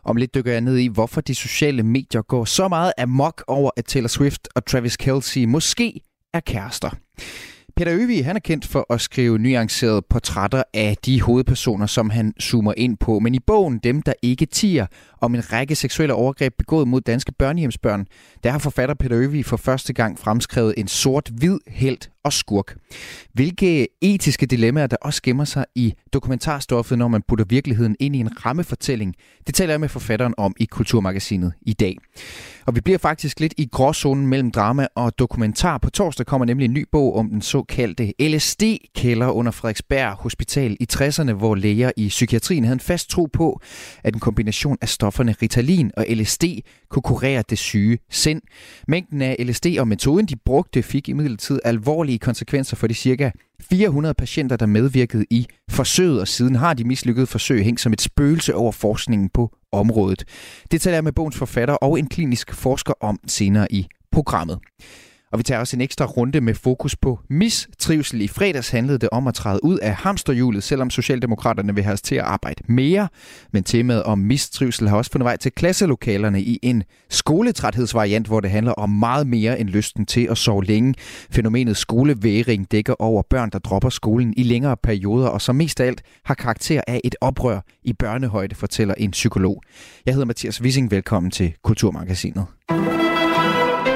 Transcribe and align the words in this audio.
Om 0.04 0.16
lidt 0.16 0.36
dykker 0.36 0.52
jeg 0.52 0.61
ned 0.61 0.77
i, 0.77 0.88
hvorfor 0.88 1.21
de 1.21 1.36
sociale 1.36 1.84
medier 1.84 2.21
går 2.21 2.46
så 2.46 2.68
meget 2.68 2.93
amok 2.98 3.43
over, 3.47 3.71
at 3.78 3.86
Taylor 3.86 4.07
Swift 4.07 4.47
og 4.56 4.65
Travis 4.65 4.97
Kelce 4.97 5.47
måske 5.47 6.01
er 6.33 6.39
kærester. 6.39 6.89
Peter 7.75 7.93
Øvig, 7.93 8.25
han 8.25 8.36
er 8.36 8.39
kendt 8.39 8.68
for 8.68 8.93
at 8.93 9.01
skrive 9.01 9.37
nuancerede 9.37 10.01
portrætter 10.10 10.64
af 10.73 10.97
de 11.06 11.21
hovedpersoner, 11.21 11.86
som 11.86 12.10
han 12.10 12.34
zoomer 12.42 12.73
ind 12.78 12.97
på. 12.97 13.20
Men 13.20 13.36
i 13.36 13.39
bogen 13.39 13.79
Dem, 13.84 14.01
der 14.01 14.14
ikke 14.21 14.46
tiger, 14.46 14.86
om 15.21 15.36
en 15.36 15.54
række 15.54 15.75
seksuelle 15.75 16.14
overgreb 16.14 16.54
begået 16.57 16.87
mod 16.87 17.01
danske 17.01 17.32
børnehjemsbørn, 17.32 18.06
der 18.43 18.51
har 18.51 18.59
forfatter 18.59 18.95
Peter 18.95 19.18
Øvig 19.18 19.45
for 19.45 19.57
første 19.57 19.93
gang 19.93 20.20
fremskrevet 20.20 20.73
en 20.78 20.87
sort-hvid 20.87 21.59
helt 21.68 22.12
og 22.23 22.33
skurk. 22.33 22.75
Hvilke 23.33 23.87
etiske 24.01 24.45
dilemmaer, 24.45 24.87
der 24.87 24.97
også 25.01 25.21
gemmer 25.21 25.45
sig 25.45 25.65
i 25.75 25.93
dokumentarstoffet, 26.14 26.97
når 26.97 27.07
man 27.07 27.21
putter 27.27 27.45
virkeligheden 27.45 27.95
ind 28.00 28.15
i 28.15 28.19
en 28.19 28.45
rammefortælling, 28.45 29.15
det 29.47 29.55
taler 29.55 29.73
jeg 29.73 29.79
med 29.79 29.89
forfatteren 29.89 30.33
om 30.37 30.55
i 30.59 30.65
Kulturmagasinet 30.65 31.54
i 31.61 31.73
dag. 31.73 31.97
Og 32.66 32.75
vi 32.75 32.81
bliver 32.81 32.97
faktisk 32.97 33.39
lidt 33.39 33.53
i 33.58 33.69
gråzonen 33.72 34.28
mellem 34.28 34.52
drama 34.52 34.88
og 34.95 35.19
dokumentar. 35.19 35.78
På 35.78 35.89
torsdag 35.89 36.25
kommer 36.25 36.45
nemlig 36.45 36.66
en 36.66 36.73
ny 36.73 36.88
bog 36.92 37.16
om 37.16 37.30
den 37.30 37.42
såkaldte 37.42 38.14
LSD-kælder 38.20 39.28
under 39.28 39.52
Frederiksberg 39.52 40.14
Hospital 40.14 40.78
i 40.80 40.88
60'erne, 40.94 41.31
hvor 41.31 41.55
læger 41.55 41.92
i 41.98 42.08
psykiatrien 42.08 42.64
havde 42.64 42.73
en 42.73 42.80
fast 42.80 43.09
tro 43.09 43.26
på, 43.33 43.61
at 44.03 44.14
en 44.14 44.20
kombination 44.20 44.78
af 44.81 44.89
stofferne 44.89 45.36
Ritalin 45.42 45.92
og 45.98 46.05
LSD 46.09 46.44
kunne 46.94 47.03
kurere 47.03 47.44
det 47.49 47.58
syge 47.58 47.97
sind. 48.09 48.41
Mængden 48.88 49.22
af 49.22 49.36
LSD 49.39 49.66
og 49.80 49.88
metoden, 49.88 50.25
de 50.25 50.36
brugte, 50.36 50.83
fik 50.83 51.09
imidlertid 51.09 51.59
alvorlige 51.63 52.19
konsekvenser 52.19 52.75
for 52.75 52.88
de 52.88 52.94
cirka 52.94 53.31
400 53.69 54.13
patienter, 54.13 54.55
der 54.55 54.66
medvirkede 54.66 55.25
i 55.30 55.47
forsøget, 55.69 56.21
og 56.21 56.27
siden 56.27 56.55
har 56.55 56.73
de 56.73 56.83
mislykkede 56.83 57.27
forsøg 57.27 57.64
hængt 57.64 57.81
som 57.81 57.94
et 57.94 58.02
spøgelse 58.02 58.55
over 58.55 58.71
forskningen 58.71 59.30
på 59.30 59.52
området. 59.71 60.23
Det 60.71 60.81
taler 60.81 60.95
jeg 60.95 61.03
med 61.03 61.11
bogens 61.11 61.38
forfatter 61.38 61.75
og 61.75 61.99
en 61.99 62.08
klinisk 62.08 62.53
forsker 62.53 62.94
om 62.99 63.19
senere 63.27 63.71
i 63.71 63.88
programmet. 64.11 64.59
Og 65.34 65.39
vi 65.39 65.44
tager 65.44 65.59
også 65.59 65.78
en 65.78 65.81
ekstra 65.81 66.06
runde 66.06 66.42
med 66.42 66.53
fokus 66.53 66.95
på 66.95 67.20
mistrivsel. 67.30 68.22
I 68.22 68.28
fredags 68.28 68.70
handlede 68.70 68.98
det 68.98 69.09
om 69.12 69.28
at 69.28 69.34
træde 69.34 69.64
ud 69.64 69.78
af 69.78 69.95
hamsterhjulet, 69.95 70.64
selvom 70.64 70.89
Socialdemokraterne 70.89 71.76
vil 71.76 71.84
have 71.84 71.94
os 71.94 72.02
til 72.02 72.16
at 72.16 72.22
arbejde 72.22 72.64
mere. 72.67 73.08
Men 73.52 73.64
temaet 73.64 74.04
om 74.04 74.20
mistrivsel 74.20 74.89
har 74.89 74.98
også 74.98 75.11
fundet 75.11 75.26
vej 75.26 75.38
til 75.38 75.52
klasselokalerne 75.52 76.42
i 76.42 76.59
en 76.61 76.84
skoletræthedsvariant, 77.09 78.28
hvor 78.28 78.39
det 78.39 78.52
handler 78.52 78.72
om 78.72 78.89
meget 78.89 79.28
mere 79.28 79.59
end 79.59 79.70
lysten 79.70 80.06
til 80.06 80.28
at 80.31 80.38
sove 80.38 80.64
længe. 80.64 80.94
Fænomenet 81.31 81.78
skoleværing 81.78 82.72
dækker 82.72 82.95
over 83.00 83.22
børn, 83.30 83.50
der 83.50 83.59
dropper 83.59 83.89
skolen 83.89 84.34
i 84.38 84.44
længere 84.44 84.78
perioder, 84.84 85.28
og 85.28 85.42
som 85.42 85.56
mest 85.56 85.80
af 85.80 85.86
alt 85.86 86.02
har 86.26 86.34
karakter 86.34 86.81
af 86.88 87.02
et 87.04 87.16
oprør 87.22 87.59
i 87.84 87.94
børnehøjde, 87.94 88.56
fortæller 88.56 88.94
en 88.98 89.11
psykolog. 89.11 89.61
Jeg 90.06 90.14
hedder 90.14 90.28
Mathias 90.28 90.61
Wissing. 90.61 90.92
Velkommen 90.92 91.31
til 91.31 91.54
Kulturmagasinet. 91.64 92.45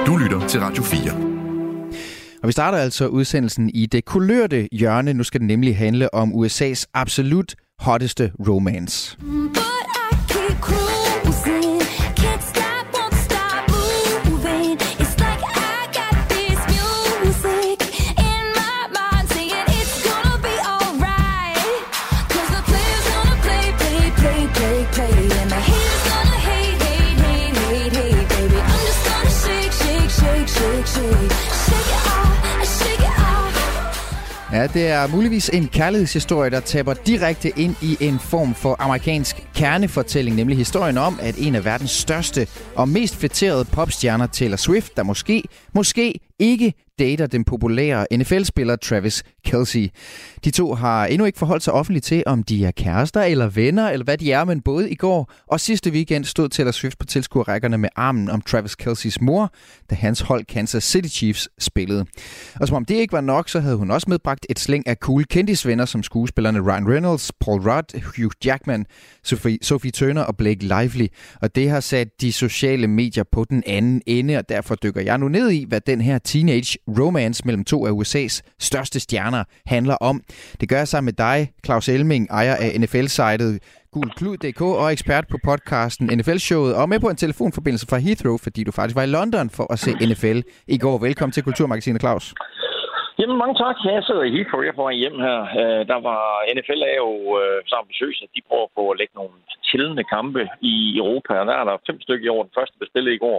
Du 0.08 0.16
lytter 0.16 0.48
til 0.48 0.60
Radio 0.60 0.82
4. 0.82 1.12
Og 2.42 2.46
vi 2.46 2.52
starter 2.52 2.78
altså 2.78 3.06
udsendelsen 3.06 3.70
i 3.74 3.86
det 3.86 4.04
kulørte 4.04 4.68
hjørne. 4.72 5.14
Nu 5.14 5.24
skal 5.24 5.40
det 5.40 5.46
nemlig 5.46 5.76
handle 5.76 6.14
om 6.14 6.32
USA's 6.32 6.84
absolut 6.94 7.54
hotteste 7.78 8.32
romance. 8.48 9.18
But 9.18 9.67
Ja, 34.52 34.66
det 34.66 34.86
er 34.86 35.06
muligvis 35.06 35.48
en 35.48 35.68
kærlighedshistorie, 35.68 36.50
der 36.50 36.60
taber 36.60 36.94
direkte 36.94 37.52
ind 37.56 37.76
i 37.82 37.96
en 38.00 38.18
form 38.18 38.54
for 38.54 38.76
amerikansk 38.78 39.36
kernefortælling, 39.54 40.36
nemlig 40.36 40.56
historien 40.56 40.98
om, 40.98 41.18
at 41.22 41.34
en 41.38 41.54
af 41.54 41.64
verdens 41.64 41.90
største 41.90 42.46
og 42.74 42.88
mest 42.88 43.16
fætterede 43.16 43.64
popstjerner, 43.64 44.26
Taylor 44.26 44.56
Swift, 44.56 44.96
der 44.96 45.02
måske, 45.02 45.42
måske 45.74 46.20
ikke 46.38 46.74
dater 46.98 47.26
den 47.26 47.44
populære 47.44 48.06
NFL-spiller 48.16 48.76
Travis 48.76 49.22
Kelsey. 49.44 49.88
De 50.44 50.50
to 50.50 50.74
har 50.74 51.06
endnu 51.06 51.24
ikke 51.24 51.38
forholdt 51.38 51.62
sig 51.62 51.72
offentligt 51.72 52.04
til, 52.04 52.22
om 52.26 52.42
de 52.42 52.64
er 52.64 52.70
kærester 52.70 53.22
eller 53.22 53.48
venner, 53.48 53.90
eller 53.90 54.04
hvad 54.04 54.18
de 54.18 54.32
er, 54.32 54.44
men 54.44 54.60
både 54.60 54.90
i 54.90 54.94
går 54.94 55.32
og 55.46 55.60
sidste 55.60 55.90
weekend 55.90 56.24
stod 56.24 56.48
Taylor 56.48 56.70
Swift 56.70 56.98
på 56.98 57.06
tilskuerrækkerne 57.06 57.78
med 57.78 57.88
armen 57.96 58.30
om 58.30 58.40
Travis 58.40 58.74
Kelseys 58.74 59.20
mor, 59.20 59.52
da 59.90 59.94
hans 59.94 60.20
hold 60.20 60.44
Kansas 60.44 60.84
City 60.84 61.08
Chiefs 61.08 61.48
spillede. 61.58 62.06
Og 62.60 62.68
som 62.68 62.76
om 62.76 62.84
det 62.84 62.94
ikke 62.94 63.12
var 63.12 63.20
nok, 63.20 63.48
så 63.48 63.60
havde 63.60 63.76
hun 63.76 63.90
også 63.90 64.10
medbragt 64.10 64.46
et 64.50 64.58
slæng 64.58 64.86
af 64.86 64.96
cool 64.96 65.24
kendisvenner 65.24 65.84
som 65.84 66.02
skuespillerne 66.02 66.60
Ryan 66.60 66.88
Reynolds, 66.88 67.32
Paul 67.40 67.60
Rudd, 67.60 68.00
Hugh 68.16 68.32
Jackman, 68.44 68.86
Sophie, 69.24 69.58
Sophie 69.62 69.90
Turner 69.90 70.22
og 70.22 70.36
Blake 70.36 70.62
Lively. 70.62 71.06
Og 71.42 71.54
det 71.54 71.70
har 71.70 71.80
sat 71.80 72.08
de 72.20 72.32
sociale 72.32 72.86
medier 72.86 73.24
på 73.32 73.44
den 73.44 73.62
anden 73.66 74.02
ende, 74.06 74.36
og 74.36 74.48
derfor 74.48 74.74
dykker 74.74 75.00
jeg 75.00 75.18
nu 75.18 75.28
ned 75.28 75.50
i, 75.50 75.64
hvad 75.68 75.80
den 75.80 76.00
her 76.00 76.18
teenage 76.18 76.78
romance 77.00 77.42
mellem 77.46 77.64
to 77.64 77.86
af 77.86 77.90
USA's 77.90 78.54
største 78.58 79.00
stjerner 79.00 79.44
handler 79.66 79.94
om. 79.94 80.22
Det 80.60 80.68
gør 80.68 80.76
jeg 80.76 80.88
sammen 80.88 81.06
med 81.06 81.12
dig, 81.26 81.52
Claus 81.64 81.88
Elming, 81.88 82.28
ejer 82.30 82.54
af 82.54 82.80
NFL-sitet 82.80 83.60
gulklud.dk 83.92 84.62
og 84.82 84.92
ekspert 84.92 85.24
på 85.32 85.38
podcasten 85.50 86.06
NFL-showet, 86.18 86.72
og 86.80 86.88
med 86.88 87.00
på 87.00 87.08
en 87.10 87.16
telefonforbindelse 87.24 87.86
fra 87.90 87.98
Heathrow, 88.06 88.36
fordi 88.46 88.60
du 88.64 88.72
faktisk 88.72 88.96
var 88.98 89.06
i 89.06 89.14
London 89.16 89.46
for 89.56 89.66
at 89.72 89.78
se 89.84 89.90
NFL 90.10 90.38
i 90.76 90.78
går. 90.84 90.96
Velkommen 91.06 91.32
til 91.32 91.42
Kulturmagasinet, 91.48 92.00
Claus. 92.04 92.26
Jamen, 93.20 93.36
mange 93.42 93.56
tak. 93.64 93.76
Jeg 93.84 94.02
sidder 94.08 94.24
i 94.28 94.34
Heathrow. 94.36 94.62
Jeg 94.68 94.74
får 94.80 94.90
hjem 95.02 95.16
her. 95.26 95.38
Øh, 95.60 95.80
der 95.92 95.98
var 96.08 96.22
NFL 96.54 96.80
er 96.92 96.98
jo 97.06 97.12
øh, 97.40 97.58
så 97.70 97.74
ambitiøse, 97.82 98.20
at 98.26 98.30
de 98.36 98.46
prøver 98.48 98.68
på 98.76 98.82
at 98.90 98.98
lægge 99.00 99.14
nogle 99.20 99.34
chillende 99.68 100.04
kampe 100.14 100.42
i 100.72 100.74
Europa. 101.02 101.32
Og 101.40 101.46
der 101.48 101.54
er 101.60 101.64
der 101.68 101.84
fem 101.88 101.98
stykker 102.04 102.26
i 102.26 102.34
år. 102.34 102.42
Den 102.46 102.56
første 102.58 102.76
bestillet 102.82 103.12
i 103.14 103.22
går 103.26 103.38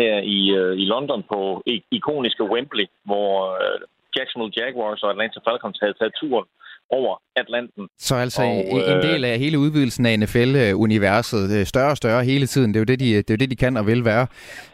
her 0.00 0.14
i, 0.36 0.40
øh, 0.60 0.72
i 0.82 0.84
London 0.84 1.22
på 1.32 1.62
ikoniske 1.98 2.44
Wembley, 2.52 2.86
hvor 3.04 3.32
øh, 3.62 3.80
Jacksonville 4.16 4.54
Jaguars 4.60 5.02
og 5.02 5.10
Atlanta 5.10 5.38
Falcons 5.46 5.78
havde 5.82 5.94
taget 6.00 6.14
turen 6.20 6.46
over 6.90 7.12
Atlanten. 7.36 7.88
Så 7.98 8.14
altså 8.14 8.42
og, 8.42 8.78
en 8.92 8.96
øh, 8.96 9.02
del 9.02 9.24
af 9.24 9.38
hele 9.38 9.58
udvidelsen 9.58 10.06
af 10.06 10.18
NFL-universet, 10.18 11.68
større 11.68 11.90
og 11.90 11.96
større 11.96 12.24
hele 12.24 12.46
tiden. 12.46 12.68
Det 12.74 12.76
er 12.76 12.80
jo 12.80 12.84
det, 12.84 13.00
de, 13.00 13.16
det 13.16 13.30
er 13.30 13.34
jo 13.34 13.36
det, 13.36 13.50
de 13.50 13.56
kan 13.56 13.76
og 13.76 13.86
vil 13.86 14.04
være. 14.04 14.26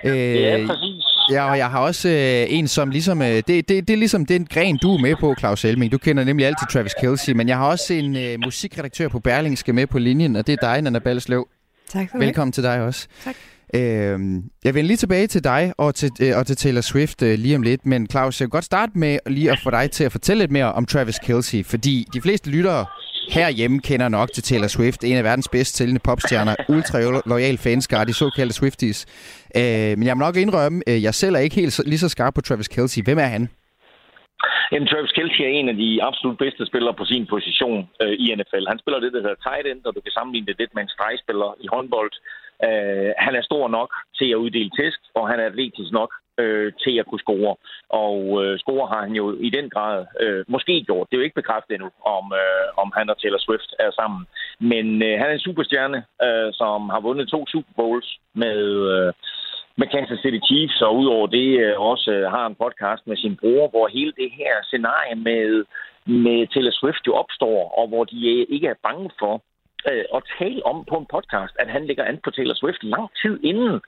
Ja, 0.05 0.67
præcis. 0.67 1.05
Ja, 1.31 1.51
og 1.51 1.59
jeg 1.59 1.71
har 1.71 1.81
også 1.81 2.09
øh, 2.09 2.59
en, 2.59 2.69
som 2.69 2.91
ligesom... 2.91 3.23
Øh, 3.23 3.29
det, 3.29 3.49
det, 3.49 3.69
det 3.69 3.91
er 3.91 3.97
ligesom 3.97 4.27
den 4.27 4.47
gren, 4.47 4.79
du 4.83 4.95
er 4.95 5.01
med 5.01 5.17
på, 5.21 5.35
Claus 5.39 5.65
Elming. 5.65 5.93
Du 5.93 5.99
kender 5.99 6.25
nemlig 6.25 6.47
altid 6.47 6.67
Travis 6.73 6.95
Kelce, 6.95 7.35
men 7.35 7.49
jeg 7.49 7.57
har 7.57 7.71
også 7.71 7.95
en 7.95 8.17
øh, 8.17 8.39
musikredaktør 8.45 9.09
på 9.09 9.21
Berlingske 9.21 9.73
med 9.73 9.87
på 9.87 9.99
linjen, 9.99 10.37
og 10.37 10.47
det 10.47 10.53
er 10.53 10.73
dig, 10.73 10.83
Nana 10.83 10.99
Ballesløv. 10.99 11.49
Tak 11.89 12.11
for 12.11 12.19
Velkommen 12.19 12.51
det. 12.51 12.55
til 12.55 12.65
dig 12.65 12.83
også. 12.83 13.09
Tak. 13.25 13.37
Øh, 13.75 14.19
jeg 14.65 14.75
vender 14.75 14.89
lige 14.91 14.97
tilbage 14.97 15.27
til 15.27 15.45
dig 15.45 15.73
og 15.79 15.95
til, 15.95 16.11
øh, 16.23 16.39
og 16.39 16.47
til 16.47 16.57
Taylor 16.57 16.81
Swift 16.81 17.23
øh, 17.23 17.39
lige 17.39 17.57
om 17.57 17.63
lidt, 17.63 17.87
men 17.87 18.11
Claus, 18.11 18.41
jeg 18.41 18.47
vil 18.47 18.51
godt 18.51 18.65
starte 18.65 18.93
med 18.95 19.19
lige 19.27 19.51
at 19.51 19.59
få 19.65 19.71
dig 19.71 19.91
til 19.91 20.05
at 20.05 20.13
fortælle 20.13 20.43
lidt 20.43 20.51
mere 20.51 20.73
om 20.73 20.87
Travis 20.87 21.19
Kelce, 21.19 21.65
fordi 21.65 22.07
de 22.15 22.21
fleste 22.21 22.51
lyttere 22.51 22.87
herhjemme 23.37 23.81
kender 23.81 24.09
nok 24.09 24.29
til 24.35 24.43
Taylor 24.43 24.67
Swift, 24.67 25.05
en 25.05 25.17
af 25.17 25.25
verdens 25.25 25.49
bedst 25.49 25.77
sælgende 25.77 26.01
popstjerner, 26.09 26.55
ultra 26.77 26.99
loyal 27.27 27.59
fanskare, 27.59 28.05
de 28.05 28.15
såkaldte 28.15 28.55
Swifties. 28.55 28.99
Øh, 29.57 29.93
men 29.99 30.05
jeg 30.07 30.17
må 30.17 30.21
nok 30.25 30.37
indrømme, 30.37 30.83
at 30.87 31.03
jeg 31.03 31.15
selv 31.15 31.35
er 31.35 31.43
ikke 31.47 31.57
helt 31.57 31.81
lige 31.87 31.99
så 31.99 32.09
skarp 32.09 32.35
på 32.35 32.41
Travis 32.41 32.69
Kelce. 32.69 33.03
Hvem 33.03 33.19
er 33.19 33.31
han? 33.37 33.49
Jamen, 34.73 34.89
Travis 34.89 35.13
Kelce 35.17 35.45
er 35.45 35.53
en 35.61 35.69
af 35.73 35.77
de 35.83 35.89
absolut 36.09 36.39
bedste 36.45 36.67
spillere 36.71 36.95
på 37.01 37.05
sin 37.05 37.27
position 37.35 37.81
øh, 38.03 38.15
i 38.23 38.27
NFL. 38.39 38.65
Han 38.73 38.79
spiller 38.83 39.01
det, 39.01 39.13
der 39.13 39.21
hedder 39.25 39.43
tight 39.47 39.67
end, 39.71 39.81
og 39.89 39.93
du 39.97 40.01
kan 40.01 40.13
sammenligne 40.17 40.47
det 40.47 40.57
lidt 40.59 40.75
med 40.75 40.83
en 40.83 40.95
stregspiller 40.97 41.51
i 41.65 41.67
håndbold. 41.75 42.13
Øh, 42.67 43.13
han 43.19 43.35
er 43.35 43.43
stor 43.43 43.69
nok 43.69 43.91
til 44.19 44.29
at 44.31 44.43
uddele 44.45 44.71
tæsk, 44.79 45.01
og 45.15 45.29
han 45.29 45.41
er 45.41 45.47
atletisk 45.47 45.93
nok 45.93 46.11
øh, 46.39 46.73
til 46.85 46.95
at 46.99 47.07
kunne 47.07 47.25
score. 47.27 47.57
Og 47.89 48.45
øh, 48.45 48.59
score 48.59 48.89
har 48.93 49.01
han 49.07 49.13
jo 49.21 49.25
i 49.49 49.51
den 49.51 49.71
grad 49.71 50.07
øh, 50.21 50.45
måske 50.49 50.85
gjort. 50.87 51.07
Det 51.07 51.15
er 51.17 51.21
jo 51.21 51.25
ikke 51.25 51.41
bekræftet 51.43 51.75
endnu, 51.75 51.91
om, 52.17 52.25
øh, 52.43 52.67
om 52.83 52.93
han 52.97 53.11
og 53.11 53.19
Taylor 53.19 53.39
Swift 53.39 53.71
er 53.79 53.91
sammen. 53.91 54.27
Men 54.61 54.87
øh, 55.03 55.15
han 55.21 55.29
er 55.29 55.35
en 55.37 55.47
superstjerne, 55.49 55.99
øh, 56.27 56.53
som 56.53 56.89
har 56.89 57.01
vundet 57.01 57.29
to 57.29 57.47
Super 57.47 57.73
Bowls 57.77 58.19
med... 58.35 58.59
Øh, 58.95 59.13
med 59.81 59.89
Kansas 59.95 60.21
City 60.23 60.41
Chiefs, 60.49 60.83
og 60.83 60.97
udover 60.97 61.27
det 61.27 61.49
øh, 61.65 61.81
også 61.81 62.11
øh, 62.13 62.31
har 62.31 62.47
en 62.47 62.61
podcast 62.65 63.07
med 63.07 63.17
sin 63.17 63.37
bror, 63.37 63.69
hvor 63.69 63.87
hele 63.89 64.13
det 64.23 64.31
her 64.41 64.55
scenarie 64.63 65.15
med, 65.29 65.65
med 66.25 66.39
Taylor 66.53 66.75
Swift 66.81 67.07
jo 67.07 67.13
opstår, 67.15 67.59
og 67.79 67.89
hvor 67.89 68.05
de 68.05 68.19
øh, 68.35 68.47
ikke 68.55 68.67
er 68.67 68.83
bange 68.83 69.11
for 69.19 69.43
øh, 69.91 70.05
at 70.17 70.23
tale 70.39 70.67
om 70.67 70.85
på 70.91 70.95
en 71.01 71.11
podcast, 71.15 71.55
at 71.63 71.69
han 71.75 71.87
ligger 71.87 72.05
an 72.05 72.19
på 72.25 72.31
Taylor 72.31 72.55
Swift 72.55 72.83
lang 72.83 73.09
tid 73.23 73.35
inden 73.51 73.81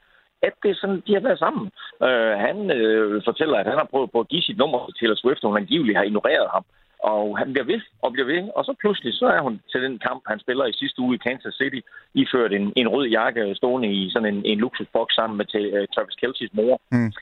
at 0.43 0.55
det 0.63 0.71
er 0.71 0.81
sådan, 0.81 1.03
de 1.07 1.13
har 1.15 1.21
været 1.29 1.39
sammen. 1.39 1.65
Øh, 2.07 2.35
han 2.47 2.57
øh, 2.79 3.23
fortæller, 3.29 3.57
at 3.59 3.67
han 3.67 3.79
har 3.79 3.89
prøvet 3.93 4.11
på 4.13 4.21
at 4.21 4.29
give 4.29 4.43
sit 4.43 4.59
nummer 4.59 4.79
til 4.87 4.95
Taylor 4.99 5.19
Swift, 5.19 5.45
og 5.45 5.51
hun 5.51 5.63
angiveligt 5.63 5.97
har 5.99 6.05
ignoreret 6.05 6.49
ham. 6.55 6.65
Og 7.13 7.39
han 7.39 7.53
bliver 7.53 7.67
ved 7.73 7.81
og 8.03 8.13
bliver 8.13 8.27
ved, 8.33 8.43
og 8.57 8.65
så 8.65 8.73
pludselig 8.81 9.13
så 9.15 9.27
er 9.27 9.41
hun 9.41 9.61
til 9.73 9.83
den 9.83 9.99
kamp, 9.99 10.23
han 10.27 10.39
spiller 10.41 10.65
i 10.67 10.79
sidste 10.81 11.01
uge 11.03 11.15
i 11.15 11.25
Kansas 11.27 11.55
City, 11.55 11.81
iført 12.15 12.53
en, 12.53 12.73
en 12.77 12.89
rød 12.89 13.07
jakke 13.07 13.55
stående 13.55 13.89
i 13.93 14.11
sådan 14.11 14.35
en, 14.35 14.45
en 14.45 14.59
luksusboks 14.59 15.15
sammen 15.15 15.37
med 15.39 15.47
uh, 15.55 15.85
Travis 15.95 16.21
Kelce's 16.21 16.53
mor. 16.53 16.81
Mm. 16.93 17.13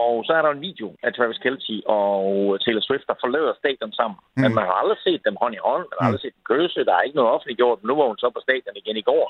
Og 0.00 0.12
så 0.26 0.32
er 0.38 0.42
der 0.42 0.50
en 0.52 0.66
video 0.68 0.88
af 1.04 1.10
Travis 1.12 1.40
Kelce 1.44 1.76
og 1.98 2.14
Taylor 2.62 2.84
Swift, 2.88 3.06
der 3.10 3.16
forlader 3.22 3.52
stadion 3.62 3.92
sammen. 4.00 4.18
Mm. 4.22 4.40
Men 4.42 4.50
man 4.58 4.64
har 4.68 4.76
aldrig 4.82 4.98
set 5.06 5.20
dem 5.28 5.36
hånd 5.42 5.54
i 5.58 5.62
hånd, 5.68 5.84
man 5.90 5.96
har 5.98 6.06
aldrig 6.08 6.24
set 6.24 6.34
dem 6.38 6.44
kysse, 6.50 6.80
der 6.88 6.94
er 6.96 7.02
ikke 7.06 7.18
noget 7.20 7.30
offentliggjort. 7.34 7.78
Nu 7.88 7.92
var 7.98 8.06
hun 8.10 8.18
så 8.22 8.28
på 8.36 8.40
stadion 8.46 8.74
igen 8.82 8.96
i 9.02 9.06
går 9.10 9.26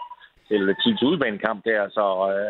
til 0.49 0.63
Teams 0.83 1.03
udbanekamp 1.11 1.61
der. 1.65 1.81
Så, 1.97 2.05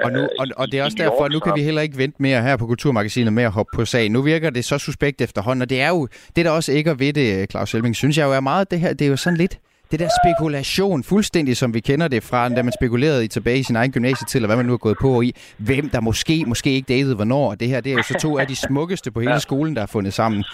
og, 0.05 0.11
nu, 0.17 0.21
og, 0.41 0.47
og 0.61 0.65
det 0.71 0.77
er 0.81 0.85
også 0.85 1.01
derfor, 1.05 1.29
nu 1.29 1.41
kan 1.41 1.53
vi 1.59 1.63
heller 1.69 1.83
ikke 1.83 1.99
vente 1.99 2.23
mere 2.27 2.43
her 2.43 2.57
på 2.57 2.67
Kulturmagasinet 2.67 3.33
med 3.33 3.45
at 3.51 3.53
hoppe 3.53 3.73
på 3.79 3.85
sagen. 3.85 4.13
Nu 4.13 4.23
virker 4.23 4.51
det 4.51 4.65
så 4.65 4.79
suspekt 4.79 5.21
efterhånden, 5.21 5.63
og 5.63 5.71
det 5.71 5.81
er 5.87 5.89
jo, 5.89 6.09
det 6.37 6.45
der 6.45 6.51
også 6.51 6.73
ikke 6.73 6.91
er 6.91 6.99
ved 7.05 7.13
det, 7.13 7.51
Claus 7.51 7.73
Helming, 7.73 7.97
synes 7.97 8.19
jeg 8.19 8.25
jo 8.29 8.33
er 8.33 8.41
meget, 8.41 8.71
det 8.71 8.81
her, 8.81 8.93
det 8.99 9.05
er 9.07 9.11
jo 9.11 9.17
sådan 9.17 9.37
lidt, 9.37 9.59
det 9.95 10.03
der 10.07 10.13
spekulation, 10.23 10.99
fuldstændig 11.13 11.57
som 11.63 11.75
vi 11.75 11.81
kender 11.81 12.09
det 12.09 12.23
fra, 12.31 12.49
da 12.49 12.63
man 12.63 12.73
spekulerede 12.81 13.25
i 13.25 13.29
tilbage 13.29 13.59
i 13.59 13.63
sin 13.63 13.77
egen 13.77 13.93
gymnasietid, 13.93 14.37
eller 14.39 14.49
hvad 14.49 14.57
man 14.57 14.67
nu 14.67 14.73
har 14.77 14.83
gået 14.89 14.99
på 15.07 15.11
i, 15.23 15.31
hvem 15.69 15.85
der 15.95 16.01
måske, 16.01 16.37
måske 16.53 16.71
ikke 16.77 16.89
datede 16.95 17.15
hvornår. 17.15 17.55
Det 17.55 17.69
her, 17.69 17.81
det 17.81 17.93
er 17.93 17.97
jo 18.01 18.03
så 18.03 18.17
to 18.27 18.39
af 18.39 18.47
de 18.47 18.57
smukkeste 18.57 19.13
på 19.13 19.21
hele 19.21 19.33
ja. 19.33 19.39
skolen, 19.49 19.73
der 19.77 19.83
er 19.83 19.91
fundet 19.97 20.13
sammen. 20.21 20.45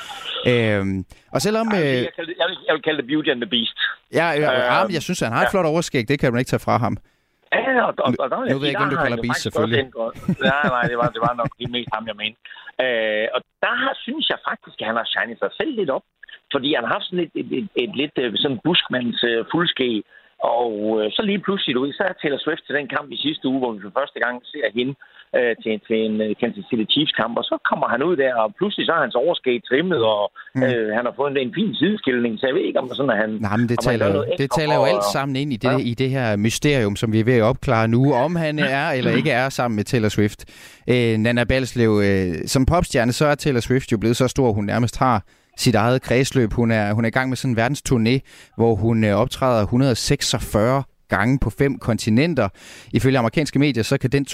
Øhm, 0.51 1.05
og 1.35 1.41
selvom... 1.47 1.67
Øh, 1.75 1.81
jeg, 1.81 1.91
vil, 1.91 2.35
jeg, 2.41 2.47
vil, 2.51 2.59
jeg 2.69 2.75
vil 2.75 2.83
kalde 2.87 2.99
det 3.01 3.07
Beauty 3.11 3.29
and 3.35 3.41
the 3.45 3.51
Beast. 3.55 3.77
Ja, 4.19 4.27
ja 4.45 4.85
øh, 4.85 4.95
jeg 4.97 5.03
synes, 5.03 5.21
han 5.21 5.33
har 5.33 5.41
et 5.41 5.49
ja. 5.49 5.53
flot 5.55 5.67
overskæg, 5.73 6.09
det 6.09 6.17
kan 6.21 6.33
man 6.33 6.39
ikke 6.39 6.53
tage 6.55 6.65
fra 6.67 6.77
ham. 6.85 6.95
Ja, 7.53 7.83
og, 7.89 7.95
og, 8.07 8.15
og 8.23 8.27
der, 8.31 8.37
nu 8.53 8.59
ved 8.59 8.67
jeg 8.69 8.75
ikke, 8.75 8.87
om 8.89 8.91
du 8.97 9.01
kalder 9.07 9.23
Beast, 9.27 9.43
selvfølgelig. 9.47 9.85
nej, 10.51 10.67
nej, 10.77 10.85
det 10.91 10.97
var, 11.01 11.09
det 11.17 11.21
var 11.27 11.35
nok 11.43 11.51
det 11.59 11.71
mest 11.77 11.91
ham, 11.95 12.05
jeg 12.11 12.17
mente. 12.23 12.39
Øh, 12.85 13.27
og 13.35 13.41
der 13.65 13.77
synes 14.07 14.25
jeg 14.33 14.39
faktisk, 14.49 14.77
at 14.81 14.87
han 14.91 14.97
har 15.01 15.07
shinet 15.13 15.39
sig 15.43 15.51
selv 15.59 15.73
lidt 15.81 15.91
op. 15.97 16.05
Fordi 16.55 16.69
han 16.75 16.85
har 16.85 16.93
haft 16.97 17.07
sådan 17.07 17.25
et, 17.27 17.35
et, 17.41 17.49
et, 17.59 17.69
et, 17.85 17.93
lidt 18.01 18.17
øh, 18.23 18.33
sådan 18.43 18.63
buskmands 18.65 19.21
uh, 19.31 19.41
fuldskæg. 19.53 19.97
Og 20.57 20.73
uh, 20.91 21.07
så 21.17 21.23
lige 21.31 21.45
pludselig, 21.47 21.73
du 21.75 21.83
ved, 21.85 21.93
så 21.93 22.03
er 22.09 22.15
Taylor 22.21 22.41
Swift 22.45 22.63
til 22.67 22.79
den 22.79 22.89
kamp 22.95 23.09
i 23.13 23.23
sidste 23.27 23.49
uge, 23.51 23.61
hvor 23.61 23.73
vi 23.73 23.81
for 23.83 23.99
første 24.01 24.19
gang 24.25 24.37
ser 24.53 24.67
hende 24.79 24.95
øh, 25.39 25.55
til, 25.63 25.75
til 25.87 25.97
en 26.07 26.17
uh, 26.25 26.31
Kansas 26.41 26.65
City 26.71 26.87
Chiefs 26.93 27.15
kamp, 27.21 27.35
og 27.41 27.45
så 27.51 27.57
kommer 27.71 27.87
han 27.95 28.01
ud 28.09 28.15
der, 28.23 28.33
og 28.43 28.47
pludselig 28.59 28.85
så 28.87 28.93
er 28.93 29.01
hans 29.07 29.19
overskæg 29.25 29.59
trimmet, 29.71 30.01
og 30.15 30.23
mm. 30.55 30.63
øh, 30.63 30.89
han 30.97 31.05
har 31.09 31.15
fået 31.17 31.31
en, 31.31 31.39
en 31.47 31.55
fin 31.59 31.73
sideskilning, 31.81 32.33
så 32.39 32.45
jeg 32.47 32.55
ved 32.55 32.65
ikke, 32.69 32.81
om 32.83 32.89
sådan, 32.99 33.11
at 33.15 33.19
han... 33.25 33.31
Nej, 33.49 33.57
men 33.61 33.69
det 33.69 33.79
taler, 33.89 34.07
jo, 34.17 34.25
det 34.43 34.51
taler 34.59 34.75
jo 34.81 34.85
alt 34.93 35.07
sammen 35.15 35.37
ind 35.43 35.53
i 35.57 35.59
det, 35.65 35.73
ja. 35.73 35.91
i 35.91 35.95
det 36.03 36.11
her 36.17 36.37
mysterium, 36.37 36.97
som 36.97 37.13
vi 37.13 37.21
er 37.21 37.25
ved 37.31 37.39
at 37.43 37.47
opklare 37.53 37.89
nu, 37.89 38.03
om 38.25 38.37
han 38.37 38.59
er 38.59 38.87
eller 38.99 39.13
ikke 39.21 39.31
er 39.31 39.49
sammen 39.49 39.77
med 39.77 39.85
Taylor 39.85 40.09
Swift. 40.17 40.41
Øh, 40.93 41.19
Nana 41.19 41.45
Balslev, 41.45 41.93
øh, 42.09 42.35
som 42.47 42.67
popstjerne, 42.67 43.13
så 43.13 43.27
er 43.27 43.35
Taylor 43.35 43.61
Swift 43.61 43.93
jo 43.93 43.99
blevet 43.99 44.17
så 44.17 44.29
stor, 44.29 44.53
hun 44.53 44.65
nærmest 44.65 44.99
har 44.99 45.23
sit 45.57 45.75
eget 45.75 46.03
kredsløb. 46.03 46.53
Hun 46.53 46.71
er, 46.71 46.93
hun 46.93 47.05
er 47.05 47.09
i 47.09 47.11
gang 47.11 47.29
med 47.29 47.37
sådan 47.37 47.51
en 47.51 47.59
verdensturné, 47.59 48.19
hvor 48.57 48.75
hun 48.75 49.05
øh, 49.05 49.15
optræder 49.15 49.63
146 49.63 50.83
gange 51.09 51.39
på 51.39 51.51
fem 51.51 51.79
kontinenter. 51.79 52.49
Ifølge 52.93 53.19
amerikanske 53.19 53.59
medier, 53.59 53.83
så 53.83 53.99
kan 53.99 54.11
den 54.11 54.27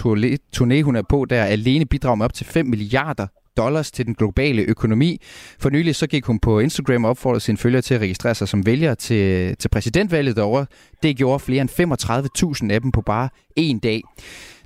turné, 0.56 0.82
hun 0.82 0.96
er 0.96 1.02
på, 1.08 1.24
der 1.24 1.44
alene 1.44 1.86
bidrage 1.86 2.16
med 2.16 2.24
op 2.24 2.34
til 2.34 2.46
5 2.46 2.66
milliarder 2.66 3.26
dollars 3.56 3.90
til 3.90 4.06
den 4.06 4.14
globale 4.14 4.62
økonomi. 4.62 5.20
For 5.60 5.70
nylig 5.70 5.96
så 5.96 6.06
gik 6.06 6.24
hun 6.24 6.38
på 6.38 6.60
Instagram 6.60 7.04
og 7.04 7.10
opfordrede 7.10 7.40
sine 7.40 7.58
følgere 7.58 7.82
til 7.82 7.94
at 7.94 8.00
registrere 8.00 8.34
sig 8.34 8.48
som 8.48 8.66
vælger 8.66 8.94
til, 8.94 9.56
til 9.56 9.68
præsidentvalget 9.68 10.36
derovre. 10.36 10.66
Det 11.02 11.16
gjorde 11.16 11.40
flere 11.40 11.60
end 11.60 12.62
35.000 12.64 12.72
af 12.72 12.80
dem 12.80 12.92
på 12.92 13.02
bare 13.02 13.28
en 13.56 13.78
dag. 13.78 14.02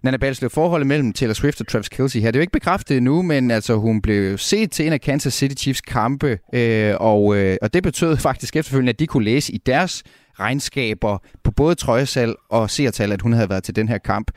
Nana 0.03 0.17
Balslev, 0.17 0.51
forholdet 0.51 0.87
mellem 0.87 1.13
Taylor 1.13 1.35
Swift 1.35 1.61
og 1.61 1.67
Travis 1.67 1.89
Kelce 1.89 2.21
her, 2.21 2.31
det 2.31 2.37
er 2.37 2.41
jo 2.41 2.43
ikke 2.43 2.53
bekræftet 2.53 2.97
endnu, 2.97 3.23
men 3.23 3.51
altså 3.51 3.77
hun 3.77 4.03
blev 4.03 4.39
set 4.39 4.71
til 4.71 4.87
en 4.87 4.93
af 4.93 5.01
Kansas 5.01 5.35
City 5.35 5.63
Chiefs 5.63 5.81
kampe, 5.81 6.39
øh, 6.55 6.95
og, 7.01 7.37
øh, 7.37 7.57
og 7.63 7.75
det 7.75 7.83
betød 7.83 8.17
faktisk 8.29 8.57
efterfølgende, 8.57 8.91
at 8.91 8.99
de 8.99 9.07
kunne 9.07 9.25
læse 9.25 9.53
i 9.53 9.59
deres 9.59 10.03
regnskaber 10.41 11.19
på 11.45 11.51
både 11.51 11.75
trøjesal 11.75 12.35
og 12.51 12.71
seertal, 12.71 13.13
at 13.13 13.23
hun 13.23 13.33
havde 13.33 13.51
været 13.51 13.65
til 13.65 13.77
den 13.77 13.89
her 13.89 13.99
kamp. 13.99 14.31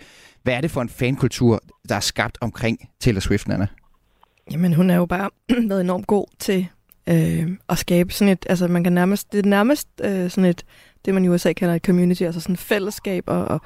Hvad 0.43 0.53
er 0.53 0.61
det 0.61 0.71
for 0.71 0.81
en 0.81 0.89
fankultur, 0.89 1.61
der 1.89 1.95
er 1.95 1.99
skabt 1.99 2.37
omkring 2.41 2.77
Taylor 2.99 3.19
Swift, 3.19 3.47
Nana? 3.47 3.67
Jamen, 4.51 4.73
hun 4.73 4.89
er 4.89 4.95
jo 4.95 5.05
bare 5.05 5.29
været 5.69 5.81
enormt 5.81 6.07
god 6.07 6.25
til 6.39 6.67
øh, 7.09 7.49
at 7.69 7.77
skabe 7.77 8.13
sådan 8.13 8.31
et, 8.31 8.45
altså 8.49 8.67
man 8.67 8.83
kan 8.83 8.93
nærmest, 8.93 9.31
det 9.31 9.45
er 9.45 9.49
nærmest 9.49 9.87
øh, 10.03 10.29
sådan 10.29 10.45
et, 10.49 10.63
det 11.05 11.13
man 11.13 11.25
i 11.25 11.29
USA 11.29 11.53
kalder 11.53 11.75
et 11.75 11.85
community, 11.85 12.23
altså 12.23 12.41
sådan 12.41 12.53
et 12.53 12.59
fællesskab, 12.59 13.23
og, 13.27 13.45
og, 13.45 13.61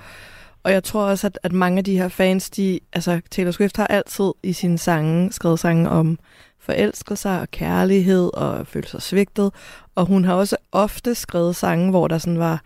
og 0.64 0.72
jeg 0.72 0.84
tror 0.84 1.04
også, 1.04 1.28
at, 1.28 1.40
at 1.44 1.52
mange 1.52 1.78
af 1.78 1.84
de 1.84 1.98
her 1.98 2.08
fans, 2.08 2.50
de, 2.50 2.80
altså 2.94 3.22
Taylor 3.32 3.52
Swift 3.52 3.78
har 3.78 3.88
altid 3.88 4.32
i 4.44 4.54
sine 4.54 4.78
sange 4.78 5.32
skrevet 5.32 5.60
sange 5.60 5.90
om 5.90 6.20
forelskelser 6.60 7.38
og 7.38 7.52
kærlighed 7.52 8.30
og 8.34 8.68
føle 8.68 8.88
sig 8.88 9.02
svigtet, 9.02 9.52
og 9.96 10.06
hun 10.06 10.26
har 10.26 10.34
også 10.34 10.56
ofte 10.72 11.16
skrevet 11.16 11.56
sange, 11.56 11.90
hvor 11.90 12.08
der 12.08 12.18
sådan 12.18 12.40
var 12.40 12.62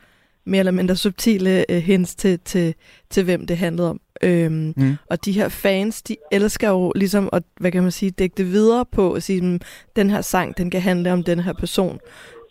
mere 0.52 0.60
eller 0.60 0.72
mindre 0.72 0.96
subtile 0.96 1.72
øh, 1.72 1.78
hints 1.78 2.16
til, 2.16 2.40
til, 2.46 2.76
til, 3.10 3.24
hvem 3.24 3.48
det 3.48 3.58
handlede 3.58 3.90
om. 3.90 4.02
Øhm, 4.24 4.74
mm. 4.78 4.98
Og 5.10 5.26
de 5.26 5.32
her 5.32 5.50
fans, 5.50 6.02
de 6.02 6.16
elsker 6.32 6.70
jo 6.70 6.92
ligesom 6.96 7.30
at, 7.34 7.44
hvad 7.60 7.72
kan 7.72 7.84
man 7.84 7.92
sige, 7.92 8.12
dække 8.12 8.34
det 8.38 8.52
videre 8.52 8.86
på 8.92 9.12
at 9.12 9.24
sige, 9.24 9.60
den 9.96 10.10
her 10.10 10.22
sang, 10.22 10.58
den 10.58 10.70
kan 10.70 10.82
handle 10.82 11.14
om 11.14 11.24
den 11.24 11.40
her 11.40 11.54
person. 11.54 12.00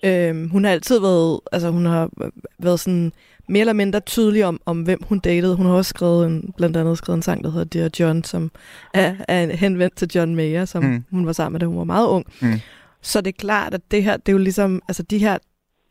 Øhm, 0.04 0.48
hun 0.48 0.64
har 0.64 0.72
altid 0.72 1.00
været, 1.00 1.40
altså 1.52 1.70
hun 1.70 1.86
har 1.86 2.10
været 2.58 2.80
sådan 2.80 3.12
mere 3.48 3.60
eller 3.60 3.72
mindre 3.72 4.00
tydelig 4.00 4.44
om, 4.44 4.60
om 4.66 4.82
hvem 4.82 4.98
hun 5.08 5.18
datede. 5.18 5.56
Hun 5.56 5.66
har 5.66 5.72
også 5.72 5.88
skrevet 5.88 6.26
en, 6.26 6.54
blandt 6.56 6.76
andet 6.76 6.98
skrevet 6.98 7.16
en 7.16 7.22
sang, 7.22 7.44
der 7.44 7.50
hedder 7.50 7.64
Dear 7.64 7.90
John, 8.00 8.24
som 8.24 8.50
er, 8.94 9.14
er 9.28 9.56
henvendt 9.56 9.96
til 9.96 10.10
John 10.14 10.34
Mayer, 10.34 10.64
som 10.64 10.84
mm. 10.84 11.04
hun 11.10 11.26
var 11.26 11.32
sammen 11.32 11.52
med, 11.52 11.60
da 11.60 11.66
hun 11.66 11.78
var 11.78 11.84
meget 11.84 12.06
ung. 12.06 12.26
Mm. 12.40 12.60
Så 13.02 13.20
det 13.20 13.28
er 13.28 13.38
klart, 13.38 13.74
at 13.74 13.80
det 13.90 14.04
her, 14.04 14.16
det 14.16 14.28
er 14.28 14.32
jo 14.32 14.38
ligesom, 14.38 14.82
altså 14.88 15.02
de 15.02 15.18
her 15.18 15.38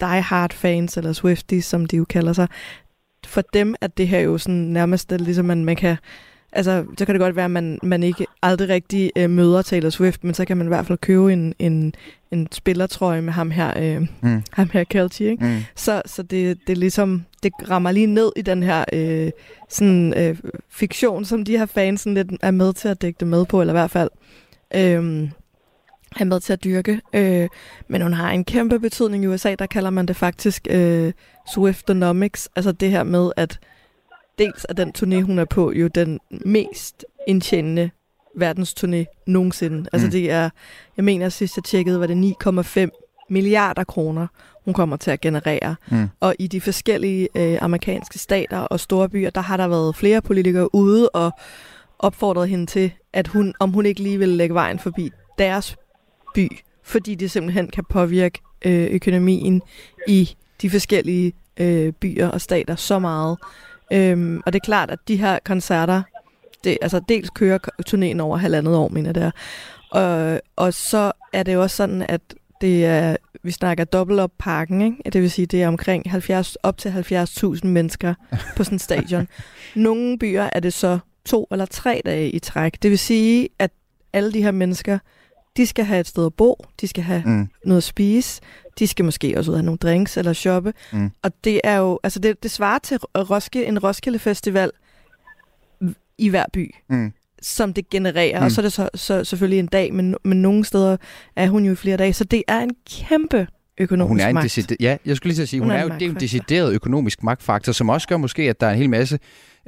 die 0.02 0.22
hard 0.22 0.54
fans, 0.54 0.98
eller 0.98 1.14
Swifties, 1.14 1.66
som 1.66 1.86
de 1.86 1.98
jo 1.98 2.06
kalder 2.06 2.34
sig, 2.34 2.48
for 3.26 3.42
dem 3.54 3.76
er 3.82 3.88
det 3.88 4.08
her 4.08 4.20
jo 4.20 4.38
sådan 4.38 4.56
nærmest, 4.56 5.12
ligesom 5.12 5.46
man, 5.46 5.66
man 5.66 5.76
kan, 5.76 5.98
altså 6.52 6.86
så 6.98 7.06
kan 7.06 7.16
det 7.16 7.20
godt 7.20 7.36
være, 7.36 7.46
at 7.46 7.52
man, 7.52 7.80
man 7.84 8.04
ikke 8.04 8.26
aldrig 8.42 8.70
rigtig 8.70 9.12
øh, 9.16 9.30
møder 9.30 9.62
Taylor 9.62 9.90
Swift, 9.90 10.24
men 10.24 10.34
så 10.34 10.46
kan 10.46 10.58
man 10.58 10.68
i 10.68 10.68
hvert 10.68 10.86
fald 10.86 10.98
købe 10.98 11.34
en, 11.34 11.54
en, 11.60 11.94
en 12.32 12.48
spillertrøje 12.52 13.22
med 13.22 13.34
ham 13.34 13.52
her, 13.52 13.74
øh, 13.78 14.08
mm. 14.22 14.44
ham 14.52 14.70
her 14.74 14.84
Kelty, 14.84 15.22
ikke? 15.22 15.46
Mm. 15.46 15.60
Så, 15.76 16.02
så 16.06 16.24
det, 16.24 16.58
det 16.68 16.78
ligesom, 16.78 17.26
det 17.44 17.52
rammer 17.70 17.92
lige 17.92 18.08
ned 18.08 18.32
i 18.36 18.42
den 18.42 18.64
her 18.64 18.86
øh, 18.94 19.32
sådan, 19.70 20.14
øh, 20.18 20.38
fiktion, 20.70 21.26
som 21.26 21.46
de 21.46 21.58
her 21.58 21.66
fans 21.66 22.06
lidt 22.06 22.28
er 22.42 22.52
med 22.52 22.74
til 22.74 22.88
at 22.88 23.02
dække 23.02 23.18
det 23.20 23.28
med 23.28 23.46
på, 23.46 23.62
eller 23.62 23.74
i 23.74 23.80
hvert 23.80 23.92
fald 23.92 24.10
øh, 24.76 25.30
er 26.20 26.26
med 26.26 26.40
til 26.40 26.54
at 26.54 26.64
dyrke. 26.64 27.02
Øh, 27.14 27.48
men 27.88 28.02
hun 28.02 28.14
har 28.14 28.32
en 28.32 28.46
kæmpe 28.46 28.80
betydning 28.80 29.24
i 29.24 29.28
USA, 29.28 29.56
der 29.56 29.66
kalder 29.66 29.90
man 29.90 30.06
det 30.06 30.16
faktisk 30.16 30.68
øh, 30.70 31.14
Swiftonomics. 31.54 32.50
Altså 32.56 32.72
det 32.72 32.92
her 32.92 33.04
med, 33.04 33.32
at 33.38 33.60
dels 34.40 34.66
er 34.70 34.74
den 34.74 34.94
turné, 34.98 35.22
hun 35.22 35.40
er 35.40 35.46
på, 35.46 35.72
jo 35.72 35.88
den 35.88 36.20
mest 36.32 37.06
indtjenende 37.28 37.90
verdensturné 38.42 39.24
nogensinde. 39.28 39.90
Altså, 39.94 40.08
mm. 40.08 40.12
Det 40.12 40.32
er, 40.32 40.50
jeg 40.98 41.06
mener 41.06 41.30
sidst 41.30 41.58
jeg 41.58 41.64
tjekkede, 41.64 42.00
var 42.00 42.08
det 42.08 42.36
9,5 42.46 43.26
milliarder 43.30 43.84
kroner, 43.84 44.28
hun 44.66 44.74
kommer 44.74 44.98
til 44.98 45.12
at 45.12 45.22
generere. 45.22 45.76
Mm. 45.92 46.10
Og 46.20 46.36
i 46.40 46.48
de 46.48 46.62
forskellige 46.62 47.30
øh, 47.36 47.58
amerikanske 47.62 48.20
stater 48.20 48.58
og 48.58 48.80
store 48.80 49.10
byer, 49.10 49.30
der 49.30 49.42
har 49.42 49.58
der 49.58 49.68
været 49.68 49.96
flere 49.96 50.22
politikere 50.22 50.76
ude 50.76 51.10
og 51.10 51.32
opfordret 52.00 52.50
hende 52.50 52.66
til, 52.66 52.92
at 53.14 53.28
hun, 53.28 53.54
om 53.60 53.72
hun 53.72 53.86
ikke 53.86 54.04
lige 54.04 54.18
vil 54.18 54.30
lægge 54.30 54.56
vejen 54.56 54.80
forbi 54.80 55.12
deres 55.38 55.76
by, 56.36 56.60
fordi 56.84 57.16
det 57.16 57.32
simpelthen 57.32 57.68
kan 57.68 57.84
påvirke 57.90 58.40
øh, 58.66 58.88
økonomien 58.92 59.62
i 60.08 60.36
de 60.62 60.70
forskellige 60.70 61.34
øh, 61.58 61.94
byer 61.94 62.28
og 62.28 62.42
stater 62.42 62.76
så 62.76 63.00
meget. 63.00 63.38
Øhm, 63.94 64.42
og 64.46 64.54
det 64.54 64.60
er 64.60 64.66
klart, 64.66 64.92
at 64.92 65.00
de 65.08 65.16
her 65.16 65.40
koncerter, 65.46 66.02
det, 66.64 66.78
altså 66.82 67.02
dels 67.10 67.30
kører 67.30 67.60
turnéen 67.90 68.20
over 68.20 68.38
halvandet 68.38 68.76
år, 68.76 68.90
mener 68.90 69.12
det 69.12 69.24
er. 69.24 69.32
Og, 69.92 70.42
og 70.56 70.74
så 70.74 71.12
er 71.34 71.44
det 71.44 71.58
også 71.58 71.76
sådan, 71.76 72.06
at 72.10 72.22
det 72.62 72.86
er, 72.86 73.16
vi 73.44 73.52
snakker 73.52 73.84
dobbelt 73.84 74.20
op 74.20 74.32
parken, 74.38 74.82
ikke? 74.82 74.98
det 75.14 75.22
vil 75.22 75.32
sige, 75.32 75.46
det 75.46 75.64
er 75.64 75.68
omkring 75.68 76.12
70, 76.12 76.56
op 76.56 76.78
til 76.78 76.90
70.000 76.90 77.68
mennesker 77.68 78.14
på 78.56 78.64
sådan 78.64 78.76
en 78.76 78.80
stadion. 78.80 79.28
Nogle 79.76 80.20
byer 80.20 80.50
er 80.54 80.60
det 80.60 80.74
så 80.74 81.00
to 81.26 81.48
eller 81.52 81.66
tre 81.66 82.02
dage 82.06 82.30
i 82.30 82.40
træk. 82.40 82.84
Det 82.84 82.92
vil 82.92 83.00
sige, 83.00 83.50
at 83.60 83.72
alle 84.14 84.34
de 84.34 84.44
her 84.44 84.52
mennesker, 84.52 85.00
de 85.60 85.66
skal 85.66 85.86
have 85.86 86.00
et 86.00 86.08
sted 86.08 86.26
at 86.26 86.34
bo, 86.34 86.66
de 86.82 86.88
skal 86.88 87.04
have 87.04 87.24
mm. 87.26 87.48
noget 87.66 87.78
at 87.78 87.84
spise, 87.84 88.42
de 88.80 88.88
skal 88.88 89.06
måske 89.06 89.38
også 89.38 89.52
ud 89.52 89.56
have 89.56 89.66
nogle 89.66 89.78
drinks 89.78 90.18
eller 90.18 90.34
shoppe. 90.34 90.74
Mm. 90.92 91.12
Og 91.24 91.32
det 91.44 91.62
er 91.64 91.78
jo, 91.78 92.00
altså 92.04 92.20
det, 92.20 92.44
det 92.44 92.52
svarer 92.52 92.80
til 92.80 92.98
Roskilde, 92.98 93.68
en 93.68 93.80
Roskilde 93.84 94.20
Festival 94.20 94.72
i 96.18 96.30
hver 96.30 96.46
by. 96.54 96.76
Mm. 96.90 97.12
som 97.42 97.74
det 97.74 97.90
genererer. 97.90 98.40
Mm. 98.40 98.46
Og 98.46 98.52
så 98.52 98.62
er 98.62 98.64
det 98.64 98.74
så, 98.74 98.90
så 98.96 99.24
selvfølgelig 99.24 99.60
en 99.60 99.68
dag, 99.68 99.94
men, 99.94 100.16
men 100.24 100.42
nogle 100.42 100.66
steder 100.66 100.98
er 101.36 101.48
hun 101.48 101.66
jo 101.66 101.72
i 101.72 101.76
flere 101.76 101.98
dage. 101.98 102.14
Så 102.14 102.24
det 102.24 102.44
er 102.48 102.60
en 102.60 102.76
kæmpe 102.90 103.48
økonomisk 103.78 104.10
hun 104.10 104.20
er 104.20 104.28
en 104.28 104.34
magt. 104.34 104.44
Decide- 104.44 104.76
ja, 104.80 104.98
jeg 105.06 105.16
skulle 105.16 105.34
lige 105.34 105.42
at 105.42 105.50
sige, 105.50 105.60
hun, 105.60 105.70
Hun 105.70 105.76
er 105.76 105.80
er, 105.80 105.84
jo, 105.84 105.90
det 105.90 106.02
er 106.02 106.10
en 106.10 106.16
decideret 106.16 106.74
økonomisk 106.74 107.24
magtfaktor, 107.24 107.72
som 107.72 107.90
også 107.90 108.08
gør 108.08 108.18
måske, 108.18 108.50
at 108.50 108.62
der 108.62 108.68
er 108.68 108.72
en 108.72 108.78
hel 108.78 108.90
masse 108.90 109.20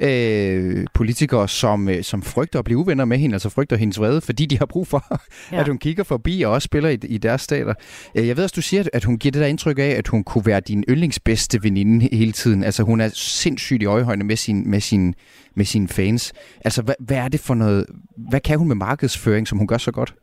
øh, 0.02 0.86
politikere, 0.94 1.48
som, 1.48 1.88
øh, 1.88 2.02
som 2.04 2.22
frygter 2.22 2.58
at 2.58 2.64
blive 2.64 2.78
uvenner 2.78 3.04
med 3.04 3.18
hende, 3.18 3.34
altså 3.34 3.48
frygter 3.48 3.76
hendes 3.76 4.00
vrede, 4.00 4.20
fordi 4.20 4.46
de 4.46 4.58
har 4.58 4.66
brug 4.66 4.86
for, 4.86 5.20
ja. 5.52 5.60
At 5.60 5.68
hun 5.68 5.78
kigger 5.78 6.04
forbi 6.04 6.42
og 6.42 6.52
også 6.52 6.66
spiller 6.66 6.90
i, 6.90 6.98
i 7.04 7.18
deres 7.18 7.40
stater. 7.40 7.74
Øh, 8.14 8.28
Jeg 8.28 8.36
ved 8.36 8.44
også, 8.44 8.54
du 8.56 8.62
siger, 8.62 8.84
at 8.92 9.04
hun 9.04 9.18
giver 9.18 9.32
det 9.32 9.40
der 9.40 9.46
indtryk 9.46 9.78
af, 9.78 9.82
at 9.82 10.08
hun 10.08 10.24
kunne 10.24 10.46
være 10.46 10.60
din 10.60 10.84
yndlingsbedste 10.88 11.62
veninde 11.62 12.08
hele 12.12 12.32
tiden. 12.32 12.64
Altså 12.64 12.82
hun 12.82 13.00
er 13.00 13.10
sindssygt 13.14 13.82
i 13.82 13.86
øjehøjne 13.86 14.24
med, 14.24 14.36
sin, 14.36 14.70
med, 14.70 14.80
sin, 14.80 15.14
med 15.56 15.64
sine 15.64 15.88
fans. 15.88 16.32
Altså 16.64 16.82
hvad, 16.82 16.94
hvad 17.00 17.16
er 17.16 17.28
det 17.28 17.40
for 17.40 17.54
noget, 17.54 17.86
hvad 18.30 18.40
kan 18.40 18.58
hun 18.58 18.68
med 18.68 18.76
markedsføring, 18.76 19.48
som 19.48 19.58
hun 19.58 19.66
gør 19.66 19.78
så 19.78 19.92
godt? 19.92 20.14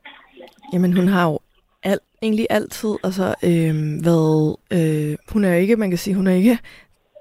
Jamen, 0.74 0.94
hun 0.94 1.08
har 1.08 1.26
jo 1.26 1.40
alt, 1.84 2.02
egentlig 2.22 2.48
altid 2.50 2.90
altså, 3.04 3.36
øh, 3.44 4.06
været... 4.06 4.56
Øh, 4.72 5.18
hun 5.30 5.44
er 5.44 5.50
jo 5.50 5.60
ikke, 5.60 5.76
man 5.76 5.90
kan 5.90 5.98
sige, 5.98 6.16
hun 6.16 6.28
er 6.28 6.32
ikke 6.32 6.58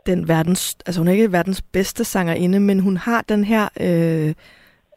den 0.08 0.28
verdens, 0.28 0.76
altså 0.86 1.00
hun 1.00 1.08
er 1.08 1.12
ikke 1.12 1.32
verdens 1.32 1.62
bedste 1.62 2.04
sangerinde, 2.04 2.60
men 2.60 2.80
hun 2.80 2.96
har 2.96 3.24
den 3.28 3.44
her 3.44 3.68
øh, 3.80 4.34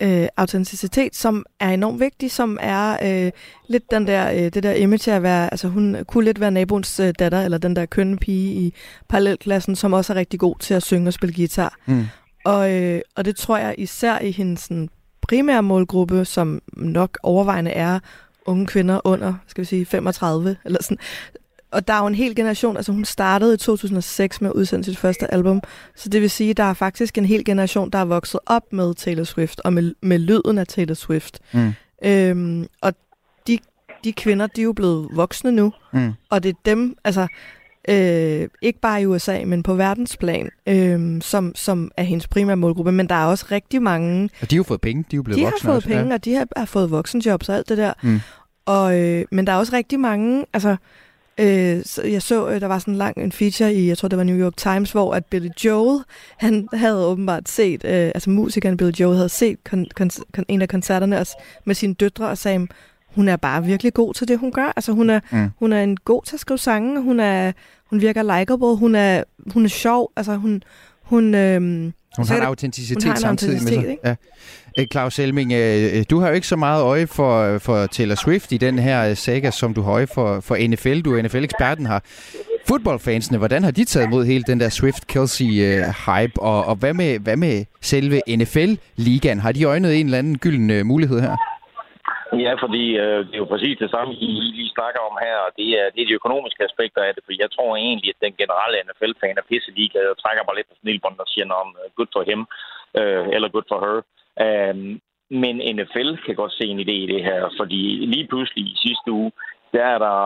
øh, 0.02 0.28
autenticitet, 0.38 1.16
som 1.16 1.46
er 1.60 1.70
enormt 1.70 2.00
vigtig, 2.00 2.32
som 2.32 2.58
er 2.62 2.98
øh, 3.04 3.32
lidt 3.68 3.92
den 3.92 4.08
der, 4.08 4.32
øh, 4.32 4.54
det 4.54 4.64
der 4.64 4.74
image 4.74 5.12
af 5.12 5.16
at 5.16 5.24
være, 5.24 5.54
altså 5.54 5.68
hun 5.68 5.98
kunne 6.08 6.26
lidt 6.26 6.40
være 6.40 6.52
naboens 6.52 7.00
øh, 7.00 7.14
datter, 7.20 7.42
eller 7.42 7.58
den 7.58 7.76
der 7.76 7.86
kønne 7.86 8.18
pige 8.18 8.54
i 8.54 8.74
parallelklassen, 9.10 9.76
som 9.76 9.94
også 9.94 10.14
er 10.14 10.18
rigtig 10.18 10.40
god 10.40 10.56
til 10.60 10.74
at 10.74 10.84
synge 10.84 11.10
og 11.10 11.14
spille 11.14 11.36
guitar. 11.36 11.76
Mm. 11.86 12.06
Og, 12.46 12.74
øh, 12.74 13.02
og 13.16 13.26
det 13.26 13.36
tror 13.36 13.58
jeg 13.58 13.76
især 13.78 14.20
i 14.20 14.32
hendes 14.32 14.60
sådan, 14.60 14.90
primære 15.22 15.64
målgruppe, 15.64 16.26
som 16.26 16.62
nok 16.74 17.18
overvejende 17.24 17.72
er 17.72 18.00
unge 18.46 18.68
kvinder 18.68 19.02
under, 19.04 19.34
skal 19.48 19.62
vi 19.62 19.66
sige, 19.66 19.86
35, 19.86 20.56
eller 20.66 20.84
sådan. 20.84 20.98
Og 21.72 21.88
der 21.88 21.94
er 21.94 22.00
jo 22.00 22.08
en 22.08 22.16
hel 22.16 22.36
generation, 22.36 22.78
altså 22.78 22.92
hun 22.92 23.06
startede 23.06 23.54
i 23.54 23.58
2006 23.58 24.42
med 24.42 24.50
at 24.50 24.54
udsende 24.54 24.84
sit 24.86 24.98
første 24.98 25.34
album, 25.34 25.62
så 25.96 26.10
det 26.10 26.22
vil 26.22 26.30
sige, 26.30 26.50
at 26.50 26.58
der 26.58 26.64
er 26.64 26.74
faktisk 26.74 27.18
en 27.18 27.26
hel 27.26 27.46
generation, 27.46 27.90
der 27.90 28.00
er 28.00 28.06
vokset 28.06 28.40
op 28.46 28.74
med 28.74 28.94
Taylor 28.96 29.24
Swift, 29.24 29.62
og 29.66 29.74
med, 29.74 29.94
med 30.02 30.20
lyden 30.20 30.58
af 30.58 30.68
Taylor 30.68 30.94
Swift. 30.94 31.40
Mm. 31.54 31.74
Øhm, 32.06 32.68
og 32.82 32.94
de, 33.48 33.58
de 34.04 34.14
kvinder, 34.14 34.48
de 34.48 34.62
er 34.62 34.66
jo 34.66 34.74
blevet 34.74 35.08
voksne 35.14 35.52
nu, 35.52 35.74
Mm. 35.94 36.12
og 36.30 36.44
det 36.44 36.50
er 36.50 36.54
dem, 36.66 36.96
altså 37.04 37.28
øh, 37.90 38.48
ikke 38.62 38.80
bare 38.80 39.02
i 39.02 39.06
USA, 39.06 39.44
men 39.46 39.64
på 39.64 39.74
verdensplan, 39.76 40.50
øh, 40.68 41.22
som, 41.22 41.56
som 41.56 41.92
er 41.98 42.04
hendes 42.04 42.28
primære 42.28 42.58
målgruppe. 42.58 42.92
Men 42.92 43.10
der 43.10 43.16
er 43.16 43.26
også 43.26 43.46
rigtig 43.52 43.82
mange, 43.82 44.30
Og 44.42 44.52
de 44.52 44.56
har 44.56 44.58
jo 44.60 44.64
fået 44.64 44.82
penge, 44.82 45.04
de 45.12 45.16
er 45.16 45.18
jo 45.18 45.24
blevet 45.24 45.38
de 45.38 45.44
har 45.44 45.52
voksne 45.52 45.68
fået 45.68 45.76
også. 45.76 45.88
penge, 45.88 46.08
Ja. 46.08 46.14
og 46.14 46.26
de 46.26 46.34
har, 46.34 46.48
har 46.58 46.66
fået 46.66 46.92
voksenjobs 46.92 47.50
og 47.50 47.56
alt 47.56 47.70
det 47.70 47.78
der. 47.78 47.94
Mm. 48.04 48.20
Og, 48.66 49.00
øh, 49.00 49.26
men 49.32 49.48
der 49.48 49.54
er 49.54 49.58
også 49.58 49.74
rigtig 49.76 50.00
mange, 50.00 50.46
altså... 50.54 50.76
Øh, 51.42 51.82
så 51.86 52.02
jeg 52.04 52.22
så, 52.22 52.50
øh, 52.50 52.62
der 52.62 52.68
var 52.68 52.80
sådan 52.80 52.94
en 52.94 52.98
lang 52.98 53.18
en 53.18 53.32
feature 53.32 53.74
i, 53.74 53.88
jeg 53.88 53.98
tror 53.98 54.08
det 54.08 54.18
var 54.18 54.24
New 54.24 54.38
York 54.38 54.58
Times, 54.58 54.92
hvor 54.92 55.14
at 55.14 55.26
Billy 55.26 55.50
Joel, 55.66 56.04
han 56.38 56.68
havde 56.74 57.06
åbenbart 57.06 57.50
set, 57.50 57.84
øh, 57.86 57.92
altså 58.16 58.30
musikeren 58.30 58.78
Billy 58.78 58.92
Joel 58.92 59.16
havde 59.16 59.30
set 59.30 59.58
kon- 59.70 59.88
kon- 60.02 60.24
kon- 60.38 60.44
en 60.48 60.62
af 60.62 60.70
koncerterne 60.70 61.20
også 61.20 61.36
med 61.66 61.76
sine 61.76 61.94
døtre 61.94 62.30
og 62.30 62.38
sagde, 62.38 62.68
hun 63.16 63.28
er 63.28 63.36
bare 63.36 63.64
virkelig 63.66 63.94
god 63.94 64.14
til 64.14 64.28
det, 64.28 64.40
hun 64.40 64.52
gør. 64.52 64.74
Altså 64.76 64.92
hun 64.92 65.10
er, 65.10 65.20
Mm. 65.32 65.50
hun 65.60 65.74
er 65.74 65.84
en 65.84 65.98
god 65.98 66.24
til 66.24 66.36
at 66.36 66.40
skrive 66.40 66.58
sange, 66.58 67.02
hun, 67.02 67.20
er, 67.20 67.52
hun 67.90 68.02
virker 68.02 68.40
likable, 68.40 68.76
hun 68.78 68.96
er, 68.96 69.24
hun 69.54 69.66
er 69.66 69.70
sjov, 69.70 70.12
altså 70.16 70.36
hun, 70.36 70.64
hun, 71.02 71.36
øhm, 71.36 71.94
Hun 72.18 72.28
har 72.28 72.38
en 72.38 72.44
autenticitet 72.44 73.04
hun 73.04 73.10
har 73.10 73.16
en 73.16 73.22
samtidig 73.22 73.54
med 73.54 73.60
autenticitet, 73.62 73.84
sig. 73.84 73.92
ikke? 73.92 74.08
Ja. 74.78 74.82
Øh, 74.82 74.88
Claus 74.92 75.20
Elming, 75.20 75.54
øh, 75.54 76.04
du 76.10 76.20
har 76.20 76.28
jo 76.28 76.34
ikke 76.34 76.48
så 76.48 76.56
meget 76.56 76.84
øje 76.84 77.08
for, 77.08 77.58
for 77.58 77.86
Taylor 77.86 78.16
Swift 78.16 78.52
i 78.52 78.58
den 78.58 78.80
her 78.80 79.10
øh, 79.10 79.18
saga, 79.18 79.52
som 79.52 79.74
du 79.74 79.82
har 79.82 79.92
øje 79.92 80.08
for, 80.08 80.40
for 80.40 80.68
NFL. 80.68 81.02
Du 81.02 81.18
er 81.18 81.22
NFL-eksperten 81.22 81.86
her. 81.86 82.00
Fodboldfansene, 82.68 83.38
hvordan 83.38 83.64
har 83.64 83.72
de 83.72 83.86
taget 83.86 84.06
imod 84.06 84.26
hele 84.26 84.44
den 84.48 84.60
der 84.60 84.70
Swift-Kelsey-hype? 84.70 86.34
Og, 86.36 86.66
og 86.66 86.76
hvad, 86.76 86.94
med, 86.94 87.20
hvad 87.20 87.38
med 87.38 87.66
selve 87.82 88.22
NFL-ligaen? 88.30 89.40
Har 89.40 89.52
de 89.52 89.64
øjnet 89.64 90.00
en 90.00 90.06
eller 90.06 90.18
anden 90.18 90.38
gylden 90.38 90.70
øh, 90.70 90.86
mulighed 90.86 91.20
her? 91.22 91.38
Ja, 92.40 92.54
fordi 92.64 92.84
øh, 93.04 93.20
det 93.28 93.34
er 93.34 93.44
jo 93.44 93.54
præcis 93.54 93.78
det 93.78 93.90
samme, 93.92 94.14
I 94.14 94.28
I 94.46 94.48
lige 94.58 94.76
snakker 94.78 95.00
om 95.10 95.16
her, 95.26 95.38
og 95.46 95.52
det 95.58 95.70
er, 95.80 95.86
det 95.94 96.02
er 96.02 96.10
de 96.10 96.20
økonomiske 96.22 96.64
aspekter 96.64 97.02
af 97.04 97.12
det, 97.16 97.24
for 97.26 97.34
jeg 97.44 97.50
tror 97.52 97.76
egentlig, 97.76 98.10
at 98.14 98.24
den 98.26 98.34
generelle 98.42 98.78
NFL-fan 98.86 99.38
er 99.38 99.50
pisse 99.50 99.72
ligeglad 99.72 100.08
og 100.14 100.18
trækker 100.18 100.44
bare 100.44 100.58
lidt 100.58 100.70
på 100.70 100.76
snilbånd 100.82 101.20
og 101.20 101.28
siger, 101.28 101.54
om 101.64 101.70
øh, 101.82 101.88
good 101.98 102.12
for 102.16 102.24
him, 102.30 102.42
øh, 103.00 103.26
eller 103.36 103.50
good 103.56 103.68
for 103.72 103.80
her. 103.86 103.98
Øh, 104.46 104.76
men 105.44 105.56
NFL 105.76 106.12
kan 106.26 106.36
godt 106.36 106.54
se 106.54 106.66
en 106.66 106.80
idé 106.86 106.96
i 107.06 107.12
det 107.14 107.24
her, 107.24 107.42
fordi 107.60 107.82
lige 108.14 108.28
pludselig 108.28 108.64
i 108.66 108.76
sidste 108.86 109.12
uge, 109.12 109.32
der 109.74 109.84
er 109.94 109.98
der 110.06 110.18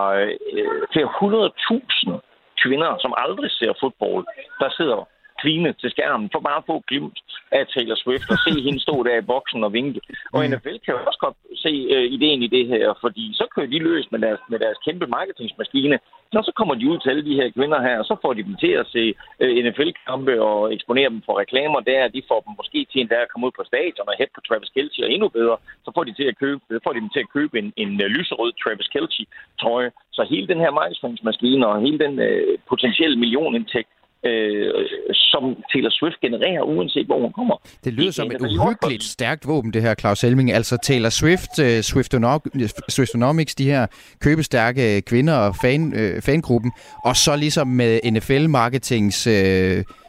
øh, 0.56 0.82
flere 0.92 1.10
hundrede 1.20 1.50
tusind 1.68 2.14
kvinder, 2.62 2.90
som 3.02 3.14
aldrig 3.16 3.50
ser 3.50 3.72
fodbold, 3.80 4.26
der 4.60 4.70
sidder 4.78 5.08
kvine 5.42 5.72
til 5.80 5.90
skærmen 5.90 6.28
for 6.32 6.40
bare 6.40 6.56
at 6.56 6.68
få 6.70 6.76
glimt 6.88 7.18
af 7.52 7.66
Taylor 7.74 7.98
Swift 8.02 8.30
og 8.32 8.38
se 8.44 8.52
hende 8.66 8.80
stå 8.80 8.94
der 9.06 9.16
i 9.18 9.28
boksen 9.32 9.64
og 9.64 9.72
vinke. 9.72 10.00
Og 10.32 10.40
Mm. 10.40 10.50
NFL 10.50 10.78
kan 10.84 10.94
også 11.10 11.20
godt 11.26 11.36
se 11.64 11.72
øh, 11.94 12.06
ideen 12.16 12.42
i 12.42 12.46
det 12.56 12.66
her, 12.66 12.94
fordi 13.00 13.24
så 13.34 13.44
kører 13.54 13.66
de 13.66 13.78
løs 13.78 14.06
med 14.12 14.20
deres, 14.24 14.40
med 14.50 14.58
deres 14.58 14.78
kæmpe 14.86 15.06
marketingsmaskine, 15.06 15.98
og 16.38 16.44
så 16.44 16.52
kommer 16.58 16.74
de 16.74 16.90
ud 16.90 16.98
til 16.98 17.10
alle 17.10 17.24
de 17.30 17.38
her 17.40 17.48
kvinder 17.56 17.80
her, 17.86 17.98
og 17.98 18.04
så 18.04 18.16
får 18.22 18.32
de 18.34 18.42
dem 18.48 18.56
til 18.64 18.72
at 18.82 18.86
se 18.94 19.14
øh, 19.40 19.64
NFL-kampe 19.64 20.42
og 20.42 20.74
eksponere 20.74 21.10
dem 21.14 21.22
for 21.26 21.34
reklamer 21.42 21.80
der. 21.80 22.08
De 22.08 22.22
får 22.30 22.40
dem 22.46 22.52
måske 22.60 22.86
til 22.92 23.00
en 23.00 23.08
dag 23.12 23.22
at 23.22 23.30
komme 23.32 23.46
ud 23.46 23.54
på 23.56 23.64
stadion 23.70 24.08
og 24.10 24.14
hætte 24.18 24.32
på 24.34 24.40
Travis 24.48 24.70
Kelce, 24.74 25.04
og 25.04 25.10
endnu 25.12 25.28
bedre, 25.28 25.56
så 25.84 25.90
får 25.94 26.04
de, 26.04 26.12
til 26.14 26.26
at 26.32 26.38
købe, 26.38 26.60
får 26.84 26.92
de 26.92 27.00
dem 27.04 27.10
til 27.14 27.24
at 27.24 27.32
købe 27.36 27.54
en, 27.58 27.68
en 27.82 27.90
øh, 28.04 28.08
lyserød 28.16 28.52
Travis 28.62 28.88
Kelce-trøje. 28.94 29.90
Så 30.16 30.22
hele 30.30 30.46
den 30.52 30.60
her 30.64 30.70
markedsføringsmaskine 30.70 31.66
og 31.66 31.80
hele 31.80 31.98
den 31.98 32.14
øh, 32.18 32.58
potentielle 32.68 33.16
millionindtægt, 33.18 33.88
øh, 34.24 34.72
som 35.12 35.42
Taylor 35.72 35.90
Swift 35.90 36.20
genererer, 36.20 36.62
uanset 36.62 37.06
hvor 37.06 37.20
hun 37.20 37.32
kommer. 37.32 37.56
Det 37.84 37.92
lyder 37.92 38.10
som 38.10 38.30
et 38.30 38.40
uhyggeligt 38.40 39.04
stærkt 39.04 39.46
våben, 39.48 39.72
det 39.72 39.82
her, 39.82 39.94
Claus 39.94 40.24
Elming. 40.24 40.52
Altså 40.52 40.78
Taylor 40.82 41.08
Swift, 41.08 41.50
Swiftono- 41.60 42.88
Swiftonomics, 42.88 43.54
de 43.54 43.64
her 43.64 43.86
købestærke 44.20 45.00
kvinder 45.00 45.34
og 45.34 45.56
fan, 45.62 45.82
uh, 45.86 46.22
fangruppen, 46.22 46.72
og 47.04 47.16
så 47.16 47.36
ligesom 47.36 47.66
med 47.68 48.00
NFL-marketings, 48.04 49.26
uh, 49.26 49.32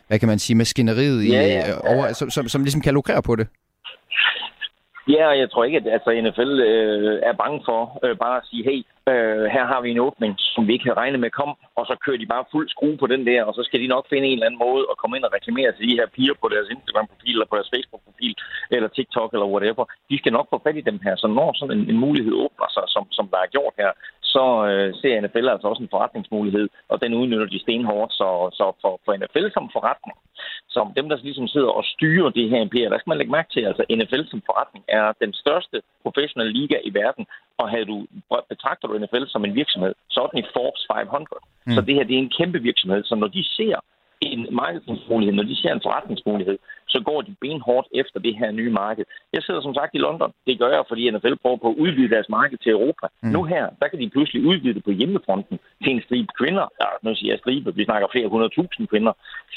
hvad 0.08 0.20
kan 0.20 0.28
man 0.28 0.40
sige, 0.40 0.56
maskineriet 0.58 1.24
i, 1.24 1.28
Ja, 1.32 1.42
ja. 1.42 1.70
øh, 1.70 1.78
over, 1.84 2.14
som, 2.14 2.30
som, 2.30 2.48
som 2.48 2.64
ligesom 2.64 2.82
kan 2.82 2.94
lukrere 2.94 3.22
på 3.22 3.36
det. 3.36 3.48
Ja, 5.14 5.24
og 5.32 5.38
jeg 5.40 5.52
tror 5.52 5.64
ikke, 5.64 5.78
at 5.78 5.88
altså, 5.96 6.10
NFL 6.26 6.52
øh, 6.72 7.20
er 7.30 7.34
bange 7.44 7.60
for 7.66 7.82
øh, 8.06 8.16
bare 8.24 8.38
at 8.38 8.48
sige, 8.50 8.64
hey, 8.70 8.80
øh, 9.12 9.46
her 9.56 9.66
har 9.72 9.82
vi 9.82 9.90
en 9.92 10.06
åbning, 10.08 10.34
som 10.38 10.68
vi 10.68 10.74
ikke 10.74 10.86
havde 10.88 11.02
regnet 11.04 11.20
med 11.20 11.32
kom, 11.40 11.52
og 11.80 11.84
så 11.90 11.96
kører 12.04 12.20
de 12.22 12.32
bare 12.34 12.50
fuld 12.52 12.68
skrue 12.70 12.98
på 12.98 13.08
den 13.14 13.22
der, 13.30 13.44
og 13.48 13.54
så 13.58 13.62
skal 13.68 13.80
de 13.84 13.94
nok 13.94 14.06
finde 14.10 14.28
en 14.28 14.38
eller 14.38 14.46
anden 14.48 14.64
måde 14.68 14.84
at 14.92 14.98
komme 14.98 15.18
ind 15.18 15.26
og 15.28 15.34
reklamere 15.38 15.72
til 15.72 15.88
de 15.90 15.98
her 16.00 16.08
piger 16.16 16.36
på 16.42 16.48
deres 16.54 16.68
Instagram-profil, 16.76 17.36
eller 17.36 17.50
på 17.52 17.58
deres 17.60 17.72
Facebook-profil, 17.74 18.36
eller 18.76 18.90
TikTok, 18.90 19.30
eller 19.34 19.54
whatever. 19.54 19.84
De 20.10 20.18
skal 20.18 20.34
nok 20.38 20.48
få 20.50 20.58
fat 20.66 20.78
i 20.82 20.88
dem 20.90 21.00
her, 21.06 21.16
så 21.16 21.28
når 21.38 21.50
sådan 21.60 21.78
en, 21.78 21.90
en 21.92 22.00
mulighed 22.06 22.34
åbner 22.46 22.70
sig, 22.76 22.86
som, 22.94 23.04
som 23.18 23.26
der 23.34 23.40
er 23.46 23.54
gjort 23.56 23.74
her, 23.82 23.92
så 24.38 24.46
øh, 24.70 24.90
ser 25.02 25.22
NFL 25.22 25.48
altså 25.54 25.68
også 25.68 25.84
en 25.84 25.94
forretningsmulighed, 25.96 26.66
og 26.92 26.96
den 27.04 27.14
udnytter 27.20 27.48
de 27.54 27.60
stenhårdt, 27.66 28.12
så, 28.20 28.30
så 28.60 28.66
for, 28.82 28.94
for 29.06 29.12
NFL 29.22 29.46
som 29.54 29.70
forretning, 29.78 30.18
som 30.76 30.86
dem, 30.98 31.06
der 31.10 31.18
ligesom 31.28 31.48
sidder 31.56 31.72
og 31.80 31.84
styrer 31.94 32.30
det 32.38 32.50
her 32.52 32.62
imperium, 32.62 32.92
der 32.92 33.00
skal 33.00 33.12
man 33.12 33.18
lægge 33.18 33.36
mærke 33.38 33.52
til, 33.52 33.64
altså 33.70 33.84
NFL 34.00 34.24
som 34.32 34.42
forretning 34.50 34.84
er 34.88 35.06
den 35.24 35.34
største 35.34 35.78
professionelle 36.04 36.54
liga 36.60 36.78
i 36.90 36.92
verden, 37.02 37.26
og 37.62 37.66
havde 37.74 37.88
du, 37.92 37.98
betragter 38.54 38.88
du 38.88 38.94
NFL 38.98 39.26
som 39.28 39.46
en 39.46 39.56
virksomhed, 39.62 39.94
så 40.14 40.20
er 40.24 40.28
den 40.28 40.40
i 40.44 40.50
Forbes 40.56 40.84
500. 40.92 41.28
Mm. 41.66 41.74
Så 41.76 41.82
det 41.82 41.96
her 41.96 42.04
det 42.08 42.16
er 42.16 42.26
en 42.26 42.38
kæmpe 42.40 42.60
virksomhed, 42.70 43.04
så 43.04 43.16
når 43.16 43.30
de 43.38 43.44
ser 43.58 43.78
en 44.22 44.48
markedsmulighed, 44.52 45.36
når 45.36 45.44
de 45.44 45.56
ser 45.62 45.74
en 45.74 45.86
forretningsmulighed, 45.86 46.58
så 46.88 47.00
går 47.06 47.22
de 47.22 47.36
benhårdt 47.42 47.88
efter 48.02 48.20
det 48.20 48.34
her 48.38 48.52
nye 48.52 48.72
marked. 48.72 49.06
Jeg 49.34 49.42
sidder 49.44 49.62
som 49.62 49.74
sagt 49.74 49.92
i 49.96 49.98
London. 49.98 50.32
Det 50.48 50.60
gør 50.60 50.70
jeg, 50.76 50.84
fordi 50.88 51.12
NFL 51.12 51.36
prøver 51.42 51.58
på 51.58 51.70
at 51.70 51.80
udvide 51.84 52.10
deres 52.16 52.30
marked 52.30 52.58
til 52.58 52.72
Europa. 52.72 53.08
Mm. 53.24 53.30
Nu 53.30 53.44
her, 53.44 53.66
der 53.82 53.88
kan 53.88 54.00
de 54.00 54.10
pludselig 54.10 54.42
udvide 54.46 54.74
det 54.74 54.84
på 54.84 54.92
hjemmefronten 54.92 55.60
til 55.84 55.92
en 55.96 56.02
stribe 56.06 56.32
kvinder. 56.40 56.66
Ja, 56.82 56.90
nu 57.04 57.16
siger 57.16 57.32
jeg 57.34 57.40
stribe, 57.40 57.76
vi 57.76 57.86
snakker 57.86 58.08
flere 58.12 58.28
hundrede 58.28 58.54
tusind 58.60 58.88
kvinder, 58.88 59.14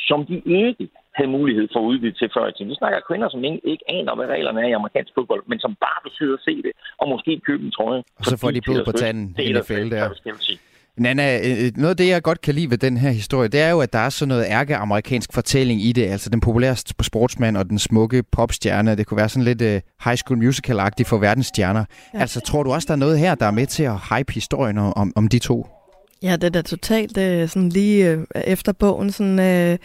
som 0.09 0.27
de 0.27 0.37
ikke 0.47 0.89
havde 1.19 1.31
mulighed 1.31 1.69
for 1.73 1.81
at 1.81 1.89
udvide 1.93 2.19
til 2.19 2.31
før 2.35 2.47
i 2.49 2.53
tiden. 2.53 2.71
Vi 2.71 2.75
snakker 2.75 3.01
kvinder, 3.09 3.29
som 3.29 3.45
ikke, 3.45 3.61
ikke 3.65 3.85
aner, 3.89 4.15
hvad 4.15 4.27
reglerne 4.27 4.61
er 4.65 4.69
i 4.69 4.79
amerikansk 4.81 5.13
fodbold, 5.15 5.43
men 5.47 5.59
som 5.61 5.73
bare 5.75 6.01
vil 6.05 6.13
sidde 6.19 6.35
og 6.39 6.43
se 6.49 6.55
det, 6.67 6.73
og 7.01 7.09
måske 7.09 7.41
købe 7.49 7.63
en 7.65 7.71
trøje. 7.71 8.03
Og 8.21 8.25
så 8.25 8.37
får 8.43 8.51
de 8.51 8.61
blod 8.61 8.85
på 8.85 8.93
tanden, 8.93 9.27
NFL 9.55 9.91
der. 9.91 10.09
der. 10.09 10.70
Nana, 10.99 11.39
øh, 11.39 11.73
noget 11.77 11.91
af 11.91 11.97
det, 11.97 12.09
jeg 12.09 12.23
godt 12.23 12.41
kan 12.41 12.55
lide 12.55 12.71
ved 12.71 12.79
den 12.79 12.97
her 12.97 13.11
historie, 13.11 13.49
det 13.49 13.61
er 13.61 13.71
jo, 13.71 13.81
at 13.81 13.93
der 13.93 13.99
er 13.99 14.11
sådan 14.11 14.29
noget 14.29 14.47
ærke-amerikansk 14.49 15.33
fortælling 15.33 15.85
i 15.85 15.93
det. 15.93 16.07
Altså 16.07 16.31
den 16.31 16.41
populære 16.41 16.77
sportsmand 17.03 17.57
og 17.57 17.71
den 17.71 17.79
smukke 17.79 18.23
popstjerne. 18.23 18.95
Det 18.95 19.07
kunne 19.07 19.19
være 19.19 19.29
sådan 19.29 19.45
lidt 19.45 19.63
uh, 19.63 20.05
high 20.05 20.17
school 20.17 20.39
musical-agtigt 20.39 21.09
for 21.09 21.19
verdensstjerner. 21.19 21.85
Ja. 22.15 22.21
Altså 22.21 22.41
tror 22.41 22.63
du 22.63 22.73
også, 22.73 22.87
der 22.87 22.93
er 22.93 22.99
noget 22.99 23.19
her, 23.19 23.35
der 23.35 23.47
er 23.47 23.51
med 23.51 23.67
til 23.67 23.83
at 23.83 23.97
hype 24.11 24.33
historien 24.33 24.79
om, 24.79 25.13
om 25.17 25.29
de 25.29 25.39
to? 25.39 25.67
Ja, 26.23 26.33
det 26.33 26.45
er 26.45 26.51
da 26.51 26.63
totalt 26.63 27.19
øh, 27.19 27.49
sådan 27.49 27.69
lige 27.69 28.11
øh, 28.11 28.27
efter 28.35 28.73
bogen, 28.73 29.13
sådan 29.13 29.39
øh, 29.39 29.79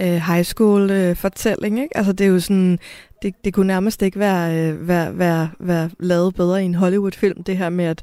øh, 0.00 0.06
high 0.06 0.44
school 0.44 0.90
øh, 0.90 1.16
fortælling, 1.16 1.80
ikke? 1.80 1.96
Altså 1.96 2.12
det 2.12 2.24
er 2.24 2.28
jo 2.28 2.40
sådan, 2.40 2.78
det, 3.22 3.34
det 3.44 3.54
kunne 3.54 3.66
nærmest 3.66 4.02
ikke 4.02 4.18
være, 4.18 4.56
øh, 4.56 4.88
være, 4.88 5.18
være, 5.18 5.50
være 5.60 5.90
lavet 6.00 6.34
bedre 6.34 6.62
i 6.62 6.64
en 6.64 6.74
Hollywood-film, 6.74 7.42
det 7.44 7.56
her 7.56 7.68
med, 7.68 7.84
at 7.84 8.02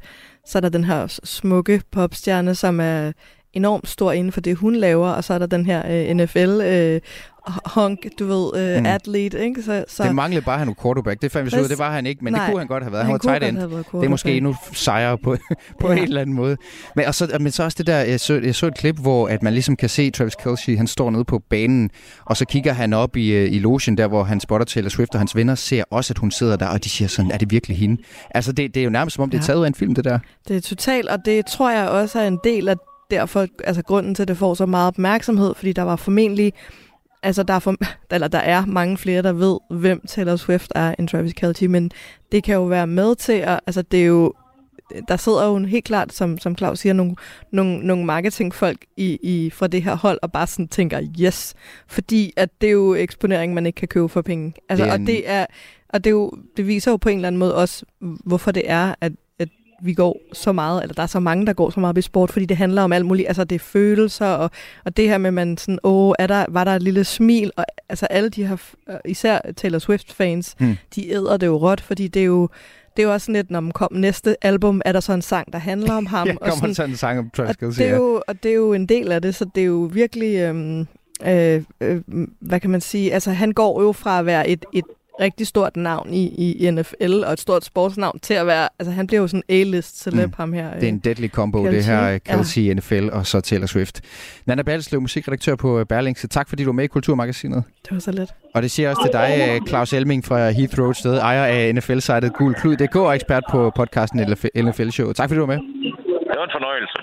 så 0.49 0.57
er 0.57 0.59
der 0.59 0.69
den 0.69 0.83
her 0.83 1.07
smukke 1.23 1.81
popstjerne, 1.91 2.55
som 2.55 2.79
er 2.79 3.11
enormt 3.53 3.87
stor 3.87 4.11
inden 4.11 4.31
for 4.31 4.41
det, 4.41 4.55
hun 4.55 4.75
laver, 4.75 5.09
og 5.09 5.23
så 5.23 5.33
er 5.33 5.37
der 5.37 5.45
den 5.45 5.65
her 5.65 6.09
øh, 6.09 6.15
NFL 6.15 6.61
øh, 6.63 7.01
honk, 7.65 8.05
du 8.19 8.25
ved, 8.25 8.75
øh, 8.75 8.79
mm. 8.79 8.85
athlete, 8.85 9.39
ikke? 9.39 9.63
Så, 9.63 9.85
så... 9.87 10.03
Det 10.03 10.15
manglede 10.15 10.41
bare, 10.41 10.55
at 10.55 10.59
han 10.59 10.67
var 10.67 10.75
quarterback. 10.81 11.21
Det 11.21 11.31
fandt 11.31 11.55
vi 11.55 11.59
ud, 11.59 11.67
det 11.67 11.79
var 11.79 11.91
han 11.91 12.05
ikke, 12.05 12.23
men 12.23 12.33
Nej, 12.33 12.45
det 12.45 12.51
kunne 12.51 12.59
han 12.59 12.67
godt 12.67 12.83
have 12.83 12.91
været. 12.91 13.05
Han, 13.05 13.11
han 13.11 13.31
var 13.31 13.39
tight 13.39 13.43
end. 13.43 14.01
Det 14.01 14.05
er 14.05 14.09
måske 14.09 14.37
endnu 14.37 14.55
sejere 14.73 15.17
på, 15.17 15.35
på 15.81 15.91
ja. 15.91 15.97
en 15.97 16.03
eller 16.03 16.21
anden 16.21 16.35
måde. 16.35 16.57
Men, 16.95 17.05
og 17.05 17.15
så, 17.15 17.37
men 17.39 17.51
så 17.51 17.63
også 17.63 17.75
det 17.77 17.87
der, 17.87 17.97
jeg 17.97 18.19
så, 18.19 18.33
jeg 18.33 18.55
så 18.55 18.67
et 18.67 18.77
klip, 18.77 18.99
hvor 18.99 19.27
at 19.27 19.43
man 19.43 19.53
ligesom 19.53 19.75
kan 19.75 19.89
se 19.89 20.11
Travis 20.11 20.35
Kelce, 20.35 20.77
han 20.77 20.87
står 20.87 21.09
nede 21.09 21.23
på 21.23 21.39
banen, 21.49 21.89
og 22.25 22.37
så 22.37 22.45
kigger 22.45 22.73
han 22.73 22.93
op 22.93 23.15
i, 23.15 23.31
øh, 23.31 23.53
i 23.53 23.59
logen, 23.59 23.97
der 23.97 24.07
hvor 24.07 24.23
han 24.23 24.39
spotter 24.39 24.65
Taylor 24.65 24.89
Swift, 24.89 25.13
og 25.13 25.19
hans 25.19 25.35
venner 25.35 25.55
ser 25.55 25.83
også, 25.91 26.13
at 26.13 26.17
hun 26.17 26.31
sidder 26.31 26.55
der, 26.55 26.67
og 26.67 26.83
de 26.83 26.89
siger 26.89 27.07
sådan, 27.07 27.31
er 27.31 27.37
det 27.37 27.51
virkelig 27.51 27.77
hende? 27.77 28.01
Altså, 28.29 28.51
det, 28.51 28.73
det 28.73 28.79
er 28.79 28.83
jo 28.83 28.89
nærmest 28.89 29.15
som 29.15 29.23
om, 29.23 29.29
det 29.29 29.37
er 29.37 29.41
taget 29.41 29.59
ud 29.59 29.63
af 29.63 29.67
en 29.67 29.75
film, 29.75 29.95
det 29.95 30.03
der. 30.03 30.19
Det 30.47 30.55
er 30.55 30.61
totalt, 30.61 31.09
og 31.09 31.25
det 31.25 31.45
tror 31.45 31.71
jeg 31.71 31.89
også 31.89 32.19
er 32.19 32.27
en 32.27 32.39
del 32.43 32.69
af 32.69 32.75
derfor, 33.11 33.47
altså 33.63 33.83
grunden 33.83 34.15
til, 34.15 34.21
at 34.21 34.27
det 34.27 34.37
får 34.37 34.53
så 34.53 34.65
meget 34.65 34.87
opmærksomhed, 34.87 35.53
fordi 35.55 35.73
der 35.73 35.81
var 35.81 35.95
formentlig, 35.95 36.53
altså 37.23 37.43
der 37.43 37.53
er, 37.53 37.59
for, 37.59 37.75
eller 38.13 38.27
der 38.27 38.39
er 38.39 38.65
mange 38.65 38.97
flere, 38.97 39.21
der 39.21 39.33
ved, 39.33 39.59
hvem 39.69 40.01
Taylor 40.07 40.35
Swift 40.35 40.71
er 40.75 40.95
end 40.99 41.07
Travis 41.07 41.33
Kelce, 41.33 41.67
men 41.67 41.91
det 42.31 42.43
kan 42.43 42.55
jo 42.55 42.63
være 42.63 42.87
med 42.87 43.15
til 43.15 43.33
at, 43.33 43.59
altså 43.67 43.81
det 43.81 44.01
er 44.01 44.05
jo, 44.05 44.33
der 45.07 45.17
sidder 45.17 45.45
jo 45.45 45.57
helt 45.57 45.85
klart, 45.85 46.13
som, 46.13 46.37
som 46.37 46.57
Claus 46.57 46.79
siger, 46.79 46.93
nogle, 46.93 47.15
nogle, 47.51 47.79
nogle 47.79 48.05
marketingfolk 48.05 48.85
i, 48.97 49.19
i, 49.23 49.49
fra 49.49 49.67
det 49.67 49.83
her 49.83 49.95
hold, 49.95 50.19
og 50.21 50.31
bare 50.31 50.47
sådan 50.47 50.67
tænker, 50.67 51.01
yes, 51.21 51.53
fordi 51.87 52.33
at 52.37 52.49
det 52.61 52.67
er 52.67 52.71
jo 52.71 52.95
eksponering, 52.95 53.53
man 53.53 53.65
ikke 53.65 53.77
kan 53.77 53.87
købe 53.87 54.09
for 54.09 54.21
penge. 54.21 54.53
Altså, 54.69 54.85
det 54.85 54.93
en... 54.93 55.01
Og 55.01 55.07
det 55.07 55.29
er, 55.29 55.45
og 55.89 56.03
det, 56.03 56.09
er 56.09 56.11
jo, 56.11 56.31
det 56.57 56.67
viser 56.67 56.91
jo 56.91 56.97
på 56.97 57.09
en 57.09 57.15
eller 57.15 57.27
anden 57.27 57.39
måde 57.39 57.55
også, 57.55 57.85
hvorfor 57.99 58.51
det 58.51 58.63
er, 58.65 58.95
at 59.01 59.11
vi 59.81 59.93
går 59.93 60.19
så 60.33 60.51
meget, 60.51 60.81
eller 60.81 60.93
der 60.93 61.03
er 61.03 61.07
så 61.07 61.19
mange, 61.19 61.45
der 61.45 61.53
går 61.53 61.69
så 61.69 61.79
meget 61.79 61.97
i 61.97 62.01
sport, 62.01 62.31
fordi 62.31 62.45
det 62.45 62.57
handler 62.57 62.81
om 62.81 62.93
alt 62.93 63.05
muligt. 63.05 63.27
Altså, 63.27 63.43
det 63.43 63.55
er 63.55 63.59
følelser, 63.59 64.25
og, 64.25 64.51
og 64.85 64.97
det 64.97 65.09
her 65.09 65.17
med, 65.17 65.31
man 65.31 65.57
sådan, 65.57 65.79
åh, 65.83 66.13
er 66.19 66.27
der, 66.27 66.45
var 66.49 66.63
der 66.63 66.75
et 66.75 66.83
lille 66.83 67.03
smil? 67.03 67.51
Og 67.57 67.65
altså, 67.89 68.05
alle 68.05 68.29
de 68.29 68.45
her, 68.45 68.57
især 69.05 69.39
Taylor 69.57 69.79
Swift-fans, 69.79 70.55
hmm. 70.59 70.77
de 70.95 71.11
æder 71.11 71.37
det 71.37 71.47
jo 71.47 71.57
råt, 71.57 71.81
fordi 71.81 72.07
det 72.07 72.19
er 72.19 72.25
jo, 72.25 72.49
det 72.97 73.03
er 73.03 73.07
jo 73.07 73.13
også 73.13 73.25
sådan 73.25 73.35
lidt, 73.35 73.51
når 73.51 73.59
man 73.59 73.71
kommer 73.71 73.99
næste 73.99 74.45
album, 74.45 74.81
er 74.85 74.91
der 74.91 74.99
så 74.99 75.13
en 75.13 75.21
sang, 75.21 75.53
der 75.53 75.59
handler 75.59 75.93
om 75.93 76.05
ham. 76.05 76.27
ja, 76.27 76.33
kommer 76.33 76.51
og 76.51 76.57
sådan, 76.57 76.75
sådan 76.75 76.89
en 76.89 76.97
sang 76.97 77.19
om 77.19 77.29
Travis 77.29 77.55
Kelce, 77.55 77.83
det 77.83 77.89
er 77.89 77.95
jo, 77.95 78.21
Og 78.27 78.43
det 78.43 78.51
er 78.51 78.55
jo 78.55 78.73
en 78.73 78.85
del 78.85 79.11
af 79.11 79.21
det, 79.21 79.35
så 79.35 79.45
det 79.55 79.61
er 79.61 79.65
jo 79.65 79.89
virkelig... 79.93 80.35
Øhm, 80.35 80.87
øh, 81.25 81.63
øh, 81.81 82.01
hvad 82.39 82.59
kan 82.59 82.69
man 82.69 82.81
sige? 82.81 83.13
Altså, 83.13 83.31
han 83.31 83.51
går 83.51 83.81
jo 83.81 83.91
fra 83.91 84.19
at 84.19 84.25
være 84.25 84.49
et, 84.49 84.65
et 84.73 84.83
rigtig 85.19 85.47
stort 85.47 85.77
navn 85.77 86.13
i, 86.13 86.27
i 86.27 86.71
NFL, 86.71 87.23
og 87.25 87.33
et 87.33 87.39
stort 87.39 87.65
sportsnavn 87.65 88.19
til 88.19 88.33
at 88.33 88.47
være, 88.47 88.69
altså 88.79 88.91
han 88.91 89.07
bliver 89.07 89.21
jo 89.21 89.27
sådan 89.27 89.43
A-list 89.49 90.03
celeb, 90.03 90.27
mm. 90.27 90.33
ham 90.37 90.53
her. 90.53 90.73
Det 90.73 90.83
er 90.83 90.87
en 90.87 90.99
deadly 90.99 91.27
combo, 91.27 91.63
Kelsey. 91.63 91.77
det 91.77 91.85
her 91.85 92.17
Kelsey 92.17 92.67
ja. 92.67 92.73
NFL 92.73 93.09
og 93.11 93.27
så 93.27 93.41
Taylor 93.41 93.67
Swift. 93.67 94.01
Nana 94.45 94.61
Balslev, 94.61 95.01
musikredaktør 95.01 95.55
på 95.55 95.83
Berlingse. 95.89 96.27
Tak 96.27 96.49
fordi 96.49 96.63
du 96.63 96.69
var 96.69 96.73
med 96.73 96.83
i 96.83 96.87
Kulturmagasinet. 96.87 97.63
Det 97.83 97.91
var 97.91 97.99
så 97.99 98.11
let. 98.11 98.33
Og 98.55 98.61
det 98.61 98.71
siger 98.71 98.89
også 98.89 99.01
til 99.03 99.13
dig, 99.13 99.49
øh, 99.49 99.67
Claus 99.67 99.93
Elming 99.93 100.25
fra 100.25 100.49
Heathrow 100.49 100.91
sted, 100.93 101.17
ejer 101.17 101.45
af 101.45 101.75
NFL-sitet 101.75 102.33
Gul 102.33 102.53
Klud.dk 102.53 102.95
og 102.95 103.15
ekspert 103.15 103.43
på 103.51 103.71
podcasten 103.75 104.19
NFL 104.65 104.89
Show. 104.89 105.11
Tak 105.13 105.29
fordi 105.29 105.39
du 105.39 105.45
var 105.45 105.53
med. 105.53 105.61
Det 106.29 106.37
var 106.37 106.43
en 106.43 106.51
fornøjelse. 106.53 106.99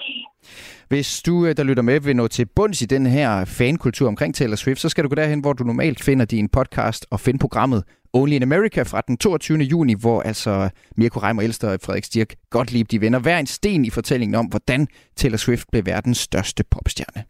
Hvis 0.89 1.23
du, 1.23 1.47
øh, 1.47 1.57
der 1.57 1.63
lytter 1.63 1.83
med, 1.83 2.01
vil 2.01 2.17
nå 2.17 2.29
til 2.29 2.47
bunds 2.57 2.83
i 2.83 2.85
den 2.85 3.07
her 3.07 3.45
fankultur 3.45 4.09
omkring 4.09 4.35
Taylor 4.35 4.57
Swift, 4.57 4.81
så 4.81 4.89
skal 4.89 5.05
du 5.05 5.09
gå 5.09 5.15
derhen, 5.15 5.41
hvor 5.41 5.53
du 5.53 5.65
normalt 5.65 6.03
finder 6.03 6.25
din 6.25 6.49
podcast 6.49 7.07
og 7.11 7.21
finde 7.21 7.39
programmet 7.39 7.85
Only 8.17 8.33
in 8.33 8.43
America 8.43 8.83
fra 8.83 9.01
den 9.01 9.17
22. 9.17 9.59
juni, 9.59 9.95
hvor 9.95 10.23
altså 10.23 10.69
Mirko 10.97 11.19
Reimer 11.19 11.43
Elster 11.43 11.69
og 11.69 11.79
Frederik 11.83 12.05
Stirk 12.05 12.35
Gottlieb, 12.51 12.91
de 12.91 13.01
vender 13.01 13.19
hver 13.19 13.39
en 13.39 13.47
sten 13.47 13.85
i 13.85 13.91
fortællingen 13.91 14.35
om, 14.35 14.47
hvordan 14.47 14.89
Taylor 15.17 15.37
Swift 15.37 15.71
blev 15.73 15.87
verdens 15.87 16.19
største 16.19 16.65
popstjerne. 16.71 17.25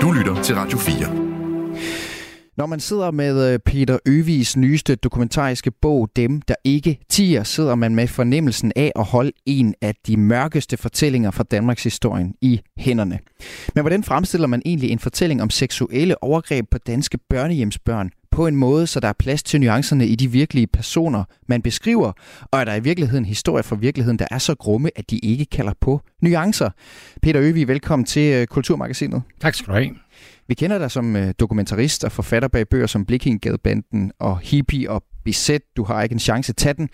Du 0.00 0.12
lytter 0.12 0.42
til 0.42 0.54
Radio 0.54 0.78
4. 0.78 1.34
Når 2.56 2.66
man 2.66 2.80
sidder 2.80 3.10
med 3.10 3.52
øh, 3.52 3.58
Peter 3.58 3.98
Øvigs 4.06 4.56
nyeste 4.56 4.94
dokumentariske 4.94 5.70
bog, 5.70 6.08
Dem, 6.16 6.42
der 6.42 6.54
ikke 6.64 6.98
tiger, 7.08 7.42
sidder 7.42 7.74
man 7.74 7.94
med 7.94 8.06
fornemmelsen 8.06 8.72
af 8.76 8.92
at 8.96 9.04
holde 9.04 9.32
en 9.46 9.74
af 9.80 9.94
de 10.06 10.16
mørkeste 10.16 10.76
fortællinger 10.76 11.30
fra 11.30 11.44
Danmarks 11.50 11.82
historien 11.82 12.34
i 12.40 12.60
hænderne. 12.78 13.18
Men 13.74 13.82
hvordan 13.82 14.04
fremstiller 14.04 14.46
man 14.46 14.62
egentlig 14.64 14.90
en 14.90 14.98
fortælling 14.98 15.42
om 15.42 15.50
seksuelle 15.50 16.22
overgreb 16.22 16.66
på 16.70 16.78
danske 16.78 17.18
børnehjemsbørn 17.30 18.10
på 18.34 18.46
en 18.46 18.56
måde, 18.56 18.86
så 18.86 19.00
der 19.00 19.08
er 19.08 19.12
plads 19.12 19.42
til 19.42 19.60
nuancerne 19.60 20.06
i 20.06 20.14
de 20.14 20.30
virkelige 20.30 20.66
personer, 20.66 21.24
man 21.48 21.62
beskriver, 21.62 22.12
og 22.50 22.60
er 22.60 22.64
der 22.64 22.74
i 22.74 22.80
virkeligheden 22.80 23.24
historie 23.24 23.62
fra 23.62 23.76
virkeligheden, 23.76 24.18
der 24.18 24.26
er 24.30 24.38
så 24.38 24.54
grumme, 24.54 24.90
at 24.96 25.10
de 25.10 25.18
ikke 25.18 25.44
kalder 25.44 25.72
på 25.80 26.00
nuancer. 26.22 26.70
Peter 27.22 27.40
Øvig, 27.42 27.68
velkommen 27.68 28.06
til 28.06 28.34
øh, 28.34 28.46
Kulturmagasinet. 28.46 29.22
Tak 29.40 29.54
skal 29.54 29.68
du 29.68 29.72
have. 29.72 29.90
Vi 30.48 30.54
kender 30.54 30.78
dig 30.78 30.90
som 30.90 31.16
øh, 31.16 31.34
dokumentarist 31.40 32.04
og 32.04 32.12
forfatter 32.12 32.48
bag 32.48 32.68
bøger 32.68 32.86
som 32.86 33.06
Blikkingadebanden 33.06 34.12
og 34.18 34.38
Hippie 34.38 34.90
og 34.90 35.04
Bisset. 35.24 35.62
Du 35.76 35.84
har 35.84 36.02
ikke 36.02 36.12
en 36.12 36.18
chance. 36.18 36.52
Tag 36.52 36.76
den. 36.76 36.88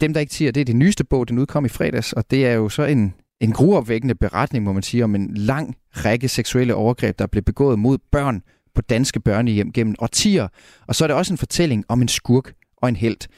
Dem, 0.00 0.12
der 0.12 0.20
ikke 0.20 0.34
siger, 0.34 0.52
det 0.52 0.60
er 0.60 0.64
det 0.64 0.76
nyeste 0.76 1.04
bog, 1.04 1.28
den 1.28 1.38
udkom 1.38 1.64
i 1.64 1.68
fredags, 1.68 2.12
og 2.12 2.24
det 2.30 2.46
er 2.46 2.52
jo 2.52 2.68
så 2.68 2.84
en, 2.84 3.14
en 3.40 3.52
gruopvækkende 3.52 4.14
beretning, 4.14 4.64
må 4.64 4.72
man 4.72 4.82
sige, 4.82 5.04
om 5.04 5.14
en 5.14 5.34
lang 5.34 5.76
række 5.92 6.28
seksuelle 6.28 6.74
overgreb, 6.74 7.18
der 7.18 7.26
blev 7.26 7.42
begået 7.42 7.78
mod 7.78 7.98
børn 8.12 8.42
på 8.74 8.82
danske 8.82 9.20
børnehjem 9.20 9.72
gennem 9.72 9.94
årtier. 9.98 10.48
Og 10.86 10.94
så 10.94 11.04
er 11.04 11.08
det 11.08 11.16
også 11.16 11.34
en 11.34 11.38
fortælling 11.38 11.84
om 11.88 12.02
en 12.02 12.08
skurk 12.08 12.52
og 12.76 12.88
en 12.88 12.96
held. 12.96 13.28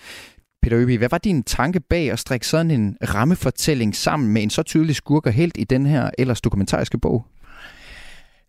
Peter 0.63 0.79
Øby, 0.79 0.99
hvad 0.99 1.09
var 1.09 1.19
din 1.19 1.43
tanke 1.43 1.81
bag 1.81 2.11
at 2.11 2.19
strikke 2.19 2.47
sådan 2.47 2.71
en 2.71 2.97
rammefortælling 3.15 3.97
sammen 3.97 4.33
med 4.33 4.43
en 4.43 4.51
så 4.51 4.63
tydelig 4.63 4.97
skurk 4.97 5.27
og 5.27 5.33
helt 5.33 5.57
i 5.59 5.65
den 5.65 5.87
her 5.87 6.11
ellers 6.19 6.41
dokumentariske 6.41 6.99
bog? 6.99 7.27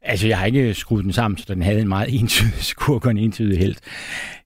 Altså, 0.01 0.27
jeg 0.27 0.37
har 0.37 0.45
ikke 0.45 0.73
skruet 0.73 1.03
den 1.03 1.13
sammen, 1.13 1.37
så 1.37 1.45
den 1.47 1.61
havde 1.61 1.81
en 1.81 1.87
meget 1.87 2.13
entydig 2.19 2.63
skurk 2.63 3.05
og 3.05 3.11
en 3.11 3.17
entydig 3.17 3.59
held. 3.59 3.75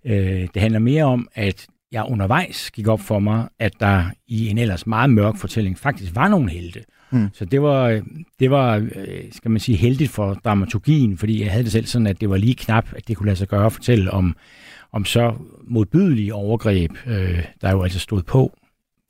Øh, 0.05 0.47
det 0.53 0.61
handler 0.61 0.79
mere 0.79 1.03
om, 1.03 1.27
at 1.33 1.67
jeg 1.91 2.05
undervejs 2.09 2.71
gik 2.71 2.87
op 2.87 3.01
for 3.01 3.19
mig, 3.19 3.47
at 3.59 3.73
der 3.79 4.05
i 4.27 4.47
en 4.47 4.57
ellers 4.57 4.87
meget 4.87 5.09
mørk 5.09 5.37
fortælling 5.37 5.79
faktisk 5.79 6.15
var 6.15 6.27
nogle 6.27 6.51
helte. 6.51 6.83
Mm. 7.11 7.29
Så 7.33 7.45
det 7.45 7.61
var, 7.61 8.01
det 8.39 8.51
var, 8.51 8.75
øh, 8.75 9.23
skal 9.31 9.51
man 9.51 9.59
sige, 9.59 9.77
heldigt 9.77 10.11
for 10.11 10.33
dramaturgien, 10.33 11.17
fordi 11.17 11.41
jeg 11.43 11.51
havde 11.51 11.63
det 11.63 11.71
selv 11.71 11.85
sådan, 11.85 12.07
at 12.07 12.21
det 12.21 12.29
var 12.29 12.37
lige 12.37 12.55
knap, 12.55 12.87
at 12.95 13.07
det 13.07 13.17
kunne 13.17 13.25
lade 13.25 13.37
sig 13.37 13.47
gøre 13.47 13.65
at 13.65 13.73
fortælle 13.73 14.11
om, 14.11 14.35
om 14.91 15.05
så 15.05 15.33
modbydelige 15.67 16.33
overgreb, 16.33 16.91
øh, 17.07 17.45
der 17.61 17.71
jo 17.71 17.83
altså 17.83 17.99
stod 17.99 18.23
på 18.23 18.57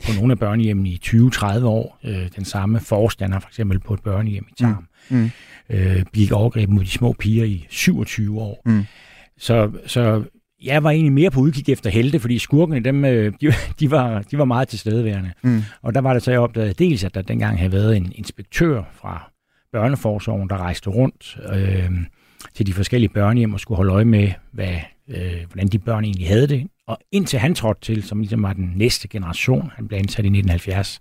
på 0.05 0.11
nogle 0.15 0.31
af 0.31 0.39
børnehjemmene 0.39 0.89
i 0.89 1.01
20-30 1.05 1.65
år. 1.65 1.99
Øh, 2.03 2.29
den 2.35 2.45
samme 2.45 2.79
forstander 2.79 3.39
for 3.39 3.47
eksempel 3.47 3.79
på 3.79 3.93
et 3.93 4.01
børnehjem 4.03 4.45
i 4.49 4.53
Tarm. 4.63 4.87
Mm. 5.09 5.17
Mm. 5.17 5.31
Øh, 5.69 6.03
begik 6.05 6.31
overgreb 6.31 6.69
mod 6.69 6.83
de 6.83 6.89
små 6.89 7.15
piger 7.19 7.45
i 7.45 7.67
27 7.69 8.41
år. 8.41 8.61
Mm. 8.65 8.83
Så, 9.37 9.71
så 9.85 10.23
jeg 10.63 10.83
var 10.83 10.91
egentlig 10.91 11.13
mere 11.13 11.31
på 11.31 11.39
udkig 11.39 11.69
efter 11.69 11.89
helte, 11.89 12.19
fordi 12.19 12.39
skurkene, 12.39 12.79
dem, 12.79 13.05
øh, 13.05 13.33
de, 13.41 13.53
de, 13.79 13.91
var, 13.91 14.21
de 14.21 14.37
var 14.37 14.45
meget 14.45 14.67
tilstedeværende. 14.67 15.31
Mm. 15.43 15.61
Og 15.81 15.95
der 15.95 16.01
var 16.01 16.13
det 16.13 16.23
så, 16.23 16.31
jeg 16.31 16.39
opdagede 16.39 16.73
dels, 16.73 17.03
at 17.03 17.15
der 17.15 17.21
dengang 17.21 17.57
havde 17.57 17.71
været 17.71 17.97
en 17.97 18.11
inspektør 18.15 18.83
fra 18.93 19.31
børneforsorgen, 19.71 20.49
der 20.49 20.57
rejste 20.57 20.89
rundt 20.89 21.37
øh, 21.53 21.91
til 22.53 22.67
de 22.67 22.73
forskellige 22.73 23.13
børnehjem 23.13 23.53
og 23.53 23.59
skulle 23.59 23.75
holde 23.75 23.93
øje 23.93 24.05
med, 24.05 24.31
hvad, 24.51 24.75
øh, 25.07 25.45
hvordan 25.51 25.67
de 25.67 25.79
børn 25.79 26.03
egentlig 26.03 26.27
havde 26.27 26.47
det. 26.47 26.67
Og 26.87 26.97
indtil 27.11 27.39
han 27.39 27.55
trådte 27.55 27.81
til, 27.81 28.03
som 28.03 28.19
ligesom 28.19 28.43
var 28.43 28.53
den 28.53 28.73
næste 28.75 29.07
generation, 29.07 29.71
han 29.75 29.87
blev 29.87 29.99
ansat 29.99 30.25
i 30.25 30.27
1970, 30.27 30.99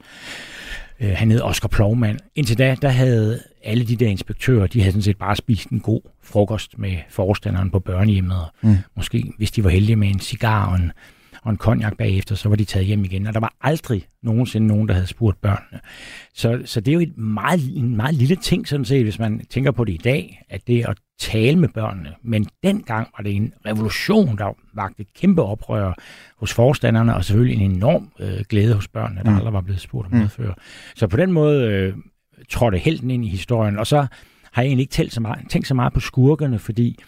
øh, 1.01 1.13
han 1.17 1.31
hed 1.31 1.41
Oscar 1.41 1.69
Plovmand. 1.69 2.19
Indtil 2.35 2.59
da, 2.59 2.77
der 2.83 2.89
havde 2.89 3.41
alle 3.65 3.85
de 3.85 3.97
der 3.97 4.09
inspektører, 4.09 4.67
de 4.67 4.81
havde 4.81 4.93
sådan 4.93 5.03
set 5.03 5.19
bare 5.19 5.37
spist 5.37 5.69
en 5.69 5.81
god 5.81 6.01
frokost 6.23 6.79
med 6.79 6.97
forstanderen 7.09 7.71
på 7.71 7.79
børnehjemmet. 7.79 8.39
Mm. 8.63 8.77
Måske, 8.97 9.33
hvis 9.37 9.51
de 9.51 9.65
var 9.65 9.71
heldige 9.71 9.97
med 9.97 10.09
en 10.09 10.21
cigar 10.21 10.71
og 10.71 10.77
en, 10.77 10.93
og 11.43 11.51
en 11.51 11.57
cognac 11.57 11.97
bagefter, 11.99 12.35
så 12.35 12.49
var 12.49 12.57
de 12.57 12.65
taget 12.65 12.87
hjem 12.87 13.05
igen. 13.05 13.27
Og 13.27 13.35
der 13.35 13.41
var 13.41 13.55
aldrig 13.61 14.07
nogensinde 14.23 14.67
nogen, 14.67 14.89
der 14.89 14.95
havde 14.95 15.07
spurgt 15.07 15.41
børnene. 15.41 15.81
Så, 16.35 16.63
så 16.65 16.81
det 16.81 16.93
er 16.93 16.95
jo 16.95 17.01
et 17.01 17.19
meget, 17.19 17.77
en 17.77 17.97
meget 17.97 18.15
lille 18.15 18.37
ting, 18.37 18.69
sådan 18.69 18.85
set, 18.85 19.03
hvis 19.03 19.19
man 19.19 19.47
tænker 19.51 19.71
på 19.71 19.85
det 19.85 19.93
i 19.93 20.01
dag, 20.05 20.43
at 20.49 20.67
det 20.67 20.85
at 20.89 20.97
tale 21.21 21.59
med 21.59 21.69
børnene. 21.69 22.15
Men 22.23 22.47
dengang 22.63 23.09
var 23.19 23.25
det 23.25 23.37
en 23.37 23.53
revolution, 23.67 24.39
der 24.39 24.57
vagte 24.75 25.05
kæmpe 25.17 25.43
oprør 25.43 25.93
hos 26.37 26.53
forstanderne, 26.55 27.15
og 27.15 27.25
selvfølgelig 27.25 27.65
en 27.65 27.71
enorm 27.71 28.13
øh, 28.21 28.45
glæde 28.49 28.75
hos 28.75 28.89
børnene, 28.89 29.21
der 29.25 29.31
mm. 29.31 29.37
aldrig 29.37 29.53
var 29.53 29.61
blevet 29.61 29.81
spurgt 29.81 30.07
om 30.07 30.13
mm. 30.13 30.19
noget 30.19 30.31
før. 30.31 30.53
Så 30.97 31.07
på 31.07 31.17
den 31.17 31.33
måde 31.33 31.65
øh, 31.65 31.95
trådte 32.49 32.79
helten 32.79 33.11
ind 33.11 33.25
i 33.25 33.29
historien, 33.29 33.79
og 33.79 33.87
så 33.87 34.07
har 34.53 34.63
jeg 34.63 34.67
egentlig 34.67 34.83
ikke 34.83 34.93
tænkt 34.93 35.13
så 35.13 35.21
meget, 35.21 35.39
tænkt 35.49 35.67
så 35.67 35.75
meget 35.75 35.93
på 35.93 36.01
skurkerne, 36.01 36.59
fordi 36.59 36.99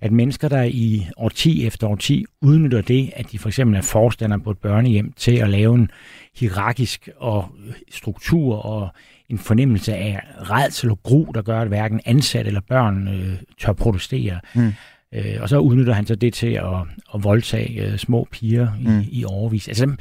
at 0.00 0.12
mennesker, 0.12 0.48
der 0.48 0.62
i 0.62 1.06
årti 1.16 1.66
efter 1.66 1.86
årti 1.86 2.24
udnytter 2.40 2.80
det, 2.80 3.10
at 3.16 3.32
de 3.32 3.38
for 3.38 3.48
eksempel 3.48 3.76
er 3.76 3.82
forstander 3.82 4.38
på 4.38 4.50
et 4.50 4.58
børnehjem, 4.58 5.12
til 5.16 5.36
at 5.36 5.50
lave 5.50 5.74
en 5.74 5.90
hierarkisk 6.36 7.08
og 7.16 7.48
struktur 7.90 8.56
og 8.56 8.88
en 9.28 9.38
fornemmelse 9.38 9.94
af 9.94 10.20
redsel 10.50 10.90
og 10.90 11.02
gru, 11.02 11.26
der 11.34 11.42
gør, 11.42 11.60
at 11.60 11.68
hverken 11.68 12.00
ansat 12.04 12.46
eller 12.46 12.60
børn 12.60 13.08
øh, 13.08 13.36
tør 13.58 13.72
protestere. 13.72 14.40
Mm. 14.54 14.72
Øh, 15.12 15.36
og 15.40 15.48
så 15.48 15.58
udnytter 15.58 15.92
han 15.92 16.06
så 16.06 16.14
det 16.14 16.34
til 16.34 16.52
at, 16.52 16.76
at 17.14 17.24
voldtage 17.24 17.86
øh, 17.86 17.98
små 17.98 18.28
piger 18.30 18.68
i, 18.80 18.86
mm. 18.86 19.04
i 19.10 19.24
overvis. 19.24 19.68
Altså, 19.68 19.96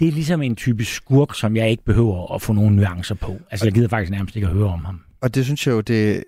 det 0.00 0.08
er 0.08 0.12
ligesom 0.12 0.42
en 0.42 0.56
type 0.56 0.84
skurk, 0.84 1.34
som 1.34 1.56
jeg 1.56 1.70
ikke 1.70 1.84
behøver 1.84 2.34
at 2.34 2.42
få 2.42 2.52
nogle 2.52 2.76
nuancer 2.76 3.14
på. 3.14 3.36
Altså, 3.50 3.66
jeg 3.66 3.72
gider 3.74 3.88
faktisk 3.88 4.10
nærmest 4.10 4.36
ikke 4.36 4.48
at 4.48 4.54
høre 4.54 4.68
om 4.68 4.84
ham. 4.84 5.00
Og 5.20 5.34
det 5.34 5.44
synes 5.44 5.66
jeg 5.66 5.72
jo, 5.72 5.80
det, 5.80 6.24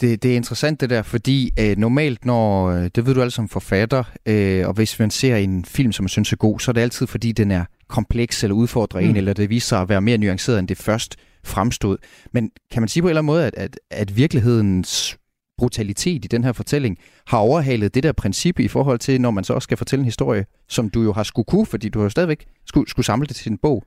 det, 0.00 0.22
det 0.22 0.32
er 0.32 0.36
interessant 0.36 0.80
det 0.80 0.90
der, 0.90 1.02
fordi 1.02 1.52
øh, 1.60 1.76
normalt, 1.76 2.24
når, 2.24 2.66
øh, 2.66 2.90
det 2.94 3.06
ved 3.06 3.14
du 3.14 3.20
alle 3.20 3.30
som 3.30 3.48
forfatter, 3.48 4.04
øh, 4.26 4.68
og 4.68 4.74
hvis 4.74 4.98
man 4.98 5.10
ser 5.10 5.36
en 5.36 5.64
film, 5.64 5.92
som 5.92 6.02
man 6.02 6.08
synes 6.08 6.32
er 6.32 6.36
god, 6.36 6.60
så 6.60 6.70
er 6.70 6.72
det 6.72 6.80
altid, 6.80 7.06
fordi 7.06 7.32
den 7.32 7.50
er 7.50 7.64
kompleks 7.88 8.42
eller 8.42 8.54
udfordrer 8.54 9.00
mm. 9.00 9.08
en, 9.08 9.16
eller 9.16 9.32
det 9.32 9.50
viser 9.50 9.68
sig 9.68 9.80
at 9.80 9.88
være 9.88 10.00
mere 10.00 10.18
nuanceret, 10.18 10.58
end 10.58 10.68
det 10.68 10.78
først 10.78 11.16
fremstod. 11.44 11.96
Men 12.32 12.50
kan 12.72 12.82
man 12.82 12.88
sige 12.88 13.02
på 13.02 13.06
en 13.06 13.10
eller 13.10 13.20
anden 13.20 13.26
måde, 13.26 13.46
at, 13.46 13.54
at, 13.56 13.78
at 13.90 14.16
virkelighedens 14.16 15.18
brutalitet 15.58 16.24
i 16.24 16.28
den 16.28 16.44
her 16.44 16.52
fortælling 16.52 16.98
har 17.26 17.38
overhalet 17.38 17.94
det 17.94 18.02
der 18.02 18.12
princip 18.12 18.60
i 18.60 18.68
forhold 18.68 18.98
til, 18.98 19.20
når 19.20 19.30
man 19.30 19.44
så 19.44 19.52
også 19.52 19.66
skal 19.66 19.76
fortælle 19.76 20.00
en 20.00 20.04
historie, 20.04 20.46
som 20.68 20.90
du 20.90 21.02
jo 21.02 21.12
har 21.12 21.22
skulle 21.22 21.46
kunne, 21.46 21.66
fordi 21.66 21.88
du 21.88 21.98
har 21.98 22.04
jo 22.04 22.10
stadigvæk 22.10 22.46
skulle, 22.66 22.90
skulle 22.90 23.06
samle 23.06 23.26
det 23.26 23.36
til 23.36 23.44
sin 23.44 23.58
bog. 23.58 23.84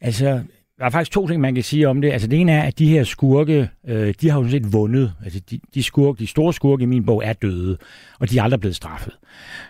Altså, 0.00 0.42
der 0.78 0.84
er 0.84 0.90
faktisk 0.90 1.12
to 1.12 1.28
ting, 1.28 1.40
man 1.40 1.54
kan 1.54 1.62
sige 1.62 1.88
om 1.88 2.00
det. 2.00 2.12
Altså, 2.12 2.28
det 2.28 2.40
ene 2.40 2.52
er, 2.52 2.62
at 2.62 2.78
de 2.78 2.88
her 2.88 3.04
skurke, 3.04 3.68
øh, 3.88 4.14
de 4.20 4.30
har 4.30 4.40
jo 4.40 4.48
set 4.48 4.72
vundet. 4.72 5.12
Altså, 5.24 5.40
de, 5.50 5.60
de, 5.74 5.82
skurke, 5.82 6.18
de 6.18 6.26
store 6.26 6.52
skurke 6.52 6.82
i 6.82 6.86
min 6.86 7.06
bog 7.06 7.22
er 7.24 7.32
døde, 7.32 7.78
og 8.18 8.30
de 8.30 8.38
er 8.38 8.42
aldrig 8.42 8.60
blevet 8.60 8.76
straffet. 8.76 9.12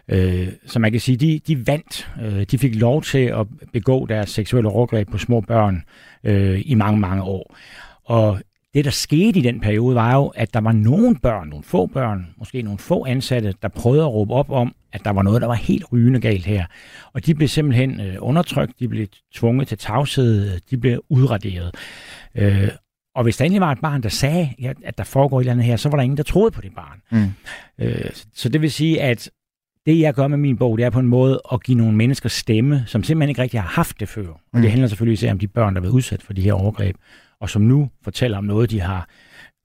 Øh, 0.09 0.49
så 0.67 0.79
man 0.79 0.93
kan 0.93 1.01
sige, 1.01 1.17
de, 1.17 1.41
de 1.47 1.67
vandt. 1.67 2.11
Øh, 2.23 2.47
de 2.51 2.59
fik 2.59 2.75
lov 2.75 3.03
til 3.03 3.19
at 3.19 3.47
begå 3.73 4.07
deres 4.07 4.31
seksuelle 4.31 4.71
overgreb 4.71 5.11
på 5.11 5.19
små 5.19 5.41
børn 5.41 5.83
øh, 6.25 6.63
i 6.65 6.75
mange, 6.75 7.01
mange 7.01 7.23
år. 7.23 7.57
Og 8.05 8.41
det, 8.75 8.85
der 8.85 8.91
skete 8.91 9.39
i 9.39 9.43
den 9.43 9.61
periode, 9.61 9.95
var 9.95 10.15
jo, 10.15 10.27
at 10.27 10.55
der 10.55 10.61
var 10.61 10.73
nogle 10.73 11.17
børn, 11.23 11.49
nogle 11.49 11.65
få 11.65 11.87
børn, 11.87 12.27
måske 12.39 12.63
nogle 12.63 12.79
få 12.79 13.07
ansatte, 13.07 13.55
der 13.63 13.69
prøvede 13.69 14.03
at 14.03 14.13
råbe 14.13 14.35
op 14.35 14.51
om, 14.51 14.75
at 14.93 15.05
der 15.05 15.11
var 15.11 15.23
noget, 15.23 15.41
der 15.41 15.47
var 15.47 15.55
helt 15.55 15.85
rygende 15.93 16.21
galt 16.21 16.47
her. 16.47 16.67
Og 17.13 17.27
de 17.27 17.35
blev 17.35 17.49
simpelthen 17.49 18.01
øh, 18.01 18.17
undertrykt, 18.19 18.81
de 18.81 18.89
blev 18.89 19.07
tvunget 19.35 19.69
til 19.69 19.79
tavshed, 19.79 20.61
de 20.71 20.77
blev 20.77 21.05
udraderet. 21.09 21.75
Øh, 22.35 22.69
og 23.15 23.23
hvis 23.23 23.37
der 23.37 23.45
endelig 23.45 23.61
var 23.61 23.73
et 23.73 23.81
barn, 23.81 24.03
der 24.03 24.09
sagde, 24.09 24.51
ja, 24.61 24.73
at 24.85 24.99
der 24.99 25.05
foregår 25.05 25.41
et 25.41 25.43
eller 25.43 25.53
andet 25.53 25.67
her, 25.67 25.77
så 25.77 25.89
var 25.89 25.97
der 25.97 26.03
ingen, 26.03 26.17
der 26.17 26.23
troede 26.23 26.51
på 26.51 26.61
det 26.61 26.75
barn. 26.75 27.01
Mm. 27.11 27.33
Øh, 27.85 28.11
så 28.35 28.49
det 28.49 28.63
vil 28.63 28.73
sige, 28.73 29.03
at 29.03 29.31
det, 29.87 30.01
jeg 30.01 30.15
gør 30.15 30.29
med 30.29 30.39
min 30.39 30.57
bog, 30.57 30.79
det 30.79 30.85
er 30.85 30.91
på 30.91 30.99
en 30.99 31.07
måde 31.07 31.41
at 31.53 31.63
give 31.63 31.79
nogle 31.79 31.97
mennesker 31.97 32.29
stemme, 32.29 32.85
som 32.87 33.05
simpelthen 33.05 33.29
ikke 33.29 33.43
rigtig 33.43 33.61
har 33.61 33.69
haft 33.69 34.01
det 34.01 34.09
før. 34.09 34.29
Og 34.29 34.41
mm. 34.53 34.61
det 34.61 34.71
handler 34.71 34.89
selvfølgelig 34.89 35.13
især 35.13 35.33
om 35.33 35.39
de 35.39 35.49
børn, 35.49 35.75
der 35.75 35.81
har 35.81 35.83
været 35.83 35.95
udsat 35.95 36.23
for 36.23 36.33
de 36.33 36.43
her 36.43 36.53
overgreb, 36.53 36.97
og 37.45 37.51
som 37.51 37.63
nu 37.63 37.91
fortæller 38.05 38.39
om 38.39 38.45
noget, 38.45 38.71
de 38.71 38.81
har 38.81 39.09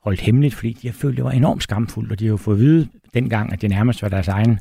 holdt 0.03 0.21
hemmeligt, 0.21 0.55
fordi 0.55 0.73
de 0.73 0.87
har 0.87 0.93
følt, 0.93 1.17
det 1.17 1.25
var 1.25 1.31
enormt 1.31 1.63
skamfuldt, 1.63 2.11
og 2.11 2.19
de 2.19 2.25
har 2.25 2.29
jo 2.29 2.37
fået 2.37 2.55
at 2.55 2.61
vide 2.61 2.87
dengang, 3.13 3.53
at 3.53 3.61
det 3.61 3.69
nærmest 3.69 4.01
var 4.01 4.09
deres 4.09 4.27
egen, 4.27 4.59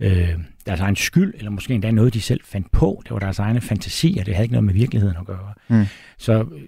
øh, 0.00 0.28
deres 0.66 0.80
egen 0.80 0.96
skyld, 0.96 1.34
eller 1.36 1.50
måske 1.50 1.74
endda 1.74 1.90
noget, 1.90 2.14
de 2.14 2.20
selv 2.20 2.40
fandt 2.44 2.70
på. 2.70 3.02
Det 3.04 3.10
var 3.10 3.18
deres 3.18 3.38
egne 3.38 3.60
fantasier, 3.60 4.24
det 4.24 4.34
havde 4.34 4.44
ikke 4.44 4.52
noget 4.52 4.64
med 4.64 4.74
virkeligheden 4.74 5.16
at 5.16 5.26
gøre. 5.26 5.54
Mm. 5.68 5.84
Så 6.18 6.32
øh, 6.32 6.62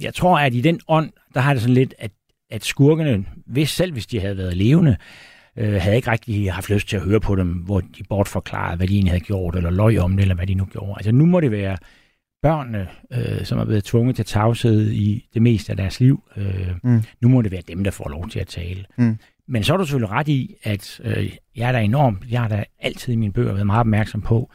jeg 0.00 0.14
tror, 0.14 0.38
at 0.38 0.54
i 0.54 0.60
den 0.60 0.80
ånd, 0.88 1.10
der 1.34 1.40
har 1.40 1.52
det 1.52 1.62
sådan 1.62 1.74
lidt, 1.74 1.94
at, 1.98 2.10
at 2.50 2.64
skurkene, 2.64 3.24
hvis 3.46 3.70
selv 3.70 3.92
hvis 3.92 4.06
de 4.06 4.20
havde 4.20 4.36
været 4.36 4.56
levende, 4.56 4.96
øh, 5.56 5.74
havde 5.74 5.96
ikke 5.96 6.10
rigtig 6.10 6.52
haft 6.52 6.70
lyst 6.70 6.88
til 6.88 6.96
at 6.96 7.02
høre 7.02 7.20
på 7.20 7.36
dem, 7.36 7.48
hvor 7.48 7.80
de 7.80 8.02
bortforklarede, 8.08 8.76
hvad 8.76 8.88
de 8.88 8.94
egentlig 8.94 9.12
havde 9.12 9.24
gjort, 9.24 9.56
eller 9.56 9.70
løg 9.70 9.98
om 9.98 10.16
det, 10.16 10.22
eller 10.22 10.34
hvad 10.34 10.46
de 10.46 10.54
nu 10.54 10.64
gjorde. 10.64 10.94
Altså 10.96 11.12
nu 11.12 11.26
må 11.26 11.40
det 11.40 11.50
være 11.50 11.76
børnene, 12.42 12.88
øh, 13.12 13.44
som 13.44 13.58
er 13.58 13.64
blevet 13.64 13.84
tvunget 13.84 14.16
til 14.16 14.24
tavshed 14.24 14.90
i 14.90 15.28
det 15.34 15.42
meste 15.42 15.70
af 15.70 15.76
deres 15.76 16.00
liv. 16.00 16.22
Øh, 16.36 16.70
mm. 16.82 17.02
Nu 17.20 17.28
må 17.28 17.42
det 17.42 17.52
være 17.52 17.62
dem, 17.68 17.84
der 17.84 17.90
får 17.90 18.08
lov 18.08 18.28
til 18.28 18.40
at 18.40 18.46
tale. 18.46 18.84
Mm. 18.96 19.18
Men 19.48 19.64
så 19.64 19.72
er 19.72 19.76
du 19.76 19.84
selvfølgelig 19.84 20.10
ret 20.10 20.28
i, 20.28 20.54
at 20.62 21.00
øh, 21.04 21.32
jeg 21.56 21.68
er 21.68 21.72
da 21.72 21.80
enormt, 21.80 22.24
jeg 22.30 22.40
har 22.40 22.48
da 22.48 22.64
altid 22.80 23.12
i 23.12 23.16
mine 23.16 23.32
bøger 23.32 23.52
været 23.52 23.66
meget 23.66 23.80
opmærksom 23.80 24.20
på 24.20 24.50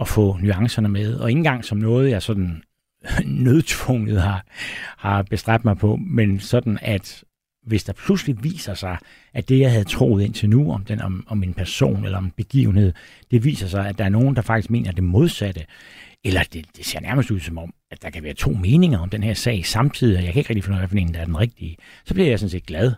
at 0.00 0.08
få 0.08 0.38
nuancerne 0.42 0.88
med, 0.88 1.14
og 1.14 1.30
ikke 1.30 1.38
engang 1.38 1.64
som 1.64 1.78
noget, 1.78 2.10
jeg 2.10 2.22
sådan 2.22 2.62
nødtvunget 3.24 4.22
har, 4.22 4.46
har 4.96 5.22
bestræbt 5.22 5.64
mig 5.64 5.78
på, 5.78 5.96
men 5.96 6.40
sådan 6.40 6.78
at 6.82 7.24
hvis 7.66 7.84
der 7.84 7.92
pludselig 7.92 8.44
viser 8.44 8.74
sig, 8.74 8.96
at 9.34 9.48
det, 9.48 9.58
jeg 9.58 9.70
havde 9.70 9.84
troet 9.84 10.24
indtil 10.24 10.48
nu 10.48 10.72
om, 10.72 10.84
den, 10.84 11.00
om, 11.00 11.24
om 11.28 11.42
en 11.42 11.54
person 11.54 12.04
eller 12.04 12.18
om 12.18 12.24
en 12.24 12.32
begivenhed, 12.36 12.92
det 13.30 13.44
viser 13.44 13.66
sig, 13.66 13.88
at 13.88 13.98
der 13.98 14.04
er 14.04 14.08
nogen, 14.08 14.36
der 14.36 14.42
faktisk 14.42 14.70
mener 14.70 14.92
det 14.92 15.04
modsatte, 15.04 15.64
eller 16.24 16.42
det, 16.52 16.66
det 16.76 16.86
ser 16.86 17.00
nærmest 17.00 17.30
ud 17.30 17.40
som 17.40 17.58
om, 17.58 17.74
at 17.90 18.02
der 18.02 18.10
kan 18.10 18.22
være 18.22 18.34
to 18.34 18.50
meninger 18.50 18.98
om 18.98 19.10
den 19.10 19.22
her 19.22 19.34
sag 19.34 19.66
samtidig, 19.66 20.18
og 20.18 20.24
jeg 20.24 20.32
kan 20.32 20.40
ikke 20.40 20.50
rigtig 20.50 20.64
finde 20.64 20.78
ud 20.78 20.82
af, 20.82 20.88
hvilken 20.88 21.14
der 21.14 21.20
er 21.20 21.24
den 21.24 21.38
rigtige. 21.38 21.76
Så 22.04 22.14
bliver 22.14 22.28
jeg 22.28 22.38
sådan 22.38 22.50
set 22.50 22.66
glad, 22.66 22.92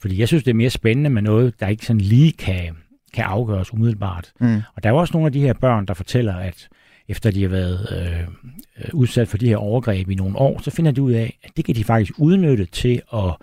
fordi 0.00 0.18
jeg 0.18 0.28
synes, 0.28 0.44
det 0.44 0.50
er 0.50 0.54
mere 0.54 0.70
spændende 0.70 1.10
med 1.10 1.22
noget, 1.22 1.60
der 1.60 1.68
ikke 1.68 1.86
sådan 1.86 2.00
lige 2.00 2.32
kan, 2.32 2.76
kan 3.14 3.24
afgøres 3.24 3.72
umiddelbart. 3.72 4.32
Mm. 4.40 4.62
Og 4.74 4.82
der 4.82 4.88
er 4.88 4.92
jo 4.92 4.98
også 4.98 5.12
nogle 5.12 5.26
af 5.26 5.32
de 5.32 5.40
her 5.40 5.52
børn, 5.52 5.86
der 5.86 5.94
fortæller, 5.94 6.34
at 6.34 6.68
efter 7.08 7.30
de 7.30 7.42
har 7.42 7.48
været 7.48 7.88
øh, 7.92 8.88
udsat 8.92 9.28
for 9.28 9.38
de 9.38 9.48
her 9.48 9.56
overgreb 9.56 10.10
i 10.10 10.14
nogle 10.14 10.38
år, 10.38 10.62
så 10.62 10.70
finder 10.70 10.92
de 10.92 11.02
ud 11.02 11.12
af, 11.12 11.38
at 11.42 11.50
det 11.56 11.64
kan 11.64 11.74
de 11.74 11.84
faktisk 11.84 12.12
udnytte 12.18 12.64
til 12.64 13.02
at 13.14 13.36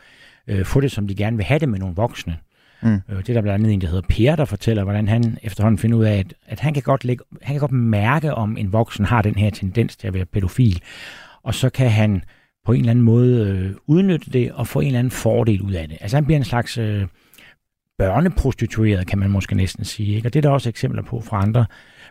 øh, 0.48 0.66
få 0.66 0.82
det, 0.82 0.92
som 0.92 1.08
de 1.08 1.16
gerne 1.16 1.38
vil 1.38 1.46
have 1.46 1.60
det 1.60 1.70
med 1.70 1.80
nogle 1.80 1.96
voksne. 1.96 2.38
Mm. 2.82 3.02
Øh, 3.10 3.18
det 3.18 3.30
er 3.30 3.34
der 3.34 3.42
blandt 3.42 3.64
andet 3.64 3.74
en, 3.74 3.82
der 3.82 3.88
hedder 3.88 4.08
Per, 4.10 4.36
der 4.36 4.46
fortæller, 4.46 4.84
hvordan 4.84 5.08
han 5.08 5.38
efterhånden 5.44 5.80
finder 5.80 5.98
ud 5.98 6.06
af, 6.06 6.18
at, 6.18 6.34
at 6.46 6.60
han, 6.60 6.74
kan 6.74 6.84
godt 6.84 7.06
lægge, 7.06 7.24
han 7.42 7.54
kan 7.54 7.60
godt 7.60 7.72
mærke, 7.72 8.34
om 8.34 8.58
en 8.58 8.74
voksen 8.74 9.06
har 9.06 9.22
den 9.22 9.36
her 9.36 9.50
tendens 9.50 9.98
til 9.98 10.08
at 10.08 10.14
være 10.14 10.26
pædofil. 10.26 10.82
Og 11.44 11.56
så 11.56 11.70
kan 11.70 11.90
han 11.90 12.24
på 12.66 12.74
en 12.74 12.80
eller 12.80 12.92
anden 12.92 13.06
måde 13.06 13.48
øh, 13.48 13.76
udnytte 13.88 14.32
det 14.32 14.52
og 14.52 14.68
få 14.68 14.80
en 14.80 14.88
eller 14.88 15.00
anden 15.00 15.12
fordel 15.12 15.62
ud 15.62 15.72
af 15.72 15.88
det. 15.88 15.98
Altså 16.02 16.18
han 16.18 16.26
bliver 16.26 16.38
en 16.38 16.44
slags 16.44 16.78
øh, 16.78 17.06
børneprostitueret, 18.00 19.08
kan 19.08 19.20
man 19.20 19.30
måske 19.30 19.56
næsten 19.56 19.86
sige. 19.86 20.16
Ikke? 20.16 20.28
Og 20.28 20.34
det 20.34 20.40
er 20.40 20.42
der 20.42 20.50
også 20.50 20.70
eksempler 20.70 21.04
på 21.04 21.22
fra 21.22 21.42
andre 21.42 21.66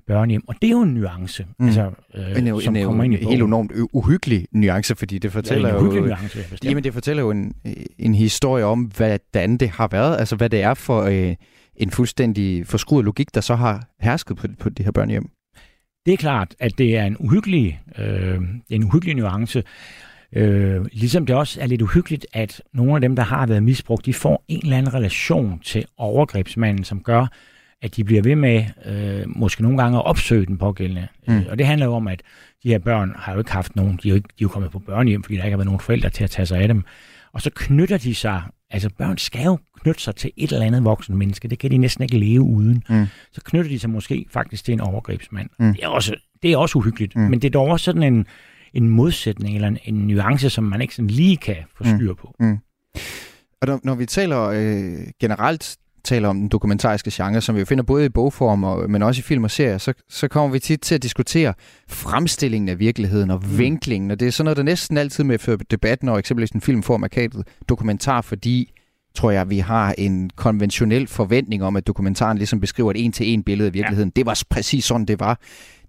børnehjem. 0.06 0.42
Og 0.48 0.54
det 0.62 0.68
er 0.68 0.70
jo 0.70 0.82
en 0.82 0.94
nuance, 0.94 1.46
mm. 1.58 1.66
altså, 1.66 1.90
øh, 2.14 2.38
en, 2.38 2.60
som 2.60 2.76
en, 2.76 2.84
kommer 2.84 3.04
ind 3.04 3.14
i 3.14 3.22
en 3.22 3.28
helt 3.28 3.42
enormt 3.42 3.72
uhyggelig 3.92 4.46
nuance, 4.52 4.94
fordi 4.94 5.18
det 5.18 5.32
fortæller 5.32 5.68
ja, 5.68 5.74
jo... 5.74 5.82
Nuance, 5.82 6.38
jamen, 6.64 6.84
det 6.84 6.94
fortæller 6.94 7.22
jo 7.22 7.30
en, 7.30 7.52
en 7.98 8.14
historie 8.14 8.64
om, 8.64 8.80
hvordan 8.96 9.56
det 9.56 9.68
har 9.68 9.88
været, 9.88 10.18
altså 10.18 10.36
hvad 10.36 10.50
det 10.50 10.62
er 10.62 10.74
for 10.74 11.02
øh, 11.02 11.34
en 11.76 11.90
fuldstændig 11.90 12.66
forskruet 12.66 13.04
logik, 13.04 13.34
der 13.34 13.40
så 13.40 13.54
har 13.54 13.88
hersket 14.00 14.36
på, 14.36 14.46
på 14.58 14.68
det 14.68 14.84
her 14.84 14.92
børnehjem. 14.92 15.30
Det 16.06 16.12
er 16.12 16.16
klart, 16.16 16.54
at 16.60 16.78
det 16.78 16.96
er 16.96 17.04
en 17.04 17.16
uhyggelig, 17.20 17.80
øh, 17.98 18.40
en 18.70 18.84
uhyggelig 18.84 19.14
nuance, 19.14 19.62
Øh, 20.32 20.84
ligesom 20.92 21.26
det 21.26 21.36
også 21.36 21.60
er 21.60 21.66
lidt 21.66 21.82
uhyggeligt, 21.82 22.26
at 22.32 22.62
nogle 22.74 22.94
af 22.94 23.00
dem, 23.00 23.16
der 23.16 23.22
har 23.22 23.46
været 23.46 23.62
misbrugt, 23.62 24.06
de 24.06 24.14
får 24.14 24.44
en 24.48 24.60
eller 24.62 24.76
anden 24.76 24.94
relation 24.94 25.60
til 25.64 25.84
overgrebsmanden, 25.96 26.84
som 26.84 27.02
gør, 27.02 27.26
at 27.82 27.96
de 27.96 28.04
bliver 28.04 28.22
ved 28.22 28.36
med 28.36 28.64
øh, 28.86 29.22
måske 29.26 29.62
nogle 29.62 29.78
gange 29.78 29.98
at 29.98 30.04
opsøge 30.04 30.46
den 30.46 30.58
pågældende. 30.58 31.08
Mm. 31.28 31.36
Øh, 31.36 31.46
og 31.50 31.58
det 31.58 31.66
handler 31.66 31.86
jo 31.86 31.92
om, 31.92 32.08
at 32.08 32.22
de 32.62 32.68
her 32.68 32.78
børn 32.78 33.12
har 33.16 33.32
jo 33.32 33.38
ikke 33.38 33.52
haft 33.52 33.76
nogen, 33.76 33.98
de 34.02 34.08
er 34.08 34.10
jo, 34.10 34.16
ikke, 34.16 34.28
de 34.28 34.32
er 34.32 34.42
jo 34.42 34.48
kommet 34.48 34.70
på 34.70 34.78
børnehjem, 34.78 35.22
fordi 35.22 35.36
der 35.36 35.44
ikke 35.44 35.52
har 35.52 35.58
været 35.58 35.66
nogen 35.66 35.80
forældre 35.80 36.10
til 36.10 36.24
at 36.24 36.30
tage 36.30 36.46
sig 36.46 36.58
af 36.60 36.68
dem. 36.68 36.84
Og 37.32 37.42
så 37.42 37.50
knytter 37.54 37.98
de 37.98 38.14
sig, 38.14 38.42
altså 38.70 38.90
børn 38.98 39.18
skal 39.18 39.44
jo 39.44 39.58
knytte 39.80 40.02
sig 40.02 40.14
til 40.14 40.30
et 40.36 40.52
eller 40.52 40.66
andet 40.66 40.84
voksen 40.84 41.16
menneske, 41.16 41.48
det 41.48 41.58
kan 41.58 41.70
de 41.70 41.78
næsten 41.78 42.02
ikke 42.02 42.18
leve 42.18 42.42
uden. 42.42 42.82
Mm. 42.88 43.06
Så 43.32 43.40
knytter 43.44 43.70
de 43.70 43.78
sig 43.78 43.90
måske 43.90 44.26
faktisk 44.30 44.64
til 44.64 44.72
en 44.72 44.80
overgrebsmand. 44.80 45.50
Mm. 45.58 45.74
Det, 45.74 45.84
er 45.84 45.88
også, 45.88 46.14
det 46.42 46.52
er 46.52 46.56
også 46.56 46.78
uhyggeligt, 46.78 47.16
mm. 47.16 47.22
men 47.22 47.42
det 47.42 47.48
er 47.48 47.52
dog 47.52 47.66
også 47.66 47.84
sådan 47.84 48.02
en, 48.02 48.26
en 48.82 48.88
modsætning 48.88 49.54
eller 49.54 49.68
en, 49.68 49.78
en 49.84 49.94
nuance, 49.94 50.50
som 50.50 50.64
man 50.64 50.80
ikke 50.80 50.94
sådan 50.94 51.10
lige 51.10 51.36
kan 51.36 51.56
få 51.76 51.84
mm. 51.84 51.96
styr 51.96 52.14
på. 52.14 52.34
Mm. 52.40 52.58
Og 53.60 53.68
når, 53.68 53.80
når 53.84 53.94
vi 53.94 54.06
taler 54.06 54.42
øh, 54.42 55.06
generelt 55.20 55.78
taler 56.04 56.28
om 56.28 56.38
den 56.40 56.48
dokumentariske 56.48 57.10
genre, 57.14 57.40
som 57.40 57.54
vi 57.54 57.60
jo 57.60 57.66
finder 57.66 57.84
både 57.84 58.04
i 58.06 58.08
bogform, 58.08 58.64
og, 58.64 58.90
men 58.90 59.02
også 59.02 59.18
i 59.18 59.22
film 59.22 59.44
og 59.44 59.50
serier, 59.50 59.78
så, 59.78 59.92
så 60.08 60.28
kommer 60.28 60.52
vi 60.52 60.58
tit 60.58 60.80
til 60.80 60.94
at 60.94 61.02
diskutere 61.02 61.54
fremstillingen 61.88 62.68
af 62.68 62.78
virkeligheden 62.78 63.30
og 63.30 63.42
mm. 63.44 63.58
vinklingen, 63.58 64.10
og 64.10 64.20
det 64.20 64.28
er 64.28 64.32
sådan 64.32 64.44
noget, 64.44 64.56
der 64.56 64.62
næsten 64.62 64.96
altid 64.96 65.24
medfører 65.24 65.56
debat, 65.56 66.02
når 66.02 66.18
eksempelvis 66.18 66.50
en 66.50 66.60
film 66.60 66.82
får 66.82 66.96
markedet 66.96 67.46
dokumentar, 67.68 68.20
fordi 68.20 68.72
tror 69.14 69.30
jeg, 69.30 69.50
vi 69.50 69.58
har 69.58 69.94
en 69.98 70.30
konventionel 70.36 71.06
forventning 71.06 71.64
om, 71.64 71.76
at 71.76 71.86
dokumentaren 71.86 72.38
ligesom 72.38 72.60
beskriver 72.60 72.90
et 72.90 73.04
en-til-en 73.04 73.42
billede 73.42 73.66
af 73.66 73.74
virkeligheden. 73.74 74.12
Ja. 74.16 74.20
Det 74.20 74.26
var 74.26 74.42
præcis 74.50 74.84
sådan, 74.84 75.06
det 75.06 75.20
var 75.20 75.40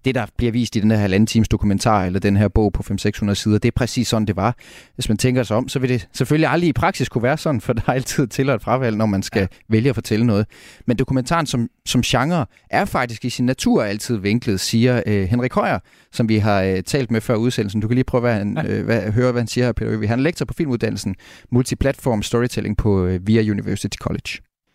det, 0.06 0.16
der 0.16 0.26
bliver 0.38 0.52
vist 0.52 0.76
i 0.76 0.80
den 0.80 0.92
her 0.92 0.98
halvanden 0.98 1.28
times 1.28 1.50
dokumentar, 1.50 2.06
eller 2.06 2.20
den 2.20 2.38
her 2.38 2.48
bog 2.48 2.74
på 2.74 2.84
500-600 2.92 3.34
sider, 3.34 3.60
det 3.60 3.66
er 3.66 3.72
præcis 3.76 4.08
sådan, 4.08 4.28
det 4.28 4.36
var. 4.36 4.56
Hvis 4.96 5.10
man 5.10 5.18
tænker 5.18 5.44
sig 5.44 5.58
om, 5.58 5.68
så 5.68 5.80
vil 5.80 5.90
det 5.90 6.08
selvfølgelig 6.14 6.50
aldrig 6.50 6.70
i 6.70 6.74
praksis 6.74 7.10
kunne 7.10 7.24
være 7.24 7.38
sådan, 7.38 7.62
for 7.62 7.74
der 7.74 7.82
er 7.88 7.94
altid 7.94 8.28
til 8.28 8.50
et 8.50 8.62
fravalg, 8.62 8.98
når 8.98 9.06
man 9.06 9.22
skal 9.22 9.42
ja. 9.42 9.48
vælge 9.70 9.90
at 9.90 9.96
fortælle 9.96 10.26
noget. 10.26 10.46
Men 10.88 10.98
dokumentaren 10.98 11.46
som, 11.46 11.68
som 11.86 12.02
genre 12.02 12.46
er 12.70 12.86
faktisk 12.86 13.26
i 13.26 13.30
sin 13.30 13.46
natur 13.46 13.84
altid 13.84 14.18
vinklet, 14.18 14.60
siger 14.60 15.04
øh, 15.08 15.24
Henrik 15.24 15.54
Højer, 15.54 15.80
som 16.12 16.30
vi 16.30 16.38
har 16.38 16.64
øh, 16.64 16.84
talt 16.84 17.12
med 17.12 17.22
før 17.22 17.36
udsendelsen. 17.36 17.82
Du 17.82 17.88
kan 17.88 17.96
lige 17.96 18.12
prøve 18.12 18.22
hvad 18.22 18.34
han, 18.34 18.58
øh, 18.58 18.86
hvad, 18.86 19.12
høre, 19.12 19.32
hvad 19.32 19.42
han 19.42 19.48
siger 19.48 19.66
her, 19.66 19.74
Peter 19.74 20.08
Han 20.08 20.20
er 20.20 20.24
lektor 20.24 20.46
på 20.46 20.54
filmuddannelsen 20.58 21.16
Multiplatform 21.52 22.22
Storytelling 22.22 22.78
på 22.78 23.06
øh, 23.06 23.28
VIA 23.28 23.42
University 23.52 23.98
College. 23.98 24.32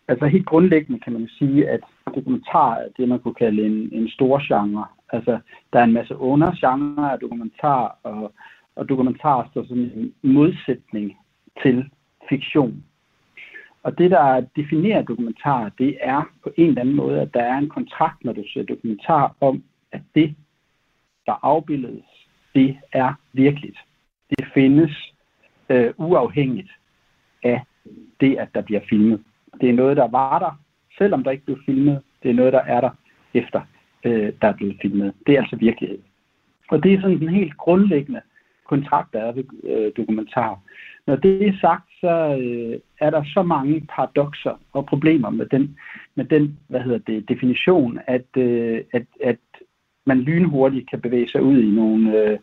Altså 0.07 0.25
helt 0.25 0.45
grundlæggende 0.45 0.99
kan 1.03 1.13
man 1.13 1.27
sige, 1.39 1.69
at 1.69 1.79
dokumentar 2.15 2.75
er 2.75 2.87
det, 2.97 3.09
man 3.09 3.19
kunne 3.19 3.33
kalde 3.33 3.65
en, 3.65 3.89
en 3.91 4.09
stor 4.09 4.35
genre. 4.47 4.85
Altså, 5.11 5.39
der 5.73 5.79
er 5.79 5.83
en 5.83 5.93
masse 5.93 6.17
undergenre 6.17 7.11
af 7.13 7.19
dokumentar, 7.19 7.99
og, 8.03 8.33
og 8.75 8.89
dokumentar 8.89 9.47
står 9.51 9.65
som 9.67 9.79
en 9.79 10.13
modsætning 10.21 11.17
til 11.61 11.89
fiktion. 12.29 12.83
Og 13.83 13.97
det, 13.97 14.11
der 14.11 14.45
definerer 14.55 15.01
dokumentar, 15.01 15.71
det 15.77 15.97
er 16.01 16.21
på 16.43 16.51
en 16.57 16.67
eller 16.67 16.81
anden 16.81 16.95
måde, 16.95 17.21
at 17.21 17.33
der 17.33 17.43
er 17.43 17.57
en 17.57 17.69
kontrakt, 17.69 18.25
når 18.25 18.33
du 18.33 18.43
ser 18.53 18.63
dokumentar, 18.63 19.35
om, 19.41 19.63
at 19.91 20.01
det, 20.15 20.35
der 21.25 21.39
afbildes, 21.41 22.03
det 22.55 22.77
er 22.91 23.13
virkeligt. 23.33 23.77
Det 24.29 24.45
findes 24.53 25.13
øh, 25.69 25.93
uafhængigt 25.97 26.71
af 27.43 27.61
det, 28.19 28.37
at 28.37 28.49
der 28.53 28.61
bliver 28.61 28.81
filmet. 28.89 29.23
Det 29.61 29.69
er 29.69 29.73
noget, 29.73 29.97
der 29.97 30.07
var 30.07 30.39
der, 30.39 30.59
selvom 30.97 31.23
der 31.23 31.31
ikke 31.31 31.45
blev 31.45 31.57
filmet. 31.65 32.01
Det 32.23 32.31
er 32.31 32.35
noget, 32.35 32.53
der 32.53 32.61
er 32.61 32.81
der 32.81 32.89
efter, 33.33 33.61
øh, 34.05 34.33
der 34.41 34.47
er 34.47 34.53
blevet 34.53 34.77
filmet. 34.81 35.13
Det 35.27 35.35
er 35.35 35.41
altså 35.41 35.55
virkelighed. 35.55 35.99
Og 36.69 36.83
det 36.83 36.93
er 36.93 37.01
sådan 37.01 37.19
den 37.19 37.29
helt 37.29 37.57
grundlæggende 37.57 38.21
kontrakt, 38.65 39.13
der 39.13 39.19
er 39.19 39.31
ved 39.31 39.43
øh, 39.63 39.91
dokumentar. 39.97 40.59
Når 41.07 41.15
det 41.15 41.47
er 41.47 41.53
sagt, 41.61 41.89
så 42.01 42.37
øh, 42.41 42.79
er 42.99 43.09
der 43.09 43.23
så 43.33 43.43
mange 43.43 43.87
paradoxer 43.89 44.59
og 44.73 44.85
problemer 44.85 45.29
med 45.29 45.45
den, 45.45 45.77
med 46.15 46.25
den 46.25 46.59
hvad 46.67 46.81
hedder 46.81 46.97
det, 46.97 47.29
definition, 47.29 47.99
at, 48.07 48.37
øh, 48.37 48.81
at, 48.93 49.05
at 49.23 49.37
man 50.05 50.19
lynhurtigt 50.19 50.89
kan 50.89 51.01
bevæge 51.01 51.29
sig 51.29 51.41
ud 51.41 51.57
i 51.61 51.71
nogle, 51.71 52.21
øh, 52.21 52.39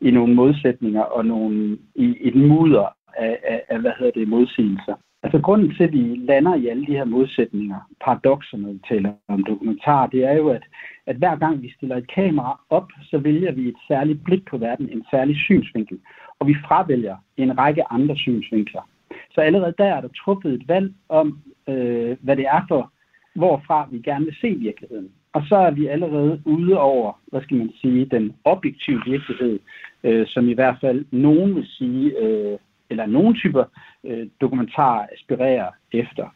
i 0.00 0.10
nogle 0.10 0.34
modsætninger 0.34 1.02
og 1.02 1.26
nogle, 1.26 1.78
i, 1.94 2.16
i 2.20 2.30
den 2.30 2.46
mudder 2.46 2.96
af, 3.16 3.38
af, 3.44 3.62
af, 3.68 3.80
hvad 3.80 3.92
hedder 3.98 4.12
det, 4.12 4.28
modsigelser. 4.28 4.94
Altså 5.24 5.38
grunden 5.38 5.74
til, 5.74 5.84
at 5.84 5.92
vi 5.92 6.16
lander 6.16 6.54
i 6.54 6.66
alle 6.66 6.86
de 6.86 6.92
her 6.92 7.04
modsætninger, 7.04 7.80
paradoxer, 8.04 8.56
når 8.56 8.72
vi 8.72 8.80
taler 8.88 9.12
om 9.28 9.44
dokumentar, 9.44 10.06
det 10.06 10.24
er 10.24 10.32
jo, 10.32 10.48
at, 10.48 10.62
at 11.06 11.16
hver 11.16 11.36
gang 11.36 11.62
vi 11.62 11.72
stiller 11.76 11.96
et 11.96 12.10
kamera 12.14 12.60
op, 12.70 12.88
så 13.10 13.18
vælger 13.18 13.52
vi 13.52 13.68
et 13.68 13.76
særligt 13.88 14.24
blik 14.24 14.44
på 14.44 14.58
verden, 14.58 14.88
en 14.88 15.04
særlig 15.10 15.36
synsvinkel, 15.36 15.98
og 16.38 16.46
vi 16.46 16.56
fravælger 16.66 17.16
en 17.36 17.58
række 17.58 17.92
andre 17.92 18.16
synsvinkler. 18.16 18.88
Så 19.34 19.40
allerede 19.40 19.74
der 19.78 19.84
er 19.84 20.00
der 20.00 20.08
truffet 20.08 20.52
et 20.54 20.68
valg 20.68 20.92
om, 21.08 21.38
øh, 21.68 22.16
hvad 22.20 22.36
det 22.36 22.46
er 22.46 22.64
for, 22.68 22.92
hvorfra 23.34 23.88
vi 23.90 23.98
gerne 23.98 24.24
vil 24.24 24.36
se 24.40 24.48
virkeligheden. 24.48 25.10
Og 25.32 25.42
så 25.48 25.56
er 25.56 25.70
vi 25.70 25.86
allerede 25.86 26.42
ude 26.44 26.78
over, 26.78 27.20
hvad 27.26 27.42
skal 27.42 27.56
man 27.56 27.72
sige, 27.80 28.04
den 28.04 28.32
objektive 28.44 29.00
virkelighed, 29.06 29.58
øh, 30.04 30.26
som 30.26 30.48
i 30.48 30.52
hvert 30.52 30.76
fald 30.80 31.04
nogen 31.10 31.54
vil 31.54 31.66
sige, 31.66 32.18
øh, 32.18 32.58
eller 32.92 33.06
nogle 33.06 33.34
typer 33.34 33.64
øh, 34.04 34.26
dokumentarer 34.40 35.06
aspirerer 35.12 35.70
efter. 35.92 36.26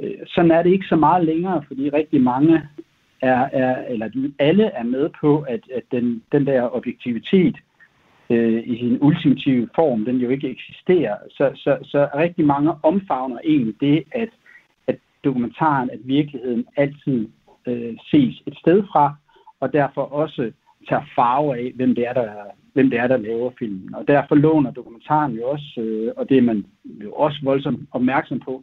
Øh, 0.00 0.14
sådan 0.26 0.50
er 0.50 0.62
det 0.62 0.70
ikke 0.70 0.86
så 0.86 0.96
meget 0.96 1.24
længere, 1.24 1.62
fordi 1.68 1.90
rigtig 1.90 2.20
mange 2.20 2.62
er, 3.22 3.48
er 3.52 3.84
eller 3.88 4.30
alle 4.38 4.64
er 4.64 4.82
med 4.84 5.10
på, 5.20 5.40
at, 5.40 5.60
at 5.74 5.82
den, 5.90 6.22
den 6.32 6.46
der 6.46 6.76
objektivitet 6.76 7.56
øh, 8.30 8.62
i 8.66 8.78
sin 8.78 8.98
ultimative 9.00 9.68
form, 9.74 10.04
den 10.04 10.16
jo 10.16 10.28
ikke 10.30 10.50
eksisterer. 10.50 11.16
Så, 11.30 11.50
så, 11.54 11.78
så 11.82 12.08
rigtig 12.14 12.46
mange 12.46 12.72
omfavner 12.82 13.38
egentlig 13.44 13.74
det, 13.80 14.04
at, 14.12 14.28
at 14.86 14.96
dokumentaren, 15.24 15.90
at 15.90 15.98
virkeligheden 16.04 16.66
altid 16.76 17.28
øh, 17.66 17.94
ses 18.10 18.42
et 18.46 18.58
sted 18.58 18.82
fra, 18.92 19.14
og 19.60 19.72
derfor 19.72 20.02
også 20.02 20.52
tager 20.88 21.02
farve 21.14 21.58
af, 21.58 21.72
hvem 21.74 21.94
det 21.94 22.08
er, 22.08 22.12
der, 22.12 22.32
hvem 22.76 22.90
det 22.90 22.98
er, 22.98 23.06
der 23.06 23.16
laver 23.16 23.50
filmen. 23.58 23.94
Og 23.94 24.02
derfor 24.08 24.34
låner 24.34 24.70
dokumentaren 24.70 25.32
jo 25.32 25.42
også, 25.54 25.80
øh, 25.80 26.12
og 26.16 26.28
det 26.28 26.36
er 26.38 26.42
man 26.50 26.58
jo 27.04 27.12
også 27.12 27.38
voldsomt 27.42 27.80
opmærksom 27.92 28.40
på, 28.40 28.62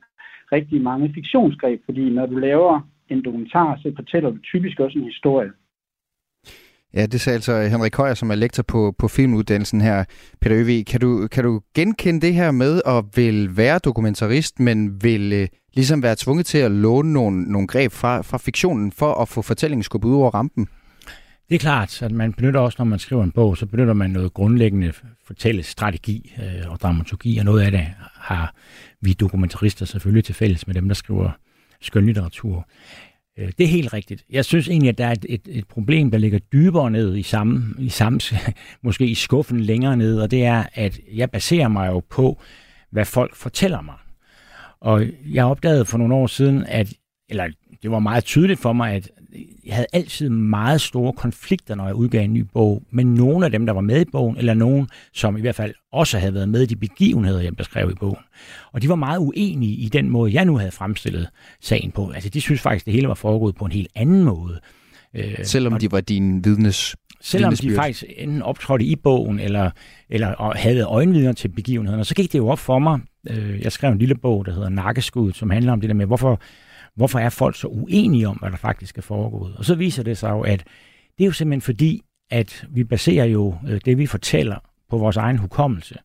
rigtig 0.52 0.82
mange 0.82 1.12
fiktionsgreb, 1.13 1.82
fordi 1.86 2.10
når 2.10 2.26
du 2.26 2.36
laver 2.36 2.82
en 3.10 3.26
dokumentar, 3.26 3.80
så 3.82 3.91
fortæller 3.95 4.30
du 4.30 4.38
typisk 4.38 4.80
også 4.80 4.99
en 4.99 5.06
historie. 5.06 5.52
Ja, 6.93 7.06
det 7.06 7.21
sagde 7.21 7.36
altså 7.36 7.62
Henrik 7.62 7.95
Højer, 7.95 8.13
som 8.13 8.32
er 8.32 8.36
lektor 8.36 8.63
på, 8.63 8.93
på 8.99 9.08
filmuddannelsen 9.08 9.82
her. 9.82 10.04
Peter 10.41 10.58
Øvig, 10.60 10.86
kan 10.86 10.99
du, 10.99 11.28
kan 11.32 11.43
du 11.43 11.62
genkende 11.76 12.21
det 12.21 12.34
her 12.34 12.52
med 12.52 12.82
at 12.86 13.04
vil 13.15 13.58
være 13.58 13.80
dokumentarist, 13.80 14.60
men 14.60 15.04
vil 15.04 15.34
øh, 15.34 15.47
ligesom 15.73 16.04
være 16.04 16.15
tvunget 16.17 16.45
til 16.45 16.58
at 16.58 16.71
låne 16.71 17.13
nogle, 17.13 17.43
nogle 17.43 17.67
greb 17.67 17.91
fra, 17.91 18.21
fra 18.21 18.38
fiktionen 18.38 18.91
for 18.91 19.21
at 19.21 19.28
få 19.30 19.41
fortællingen 19.41 19.84
skubbet 19.84 20.10
ud 20.10 20.15
over 20.15 20.32
rampen? 20.32 20.67
Det 21.54 21.60
er 21.60 21.62
klart, 21.62 22.02
at 22.02 22.12
man 22.12 22.34
benytter 22.34 22.60
også, 22.60 22.76
når 22.80 22.86
man 22.86 23.00
skriver 23.00 23.24
en 23.24 23.32
bog, 23.32 23.58
så 23.58 23.66
benytter 23.66 23.94
man 23.94 24.10
noget 24.10 24.34
grundlæggende 24.34 24.94
fortællestrategi 25.26 26.34
øh, 26.38 26.72
og 26.72 26.80
dramaturgi, 26.80 27.38
og 27.38 27.46
noget 27.46 27.62
af 27.62 27.72
det 27.72 27.88
har 28.16 28.56
vi 29.02 29.13
dokumentarister 29.13 29.86
selvfølgelig 29.86 30.24
til 30.24 30.36
fælles 30.36 30.68
med 30.68 30.76
dem, 30.76 30.88
der 30.88 30.96
skriver 30.96 31.32
skønlitteratur. 31.82 32.68
Øh, 33.39 33.52
det 33.58 33.63
er 33.63 33.68
helt 33.68 33.94
rigtigt. 33.94 34.26
Jeg 34.30 34.46
synes 34.46 34.68
egentlig, 34.68 34.89
at 34.89 34.98
der 34.98 35.06
er 35.06 35.12
et, 35.12 35.26
et, 35.30 35.42
et 35.50 35.68
problem, 35.68 36.12
der 36.12 36.18
ligger 36.18 36.39
dybere 36.39 36.92
ned 36.92 37.16
i 37.16 37.24
samme, 37.24 37.76
i 37.80 37.89
samme, 37.89 38.20
måske 38.84 39.08
i 39.08 39.16
skuffen 39.16 39.60
længere 39.60 39.98
ned, 39.98 40.20
og 40.20 40.32
det 40.32 40.46
er, 40.46 40.63
at 40.74 41.00
jeg 41.13 41.32
baserer 41.32 41.68
mig 41.68 41.88
jo 41.88 42.00
på, 42.10 42.42
hvad 42.92 43.06
folk 43.06 43.36
fortæller 43.36 43.82
mig. 43.82 43.96
Og 44.82 45.06
jeg 45.26 45.46
opdagede 45.46 45.86
for 45.86 45.98
nogle 45.98 46.16
år 46.16 46.28
siden, 46.28 46.66
at 46.68 46.94
eller 47.30 47.48
det 47.84 47.92
var 47.92 48.00
meget 48.00 48.24
tydeligt 48.24 48.60
for 48.60 48.74
mig, 48.74 48.94
at 48.94 49.10
jeg 49.65 49.76
havde 49.76 49.88
altid 49.93 50.30
meget 50.30 50.82
store 50.82 51.13
konflikter, 51.13 51.76
når 51.76 51.86
jeg 51.86 51.96
udgav 51.96 52.24
en 52.24 52.34
ny 52.34 52.46
bog, 52.54 52.84
med 52.91 53.04
nogle 53.04 53.46
af 53.46 53.52
dem, 53.52 53.65
der 53.65 53.74
var 53.74 53.82
med 53.82 54.02
i 54.02 54.10
bogen, 54.12 54.38
eller 54.38 54.54
nogen, 54.54 54.88
som 55.13 55.38
i 55.38 55.41
hvert 55.41 55.56
fald 55.56 55.74
også 55.91 56.19
havde 56.19 56.34
været 56.34 56.50
med 56.50 56.62
i 56.62 56.65
de 56.65 56.76
begivenheder, 56.76 57.41
jeg 57.41 57.56
beskrev 57.56 57.91
i 57.91 57.96
bogen. 58.00 58.24
Og 58.72 58.82
de 58.82 58.89
var 58.89 58.96
meget 58.96 59.19
uenige 59.19 59.76
i 59.76 59.89
den 59.89 60.10
måde, 60.10 60.34
jeg 60.34 60.46
nu 60.46 60.58
havde 60.58 60.72
fremstillet 60.72 61.28
sagen 61.62 61.91
på. 61.91 62.10
Altså, 62.10 62.30
de 62.30 62.41
synes 62.41 62.62
faktisk, 62.62 62.86
det 62.86 62.93
hele 62.93 63.08
var 63.08 63.13
foregået 63.13 63.56
på 63.56 63.65
en 63.65 63.72
helt 63.72 63.91
anden 63.96 64.24
måde. 64.24 64.60
Øh, 65.15 65.36
Selvom 65.43 65.80
de 65.80 65.91
var 65.91 66.02
din 66.02 66.46
vidnes 66.46 66.96
Selvom 67.22 67.56
de 67.56 67.76
faktisk 67.76 68.04
enten 68.17 68.41
optrådte 68.41 68.86
i 68.86 68.96
bogen, 68.96 69.39
eller, 69.39 69.72
eller 70.10 70.58
havde 70.58 70.84
øjenvidner 70.84 71.34
til 71.34 71.48
begivenhederne, 71.48 72.06
så 72.06 72.15
gik 72.15 72.32
det 72.32 72.39
jo 72.39 72.48
op 72.48 72.60
for 72.60 72.80
mig. 72.80 73.00
Øh, 73.30 73.62
jeg 73.62 73.72
skrev 73.72 73.91
en 73.91 73.98
lille 73.98 74.15
bog, 74.15 74.46
der 74.46 74.54
hedder 74.54 74.69
Nakkeskud, 74.69 75.34
som 75.34 75.50
handler 75.50 75.74
om 75.74 75.82
det 75.82 75.89
der 75.89 75.93
med, 75.93 76.06
hvorfor 76.06 76.41
hvorfor 76.95 77.19
er 77.19 77.29
folk 77.29 77.56
så 77.56 77.67
uenige 77.67 78.27
om, 78.27 78.38
hvad 78.38 78.51
der 78.51 78.58
faktisk 78.58 78.97
er 78.97 79.01
foregået? 79.01 79.56
Og 79.56 79.65
så 79.65 79.75
viser 79.75 80.03
det 80.03 80.17
sig 80.17 80.29
jo, 80.29 80.41
at 80.41 80.63
det 81.17 81.23
er 81.23 81.25
jo 81.25 81.32
simpelthen 81.32 81.62
fordi, 81.62 82.01
at 82.29 82.65
vi 82.69 82.84
baserer 82.84 83.25
jo 83.25 83.56
øh, 83.67 83.82
det, 83.86 83.97
vi 83.97 84.06
fortæller, 84.06 84.60
på 84.89 84.97
vores 84.97 85.17
egen 85.17 85.38
hukommelse. 85.38 85.95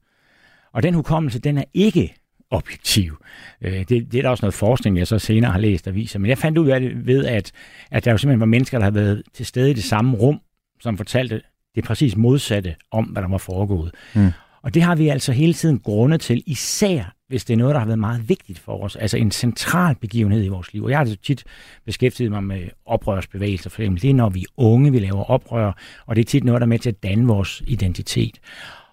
Og 0.73 0.83
den 0.83 0.95
hukommelse, 0.95 1.39
den 1.39 1.59
er 1.59 1.65
ikke 1.75 2.15
objektiv. 2.51 3.25
Øh, 3.61 3.73
det, 3.73 3.89
det 3.89 4.15
er 4.15 4.23
der 4.23 4.29
også 4.29 4.45
noget 4.45 4.55
forskning, 4.55 4.99
jeg 4.99 5.07
så 5.07 5.19
senere 5.19 5.53
har 5.53 5.59
læst, 5.59 5.85
der 5.85 5.91
viser. 5.91 6.19
Men 6.19 6.29
jeg 6.29 6.39
fandt 6.39 6.59
ud 6.59 6.69
af 6.69 6.81
det 6.81 7.07
ved, 7.07 7.25
at, 7.25 7.53
at 7.91 8.05
der 8.05 8.11
jo 8.11 8.19
simpelthen 8.19 8.41
var 8.41 8.47
mennesker, 8.47 8.79
der 8.79 8.85
havde 8.85 8.95
været 8.95 9.23
til 9.35 9.47
stede 9.47 9.71
i 9.71 9.75
det 9.75 9.85
samme 9.85 10.17
rum, 10.17 10.41
som 10.81 10.97
fortalte 10.97 11.43
det 11.75 11.85
præcis 11.85 12.17
modsatte 12.17 12.77
om, 12.91 13.05
hvad 13.05 13.23
der 13.23 13.29
var 13.29 13.39
foregået. 13.39 13.95
Mm. 14.15 14.31
Og 14.63 14.75
det 14.75 14.83
har 14.83 14.95
vi 14.95 15.09
altså 15.09 15.33
hele 15.33 15.55
tiden 15.55 15.79
grunde 15.79 16.19
til, 16.19 16.43
især 16.47 17.15
hvis 17.29 17.45
det 17.45 17.55
er 17.55 17.59
noget, 17.59 17.75
der 17.75 17.79
har 17.79 17.87
været 17.87 17.99
meget 17.99 18.29
vigtigt 18.29 18.59
for 18.59 18.85
os, 18.85 18.97
altså 18.97 19.17
en 19.17 19.31
central 19.31 19.95
begivenhed 19.95 20.45
i 20.45 20.49
vores 20.49 20.73
liv. 20.73 20.85
Og 20.85 20.91
jeg 20.91 20.99
har 20.99 21.01
altså 21.01 21.17
tit 21.23 21.45
beskæftiget 21.87 22.31
mig 22.31 22.45
med 22.45 22.69
oprørsbevægelser, 22.87 23.71
for 23.71 23.83
eksempel 23.83 24.03
det 24.03 24.11
er, 24.11 24.15
når 24.15 24.29
vi 24.29 24.41
er 24.41 24.53
unge, 24.57 24.93
vi 24.93 24.99
laver 24.99 25.25
oprør, 25.25 25.73
og 26.07 26.17
det 26.17 26.23
er 26.23 26.27
tit 26.27 26.45
noget, 26.45 26.61
der 26.61 26.67
er 26.67 26.69
med 26.69 26.79
til 26.79 26.89
at 26.89 27.03
danne 27.03 27.27
vores 27.27 27.63
identitet. 27.67 28.41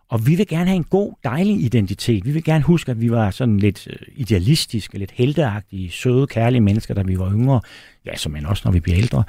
Og 0.09 0.27
vi 0.27 0.35
vil 0.35 0.47
gerne 0.47 0.65
have 0.65 0.75
en 0.75 0.83
god, 0.83 1.13
dejlig 1.23 1.61
identitet. 1.61 2.25
Vi 2.25 2.31
vil 2.31 2.43
gerne 2.43 2.63
huske, 2.63 2.91
at 2.91 3.01
vi 3.01 3.11
var 3.11 3.31
sådan 3.31 3.57
lidt 3.57 3.87
øh, 3.87 3.95
idealistiske, 4.15 4.97
lidt 4.97 5.11
helteagtige, 5.11 5.91
søde, 5.91 6.27
kærlige 6.27 6.61
mennesker, 6.61 6.93
da 6.93 7.01
vi 7.01 7.19
var 7.19 7.31
yngre. 7.31 7.61
Ja, 8.05 8.15
som 8.15 8.31
man 8.31 8.45
også, 8.45 8.61
når 8.65 8.71
vi 8.71 8.79
bliver 8.79 8.97
ældre. 8.97 9.23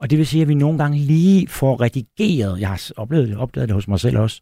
Og 0.00 0.10
det 0.10 0.18
vil 0.18 0.26
sige, 0.26 0.42
at 0.42 0.48
vi 0.48 0.54
nogle 0.54 0.78
gange 0.78 0.98
lige 0.98 1.48
får 1.48 1.80
redigeret, 1.80 2.60
jeg 2.60 2.68
har 2.68 2.90
oplevet 2.96 3.28
det, 3.28 3.36
opdaget 3.36 3.68
det 3.68 3.74
hos 3.74 3.88
mig 3.88 4.00
selv 4.00 4.18
også, 4.18 4.40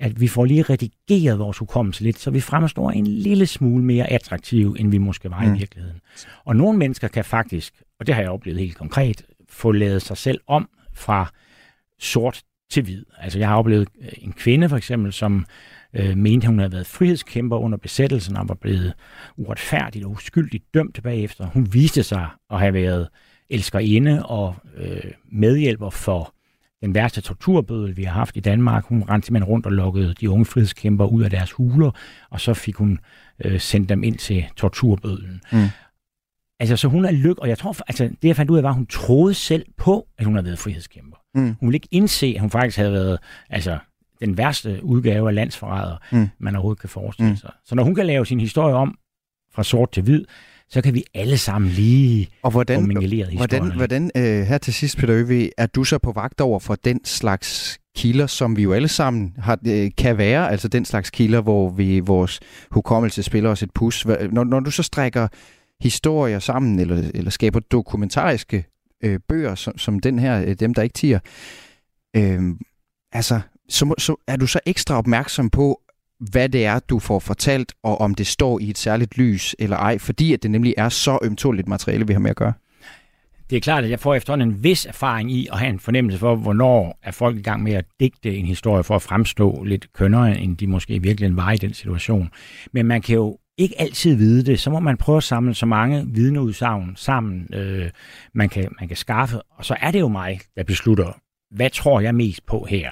at 0.00 0.20
vi 0.20 0.28
får 0.28 0.44
lige 0.44 0.62
redigeret 0.62 1.38
vores 1.38 1.58
hukommelse 1.58 2.02
lidt, 2.02 2.18
så 2.18 2.30
vi 2.30 2.40
fremstår 2.40 2.90
en 2.90 3.06
lille 3.06 3.46
smule 3.46 3.84
mere 3.84 4.10
attraktive, 4.10 4.80
end 4.80 4.90
vi 4.90 4.98
måske 4.98 5.30
var 5.30 5.44
mm. 5.44 5.54
i 5.54 5.58
virkeligheden. 5.58 6.00
Og 6.44 6.56
nogle 6.56 6.78
mennesker 6.78 7.08
kan 7.08 7.24
faktisk, 7.24 7.82
og 8.00 8.06
det 8.06 8.14
har 8.14 8.22
jeg 8.22 8.30
oplevet 8.30 8.60
helt 8.60 8.76
konkret, 8.76 9.22
få 9.48 9.72
lavet 9.72 10.02
sig 10.02 10.16
selv 10.16 10.40
om 10.46 10.68
fra 10.94 11.32
sort 11.98 12.42
til 12.70 12.82
hvid. 12.82 13.04
Altså 13.18 13.38
jeg 13.38 13.48
har 13.48 13.56
oplevet 13.56 13.88
øh, 14.00 14.08
en 14.18 14.32
kvinde 14.32 14.68
for 14.68 14.76
eksempel, 14.76 15.12
som 15.12 15.46
øh, 15.94 16.16
mente, 16.16 16.46
hun 16.46 16.58
havde 16.58 16.72
været 16.72 16.86
frihedskæmper 16.86 17.56
under 17.56 17.78
besættelsen 17.78 18.36
og 18.36 18.48
var 18.48 18.54
blevet 18.54 18.94
uretfærdigt 19.36 20.04
og 20.04 20.10
uskyldigt 20.10 20.74
dømt 20.74 21.02
bagefter. 21.02 21.46
Hun 21.46 21.68
viste 21.72 22.02
sig 22.02 22.28
at 22.50 22.58
have 22.58 22.74
været 22.74 23.08
elskerinde 23.50 24.26
og 24.26 24.54
øh, 24.76 25.12
medhjælper 25.32 25.90
for 25.90 26.33
den 26.84 26.94
værste 26.94 27.20
torturbødel, 27.20 27.96
vi 27.96 28.04
har 28.04 28.12
haft 28.12 28.36
i 28.36 28.40
Danmark. 28.40 28.84
Hun 28.84 29.02
rendte 29.02 29.26
simpelthen 29.26 29.50
rundt 29.50 29.66
og 29.66 29.72
lukkede 29.72 30.14
de 30.20 30.30
unge 30.30 30.44
frihedskæmper 30.44 31.06
ud 31.06 31.22
af 31.22 31.30
deres 31.30 31.52
huler, 31.52 31.90
og 32.30 32.40
så 32.40 32.54
fik 32.54 32.74
hun 32.76 32.98
øh, 33.44 33.60
sendt 33.60 33.88
dem 33.88 34.02
ind 34.02 34.18
til 34.18 34.44
torturbødlen. 34.56 35.40
Mm. 35.52 35.66
Altså, 36.60 36.76
så 36.76 36.88
hun 36.88 37.04
er 37.04 37.10
lyk, 37.10 37.38
og 37.38 37.48
jeg 37.48 37.58
tror, 37.58 37.76
altså, 37.86 38.04
det 38.04 38.28
jeg 38.28 38.36
fandt 38.36 38.50
ud 38.50 38.56
af, 38.56 38.62
var, 38.62 38.68
at 38.68 38.74
hun 38.74 38.86
troede 38.86 39.34
selv 39.34 39.66
på, 39.76 40.08
at 40.18 40.24
hun 40.24 40.34
havde 40.34 40.44
været 40.44 40.58
frihedskæmper. 40.58 41.16
Mm. 41.34 41.56
Hun 41.60 41.68
ville 41.68 41.76
ikke 41.76 41.88
indse, 41.90 42.32
at 42.34 42.40
hun 42.40 42.50
faktisk 42.50 42.76
havde 42.76 42.92
været, 42.92 43.18
altså, 43.50 43.78
den 44.20 44.38
værste 44.38 44.80
udgave 44.82 45.28
af 45.28 45.34
landsforræder, 45.34 45.96
mm. 46.12 46.28
man 46.38 46.54
overhovedet 46.54 46.80
kan 46.80 46.88
forestille 46.88 47.30
mm. 47.30 47.36
sig. 47.36 47.52
Så 47.64 47.74
når 47.74 47.82
hun 47.82 47.94
kan 47.94 48.06
lave 48.06 48.26
sin 48.26 48.40
historie 48.40 48.74
om 48.74 48.98
fra 49.52 49.62
sort 49.62 49.92
til 49.92 50.02
hvid, 50.02 50.24
så 50.68 50.82
kan 50.82 50.94
vi 50.94 51.04
alle 51.14 51.38
sammen 51.38 51.70
lige 51.70 52.28
og 52.42 52.50
hvordan, 52.50 52.80
Hvordan, 53.36 53.76
hvordan 53.76 54.10
øh, 54.16 54.42
her 54.42 54.58
til 54.58 54.74
sidst, 54.74 54.96
Peter 54.96 55.14
Øvig, 55.16 55.50
er 55.58 55.66
du 55.66 55.84
så 55.84 55.98
på 55.98 56.12
vagt 56.12 56.40
over 56.40 56.58
for 56.58 56.74
den 56.74 57.04
slags 57.04 57.78
kilder, 57.96 58.26
som 58.26 58.56
vi 58.56 58.62
jo 58.62 58.72
alle 58.72 58.88
sammen 58.88 59.34
har, 59.38 59.58
øh, 59.66 59.90
kan 59.98 60.18
være, 60.18 60.50
altså 60.50 60.68
den 60.68 60.84
slags 60.84 61.10
kilder, 61.10 61.40
hvor 61.40 61.70
vi 61.70 62.00
vores 62.00 62.40
hukommelse 62.70 63.22
spiller 63.22 63.50
os 63.50 63.62
et 63.62 63.70
pus. 63.74 64.06
Når, 64.06 64.44
når 64.44 64.60
du 64.60 64.70
så 64.70 64.82
strækker 64.82 65.28
historier 65.80 66.38
sammen, 66.38 66.80
eller, 66.80 67.10
eller 67.14 67.30
skaber 67.30 67.60
dokumentariske 67.60 68.64
øh, 69.04 69.20
bøger, 69.28 69.54
som, 69.54 69.78
som 69.78 69.98
den 69.98 70.18
her, 70.18 70.42
øh, 70.42 70.54
dem 70.54 70.74
der 70.74 70.82
ikke 70.82 70.92
tiger, 70.92 71.18
øh, 72.16 72.42
altså, 73.12 73.40
så, 73.68 73.94
så 73.98 74.16
er 74.28 74.36
du 74.36 74.46
så 74.46 74.60
ekstra 74.66 74.98
opmærksom 74.98 75.50
på, 75.50 75.80
hvad 76.20 76.48
det 76.48 76.64
er, 76.64 76.78
du 76.78 76.98
får 76.98 77.18
fortalt, 77.18 77.72
og 77.82 78.00
om 78.00 78.14
det 78.14 78.26
står 78.26 78.60
i 78.60 78.70
et 78.70 78.78
særligt 78.78 79.18
lys 79.18 79.56
eller 79.58 79.76
ej, 79.76 79.98
fordi 79.98 80.32
at 80.32 80.42
det 80.42 80.50
nemlig 80.50 80.74
er 80.76 80.88
så 80.88 81.18
ømtåligt 81.22 81.68
materiale, 81.68 82.06
vi 82.06 82.12
har 82.12 82.20
med 82.20 82.30
at 82.30 82.36
gøre? 82.36 82.52
Det 83.50 83.56
er 83.56 83.60
klart, 83.60 83.84
at 83.84 83.90
jeg 83.90 84.00
får 84.00 84.14
efterhånden 84.14 84.48
en 84.48 84.64
vis 84.64 84.86
erfaring 84.86 85.32
i 85.32 85.48
at 85.52 85.58
have 85.58 85.70
en 85.70 85.78
fornemmelse 85.78 86.18
for, 86.18 86.36
hvornår 86.36 86.98
er 87.02 87.10
folk 87.10 87.36
i 87.36 87.42
gang 87.42 87.62
med 87.62 87.72
at 87.72 87.84
digte 88.00 88.36
en 88.36 88.46
historie 88.46 88.84
for 88.84 88.96
at 88.96 89.02
fremstå 89.02 89.64
lidt 89.64 89.92
kønnere, 89.92 90.38
end 90.38 90.56
de 90.56 90.66
måske 90.66 91.02
virkelig 91.02 91.36
var 91.36 91.52
i 91.52 91.56
den 91.56 91.74
situation. 91.74 92.30
Men 92.72 92.86
man 92.86 93.02
kan 93.02 93.14
jo 93.14 93.38
ikke 93.58 93.80
altid 93.80 94.14
vide 94.14 94.44
det, 94.44 94.60
så 94.60 94.70
må 94.70 94.80
man 94.80 94.96
prøve 94.96 95.16
at 95.16 95.22
samle 95.22 95.54
så 95.54 95.66
mange 95.66 96.06
vidneudsagn 96.06 96.92
sammen, 96.96 97.54
øh, 97.54 97.90
man, 98.34 98.48
kan, 98.48 98.68
man 98.80 98.88
kan 98.88 98.96
skaffe. 98.96 99.42
Og 99.42 99.64
så 99.64 99.76
er 99.80 99.90
det 99.90 100.00
jo 100.00 100.08
mig, 100.08 100.40
der 100.56 100.64
beslutter, 100.64 101.18
hvad 101.50 101.70
tror 101.70 102.00
jeg 102.00 102.14
mest 102.14 102.46
på 102.46 102.66
her. 102.70 102.90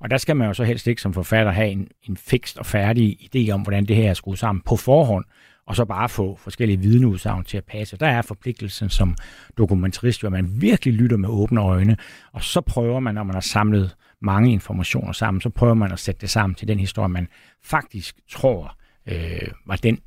Og 0.00 0.10
der 0.10 0.16
skal 0.16 0.36
man 0.36 0.46
jo 0.48 0.54
så 0.54 0.64
helst 0.64 0.86
ikke 0.86 1.02
som 1.02 1.14
forfatter 1.14 1.52
have 1.52 1.68
en, 1.68 1.88
en 2.02 2.16
fikst 2.16 2.58
og 2.58 2.66
færdig 2.66 3.18
idé 3.36 3.50
om, 3.50 3.62
hvordan 3.62 3.84
det 3.84 3.96
her 3.96 4.10
er 4.10 4.14
skruet 4.14 4.38
sammen 4.38 4.62
på 4.66 4.76
forhånd, 4.76 5.24
og 5.66 5.76
så 5.76 5.84
bare 5.84 6.08
få 6.08 6.36
forskellige 6.36 6.80
vidneudsagn 6.80 7.44
til 7.44 7.56
at 7.56 7.64
passe. 7.64 7.96
Der 7.96 8.06
er 8.06 8.22
forpligtelsen 8.22 8.88
som 8.88 9.16
dokumentarist, 9.58 10.20
hvor 10.20 10.30
man 10.30 10.60
virkelig 10.60 10.94
lytter 10.94 11.16
med 11.16 11.28
åbne 11.28 11.60
øjne, 11.60 11.96
og 12.32 12.42
så 12.42 12.60
prøver 12.60 13.00
man, 13.00 13.14
når 13.14 13.22
man 13.22 13.34
har 13.34 13.40
samlet 13.40 13.96
mange 14.20 14.52
informationer 14.52 15.12
sammen, 15.12 15.40
så 15.40 15.50
prøver 15.50 15.74
man 15.74 15.92
at 15.92 15.98
sætte 15.98 16.20
det 16.20 16.30
sammen 16.30 16.54
til 16.54 16.68
den 16.68 16.78
historie, 16.78 17.08
man 17.08 17.28
faktisk 17.64 18.16
tror 18.30 18.76
øh, 19.06 19.48
var 19.66 19.76
den, 19.76 19.98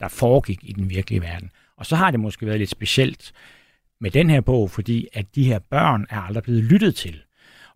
der 0.00 0.08
foregik 0.08 0.58
i 0.62 0.72
den 0.72 0.90
virkelige 0.90 1.22
verden. 1.22 1.50
Og 1.76 1.86
så 1.86 1.96
har 1.96 2.10
det 2.10 2.20
måske 2.20 2.46
været 2.46 2.58
lidt 2.58 2.70
specielt 2.70 3.32
med 4.00 4.10
den 4.10 4.30
her 4.30 4.40
bog, 4.40 4.70
fordi 4.70 5.08
at 5.12 5.34
de 5.34 5.44
her 5.44 5.58
børn 5.58 6.06
er 6.10 6.20
aldrig 6.20 6.42
blevet 6.42 6.64
lyttet 6.64 6.94
til. 6.94 7.22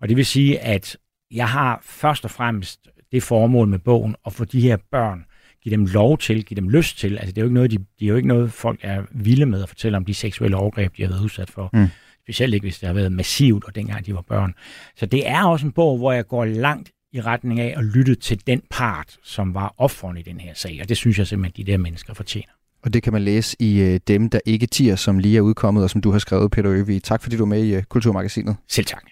Og 0.00 0.08
det 0.08 0.16
vil 0.16 0.26
sige, 0.26 0.60
at 0.60 0.96
jeg 1.34 1.48
har 1.48 1.80
først 1.84 2.24
og 2.24 2.30
fremmest 2.30 2.88
det 3.12 3.22
formål 3.22 3.68
med 3.68 3.78
bogen 3.78 4.16
at 4.26 4.32
få 4.32 4.44
de 4.44 4.60
her 4.60 4.76
børn, 4.90 5.24
give 5.62 5.76
dem 5.76 5.86
lov 5.86 6.18
til, 6.18 6.44
give 6.44 6.56
dem 6.56 6.68
lyst 6.68 6.98
til. 6.98 7.18
Altså 7.18 7.32
det 7.32 7.38
er 7.38 7.42
jo 7.42 7.46
ikke 7.46 7.54
noget, 7.54 7.70
de, 7.70 7.78
de 7.78 8.04
er 8.04 8.08
jo 8.08 8.16
ikke 8.16 8.28
noget, 8.28 8.52
folk 8.52 8.80
er 8.82 9.02
vilde 9.10 9.46
med 9.46 9.62
at 9.62 9.68
fortælle 9.68 9.96
om 9.96 10.04
de 10.04 10.14
seksuelle 10.14 10.56
overgreb, 10.56 10.96
de 10.96 11.02
har 11.02 11.08
været 11.08 11.24
udsat 11.24 11.50
for. 11.50 11.70
Mm. 11.72 11.86
Specielt 12.24 12.54
ikke, 12.54 12.64
hvis 12.64 12.78
det 12.78 12.86
har 12.86 12.94
været 12.94 13.12
massivt, 13.12 13.64
og 13.64 13.74
dengang 13.74 14.06
de 14.06 14.14
var 14.14 14.24
børn. 14.28 14.54
Så 14.96 15.06
det 15.06 15.28
er 15.28 15.44
også 15.44 15.66
en 15.66 15.72
bog, 15.72 15.98
hvor 15.98 16.12
jeg 16.12 16.26
går 16.26 16.44
langt 16.44 16.90
i 17.12 17.20
retning 17.20 17.60
af 17.60 17.74
at 17.76 17.84
lytte 17.84 18.14
til 18.14 18.46
den 18.46 18.62
part, 18.70 19.16
som 19.22 19.54
var 19.54 19.74
offeren 19.78 20.16
i 20.16 20.22
den 20.22 20.40
her 20.40 20.54
sag. 20.54 20.78
Og 20.82 20.88
det 20.88 20.96
synes 20.96 21.18
jeg 21.18 21.26
simpelthen, 21.26 21.66
de 21.66 21.72
der 21.72 21.78
mennesker 21.78 22.14
fortjener. 22.14 22.52
Og 22.82 22.92
det 22.92 23.02
kan 23.02 23.12
man 23.12 23.22
læse 23.22 23.56
i 23.60 23.82
uh, 23.82 23.96
Dem, 24.08 24.30
der 24.30 24.40
ikke 24.46 24.66
tiger, 24.66 24.96
som 24.96 25.18
lige 25.18 25.36
er 25.36 25.40
udkommet, 25.40 25.84
og 25.84 25.90
som 25.90 26.00
du 26.00 26.10
har 26.10 26.18
skrevet, 26.18 26.50
Peter 26.50 26.72
Øvig. 26.72 27.02
Tak 27.02 27.22
fordi 27.22 27.36
du 27.36 27.42
er 27.42 27.46
med 27.46 27.64
i 27.64 27.76
uh, 27.76 27.82
Kulturmagasinet. 27.82 28.56
Selv 28.68 28.86
tak. 28.86 29.04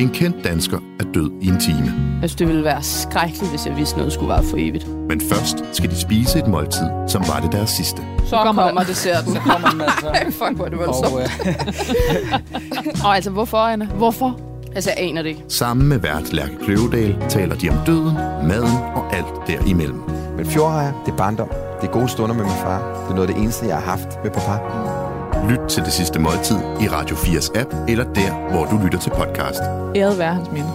En 0.00 0.10
kendt 0.10 0.44
dansker 0.44 0.78
er 1.00 1.04
død 1.14 1.30
i 1.40 1.48
en 1.48 1.60
time. 1.60 1.84
Jeg 2.20 2.30
synes, 2.30 2.34
det 2.34 2.48
ville 2.48 2.64
være 2.64 2.82
skrækkeligt, 2.82 3.50
hvis 3.50 3.66
jeg 3.66 3.76
vidste 3.76 3.96
noget 3.96 4.12
skulle 4.12 4.28
være 4.28 4.42
for 4.42 4.56
evigt. 4.56 4.88
Men 5.08 5.20
først 5.20 5.64
skal 5.72 5.90
de 5.90 6.00
spise 6.00 6.38
et 6.38 6.46
måltid, 6.46 6.86
som 7.08 7.24
var 7.28 7.40
det 7.40 7.52
deres 7.52 7.70
sidste. 7.70 8.02
Så 8.26 8.36
kommer, 8.36 8.62
kommer 8.62 8.82
desserten. 8.82 9.32
Så 9.36 9.40
kommer 9.40 9.68
den 9.70 9.80
altså. 9.80 10.12
Fuck, 10.24 10.56
hvor 10.56 10.64
er 10.64 10.68
det 10.68 10.78
voldsomt. 10.78 11.14
Og, 11.14 11.20
øh... 11.20 13.04
og 13.04 13.14
altså, 13.14 13.30
hvorfor, 13.30 13.58
Anna? 13.58 13.84
Hvorfor? 13.84 14.40
Altså, 14.74 14.90
jeg 14.96 15.08
aner 15.08 15.22
det 15.22 15.28
ikke. 15.28 15.44
Sammen 15.48 15.88
med 15.88 15.98
vært 15.98 16.32
Lærke 16.32 16.56
Kløvedal 16.64 17.16
taler 17.28 17.56
de 17.56 17.68
om 17.70 17.76
døden, 17.86 18.14
maden 18.48 18.76
og 18.94 19.14
alt 19.16 19.46
derimellem. 19.46 20.00
Men 20.36 20.46
fjordhejer, 20.46 20.92
det 21.06 21.12
er 21.12 21.16
barndom. 21.16 21.48
Det 21.80 21.88
er 21.88 21.92
gode 21.92 22.08
stunder 22.08 22.34
med 22.34 22.44
min 22.44 22.54
far. 22.62 22.78
Det 22.78 23.10
er 23.10 23.14
noget 23.14 23.28
af 23.28 23.34
det 23.34 23.42
eneste, 23.42 23.66
jeg 23.66 23.76
har 23.76 23.90
haft 23.90 24.08
med 24.24 24.30
papa. 24.30 25.01
Lyt 25.50 25.68
til 25.68 25.82
det 25.82 25.92
sidste 25.92 26.18
måltid 26.18 26.56
i 26.56 26.88
Radio 26.88 27.16
4's 27.16 27.60
app, 27.60 27.74
eller 27.88 28.12
der, 28.12 28.50
hvor 28.50 28.64
du 28.64 28.84
lytter 28.84 28.98
til 28.98 29.10
podcast. 29.10 29.60
Æret 29.96 30.18
være 30.18 30.34
hans 30.34 30.48
minde. 30.52 30.68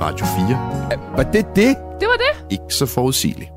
Radio 0.00 0.26
4. 0.26 1.16
Var 1.16 1.22
det 1.32 1.46
det? 1.56 1.76
Det 2.00 2.08
var 2.08 2.16
det. 2.16 2.52
Ikke 2.52 2.74
så 2.74 2.86
forudsigeligt. 2.86 3.50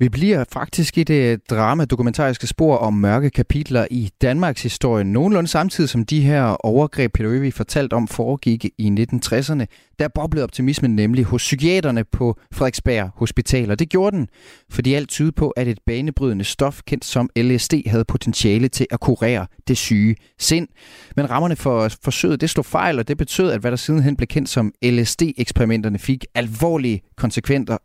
Vi 0.00 0.08
bliver 0.08 0.44
faktisk 0.52 0.98
i 0.98 1.04
det 1.04 1.50
drama-dokumentariske 1.50 2.46
spor 2.46 2.76
om 2.76 2.94
mørke 2.94 3.30
kapitler 3.30 3.86
i 3.90 4.10
Danmarks 4.22 4.62
historie, 4.62 5.04
nogenlunde 5.04 5.48
samtidig 5.50 5.90
som 5.90 6.04
de 6.04 6.20
her 6.20 6.44
overgreb, 6.44 7.12
Peter 7.12 7.30
Øvig 7.30 7.54
fortalt 7.54 7.92
om, 7.92 8.08
foregik 8.08 8.64
i 8.78 9.06
1960'erne. 9.14 9.91
Der 9.98 10.08
boblede 10.08 10.44
optimismen 10.44 10.96
nemlig 10.96 11.24
hos 11.24 11.42
psykiaterne 11.42 12.04
på 12.04 12.38
Frederiksberg 12.52 13.10
Hospital, 13.14 13.70
og 13.70 13.78
det 13.78 13.88
gjorde 13.88 14.16
den, 14.16 14.28
fordi 14.70 14.94
alt 14.94 15.08
tyder 15.08 15.30
på, 15.36 15.50
at 15.50 15.68
et 15.68 15.78
banebrydende 15.86 16.44
stof, 16.44 16.80
kendt 16.86 17.04
som 17.04 17.30
LSD, 17.36 17.72
havde 17.86 18.04
potentiale 18.04 18.68
til 18.68 18.86
at 18.90 19.00
kurere 19.00 19.46
det 19.68 19.78
syge 19.78 20.16
sind. 20.38 20.68
Men 21.16 21.30
rammerne 21.30 21.56
for 21.56 21.88
forsøget, 22.04 22.40
det 22.40 22.50
slog 22.50 22.64
fejl, 22.64 22.98
og 22.98 23.08
det 23.08 23.18
betød, 23.18 23.50
at 23.50 23.60
hvad 23.60 23.70
der 23.70 23.76
sidenhen 23.76 24.16
blev 24.16 24.26
kendt 24.26 24.48
som 24.48 24.72
LSD-eksperimenterne 24.84 25.98
fik 25.98 26.24
alvorlige 26.34 27.00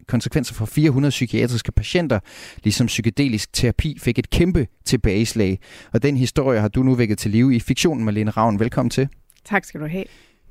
konsekvenser, 0.08 0.54
for 0.54 0.66
400 0.66 1.10
psykiatriske 1.10 1.72
patienter, 1.72 2.20
ligesom 2.64 2.88
psykedelisk 2.88 3.54
terapi 3.54 3.98
fik 4.00 4.20
et 4.20 4.30
kæmpe 4.30 4.68
tilbageslag. 4.86 5.60
Og 5.94 6.04
den 6.04 6.18
historie 6.18 6.60
har 6.60 6.68
du 6.68 6.84
nu 6.84 6.96
vækket 6.96 7.18
til 7.18 7.32
live 7.32 7.56
i 7.56 7.60
fiktionen, 7.60 8.06
Malene 8.06 8.32
Ravn. 8.32 8.60
Velkommen 8.60 8.90
til. 8.90 9.08
Tak 9.46 9.66
skal 9.66 9.82
du 9.82 9.88
have. 9.88 10.04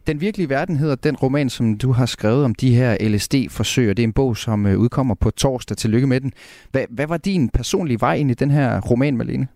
Den 0.06 0.20
virkelige 0.20 0.48
verden 0.48 0.76
hedder 0.76 0.94
den 0.94 1.16
roman, 1.16 1.50
som 1.50 1.78
du 1.78 1.92
har 1.92 2.06
skrevet 2.06 2.44
om 2.44 2.54
de 2.54 2.74
her 2.74 3.08
LSD-forsøg, 3.08 3.90
og 3.90 3.96
det 3.96 4.02
er 4.02 4.06
en 4.06 4.12
bog, 4.12 4.36
som 4.36 4.66
øh, 4.66 4.78
udkommer 4.78 5.14
på 5.14 5.30
torsdag. 5.30 5.76
Tillykke 5.76 6.06
med 6.06 6.20
den. 6.20 6.32
Hvad, 6.70 6.84
hvad 6.90 7.06
var 7.06 7.16
din 7.16 7.48
personlige 7.48 8.00
vej 8.00 8.14
ind 8.14 8.30
i 8.30 8.34
den 8.34 8.50
her 8.50 8.80
roman, 8.80 9.16
Malene? 9.16 9.48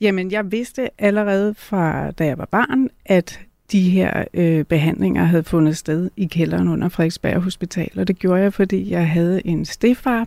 Jamen, 0.00 0.30
jeg 0.30 0.52
vidste 0.52 0.88
allerede 0.98 1.54
fra, 1.54 2.10
da 2.10 2.26
jeg 2.26 2.38
var 2.38 2.48
barn, 2.50 2.88
at 3.06 3.40
de 3.72 3.90
her 3.90 4.24
øh, 4.34 4.64
behandlinger 4.64 5.24
havde 5.24 5.44
fundet 5.44 5.76
sted 5.76 6.10
i 6.16 6.24
kælderen 6.24 6.68
under 6.68 6.88
Frederiksberg 6.88 7.40
Hospital. 7.40 7.90
Og 7.96 8.08
det 8.08 8.18
gjorde 8.18 8.42
jeg, 8.42 8.52
fordi 8.52 8.90
jeg 8.90 9.08
havde 9.10 9.46
en 9.46 9.64
stefar, 9.64 10.26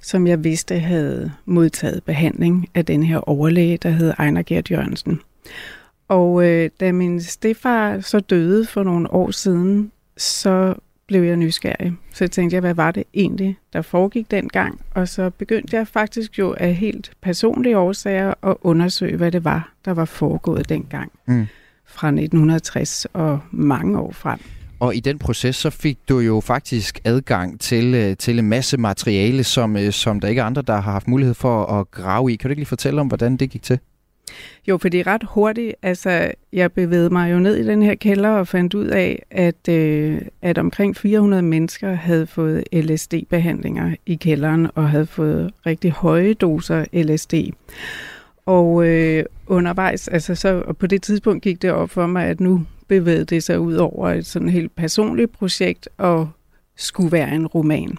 som 0.00 0.26
jeg 0.26 0.44
vidste 0.44 0.78
havde 0.78 1.32
modtaget 1.44 2.02
behandling 2.04 2.68
af 2.74 2.86
den 2.86 3.02
her 3.02 3.18
overlæge, 3.18 3.76
der 3.76 3.90
hed 3.90 4.12
Ejner 4.18 4.42
Gert 4.42 4.70
Jørgensen. 4.70 5.20
Og 6.12 6.48
øh, 6.48 6.70
da 6.80 6.92
min 6.92 7.20
stefar 7.22 8.00
så 8.00 8.20
døde 8.20 8.66
for 8.66 8.82
nogle 8.82 9.12
år 9.12 9.30
siden, 9.30 9.92
så 10.16 10.74
blev 11.06 11.22
jeg 11.22 11.36
nysgerrig. 11.36 11.92
Så 12.14 12.28
tænkte 12.28 12.54
jeg, 12.54 12.60
hvad 12.60 12.74
var 12.74 12.90
det 12.90 13.04
egentlig, 13.14 13.56
der 13.72 13.82
foregik 13.82 14.30
dengang? 14.30 14.80
Og 14.90 15.08
så 15.08 15.30
begyndte 15.30 15.76
jeg 15.76 15.88
faktisk 15.88 16.38
jo 16.38 16.54
af 16.58 16.74
helt 16.74 17.10
personlige 17.22 17.78
årsager 17.78 18.34
at 18.42 18.56
undersøge, 18.60 19.16
hvad 19.16 19.32
det 19.32 19.44
var, 19.44 19.72
der 19.84 19.92
var 19.92 20.04
foregået 20.04 20.68
dengang. 20.68 21.12
Mm. 21.26 21.46
Fra 21.86 22.08
1960 22.08 23.06
og 23.12 23.40
mange 23.50 23.98
år 23.98 24.12
frem. 24.12 24.38
Og 24.80 24.96
i 24.96 25.00
den 25.00 25.18
proces, 25.18 25.56
så 25.56 25.70
fik 25.70 25.98
du 26.08 26.18
jo 26.18 26.40
faktisk 26.40 27.00
adgang 27.04 27.60
til, 27.60 27.94
øh, 27.94 28.16
til 28.16 28.38
en 28.38 28.48
masse 28.48 28.76
materiale, 28.76 29.44
som, 29.44 29.76
øh, 29.76 29.92
som 29.92 30.20
der 30.20 30.28
ikke 30.28 30.40
er 30.40 30.44
andre, 30.44 30.62
der 30.62 30.80
har 30.80 30.92
haft 30.92 31.08
mulighed 31.08 31.34
for 31.34 31.64
at 31.64 31.90
grave 31.90 32.32
i. 32.32 32.36
Kan 32.36 32.48
du 32.48 32.52
ikke 32.52 32.60
lige 32.60 32.66
fortælle 32.66 33.00
om, 33.00 33.06
hvordan 33.06 33.36
det 33.36 33.50
gik 33.50 33.62
til? 33.62 33.78
Jo, 34.68 34.78
fordi 34.78 35.02
ret 35.02 35.22
hurtigt, 35.24 35.74
altså 35.82 36.30
jeg 36.52 36.72
bevægede 36.72 37.10
mig 37.10 37.32
jo 37.32 37.38
ned 37.38 37.56
i 37.56 37.66
den 37.66 37.82
her 37.82 37.94
kælder 37.94 38.28
og 38.28 38.48
fandt 38.48 38.74
ud 38.74 38.86
af, 38.86 39.22
at, 39.30 39.68
øh, 39.68 40.20
at 40.42 40.58
omkring 40.58 40.96
400 40.96 41.42
mennesker 41.42 41.92
havde 41.92 42.26
fået 42.26 42.64
LSD-behandlinger 42.72 43.94
i 44.06 44.14
kælderen 44.14 44.68
og 44.74 44.90
havde 44.90 45.06
fået 45.06 45.50
rigtig 45.66 45.90
høje 45.90 46.34
doser 46.34 46.84
LSD. 46.92 47.34
Og 48.46 48.86
øh, 48.86 49.24
undervejs, 49.46 50.08
altså 50.08 50.34
så 50.34 50.62
og 50.66 50.76
på 50.76 50.86
det 50.86 51.02
tidspunkt 51.02 51.42
gik 51.42 51.62
det 51.62 51.70
op 51.70 51.90
for 51.90 52.06
mig, 52.06 52.26
at 52.26 52.40
nu 52.40 52.66
bevægede 52.88 53.24
det 53.24 53.42
sig 53.42 53.60
ud 53.60 53.74
over 53.74 54.08
et 54.08 54.26
sådan 54.26 54.48
helt 54.48 54.76
personligt 54.76 55.32
projekt 55.32 55.88
og 55.98 56.28
skulle 56.76 57.12
være 57.12 57.34
en 57.34 57.46
roman. 57.46 57.96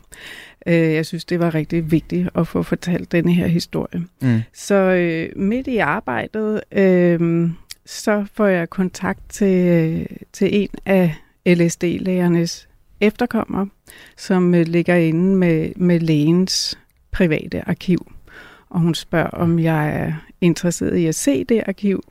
Øh, 0.68 0.94
jeg 0.94 1.06
synes, 1.06 1.26
det 1.26 1.40
var 1.40 1.56
rigtig 1.56 1.92
vigtigt 1.92 2.30
at 2.36 2.48
få 2.48 2.64
fortalt 2.64 3.12
denne 3.12 3.34
her 3.34 3.48
historie. 3.48 4.04
Mm. 4.22 4.42
Så 4.54 4.76
øh, 4.76 5.30
midt 5.36 5.68
i 5.68 5.78
arbejdet, 5.78 6.62
øh, 6.72 7.50
så 7.86 8.26
får 8.34 8.48
jeg 8.48 8.70
kontakt 8.70 9.30
til, 9.30 10.08
til 10.34 10.62
en 10.62 10.70
af 10.86 11.16
LSD-lægernes 11.48 12.68
efterkommere, 13.02 13.68
som 14.18 14.56
øh, 14.56 14.68
ligger 14.68 14.96
inde 14.96 15.36
med, 15.36 15.72
med 15.76 16.00
lægens 16.00 16.80
private 17.12 17.70
arkiv. 17.70 18.12
Og 18.70 18.80
hun 18.80 18.96
spørger, 18.96 19.30
om 19.30 19.60
jeg 19.60 19.90
er 19.90 20.14
interesseret 20.42 20.98
i 20.98 21.06
at 21.06 21.16
se 21.16 21.44
det 21.44 21.64
arkiv, 21.68 22.04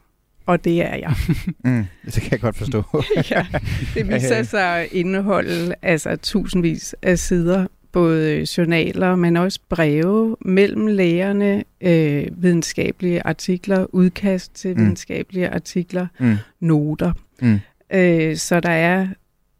og 0.46 0.64
det 0.64 0.82
er 0.82 0.96
jeg. 0.96 1.14
mm, 1.64 1.84
det 2.04 2.22
kan 2.22 2.32
jeg 2.32 2.40
godt 2.40 2.56
forstå. 2.56 2.82
ja, 3.30 3.46
det 3.94 4.08
viser 4.08 4.42
sig 4.54 4.80
at 4.80 4.88
indeholde 4.92 5.74
altså 5.82 6.16
tusindvis 6.16 6.94
af 7.02 7.18
sider 7.18 7.66
både 7.92 8.46
journaler, 8.58 9.16
men 9.16 9.36
også 9.36 9.60
breve 9.68 10.36
mellem 10.40 10.86
lægerne, 10.86 11.64
øh, 11.80 12.26
videnskabelige 12.42 13.26
artikler, 13.26 13.86
udkast 13.94 14.54
til 14.54 14.70
mm. 14.70 14.82
videnskabelige 14.82 15.48
artikler, 15.48 16.06
mm. 16.20 16.36
noter. 16.60 17.12
Mm. 17.42 17.60
Øh, 17.94 18.36
så 18.36 18.60
der 18.60 18.70
er 18.70 19.06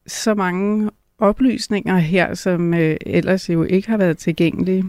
så 0.07 0.35
mange 0.35 0.91
oplysninger 1.19 1.99
her, 1.99 2.35
som 2.35 2.75
øh, 2.75 2.97
ellers 3.07 3.51
jo 3.51 3.63
ikke 3.63 3.89
har 3.89 3.97
været 3.97 4.19
tilgængelige. 4.19 4.85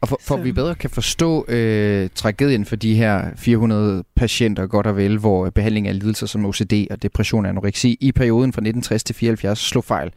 Og 0.00 0.08
for, 0.08 0.18
for 0.20 0.34
at 0.36 0.44
vi 0.44 0.52
bedre 0.52 0.74
kan 0.74 0.90
forstå 0.90 1.46
øh, 1.48 2.08
tragedien 2.14 2.64
for 2.64 2.76
de 2.76 2.94
her 2.94 3.24
400 3.36 4.04
patienter, 4.16 4.66
godt 4.66 4.86
og 4.86 4.96
vel, 4.96 5.18
hvor 5.18 5.50
behandling 5.50 5.88
af 5.88 5.98
lidelser 5.98 6.26
som 6.26 6.46
OCD 6.46 6.72
og 6.90 7.02
depression 7.02 7.44
og 7.44 7.50
anoreksi 7.50 7.98
i 8.00 8.12
perioden 8.12 8.52
fra 8.52 8.60
1960 8.60 9.04
til 9.04 9.14
74 9.14 9.58
slog 9.58 9.84
fejl. 9.84 10.12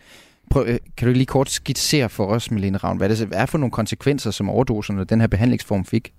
Prøv, 0.51 0.65
øh, 0.67 0.77
kan 0.97 1.07
du 1.07 1.13
lige 1.13 1.25
kort 1.25 1.49
skitsere 1.49 2.09
for 2.09 2.25
os, 2.25 2.51
Melene 2.51 2.77
Ravn, 2.77 2.97
hvad 2.97 3.09
det 3.09 3.29
er 3.31 3.45
for 3.45 3.57
nogle 3.57 3.71
konsekvenser, 3.71 4.31
som 4.31 4.49
overdoserne 4.49 5.03
den 5.03 5.19
her 5.19 5.27
behandlingsform 5.27 5.85
fik? 5.85 6.13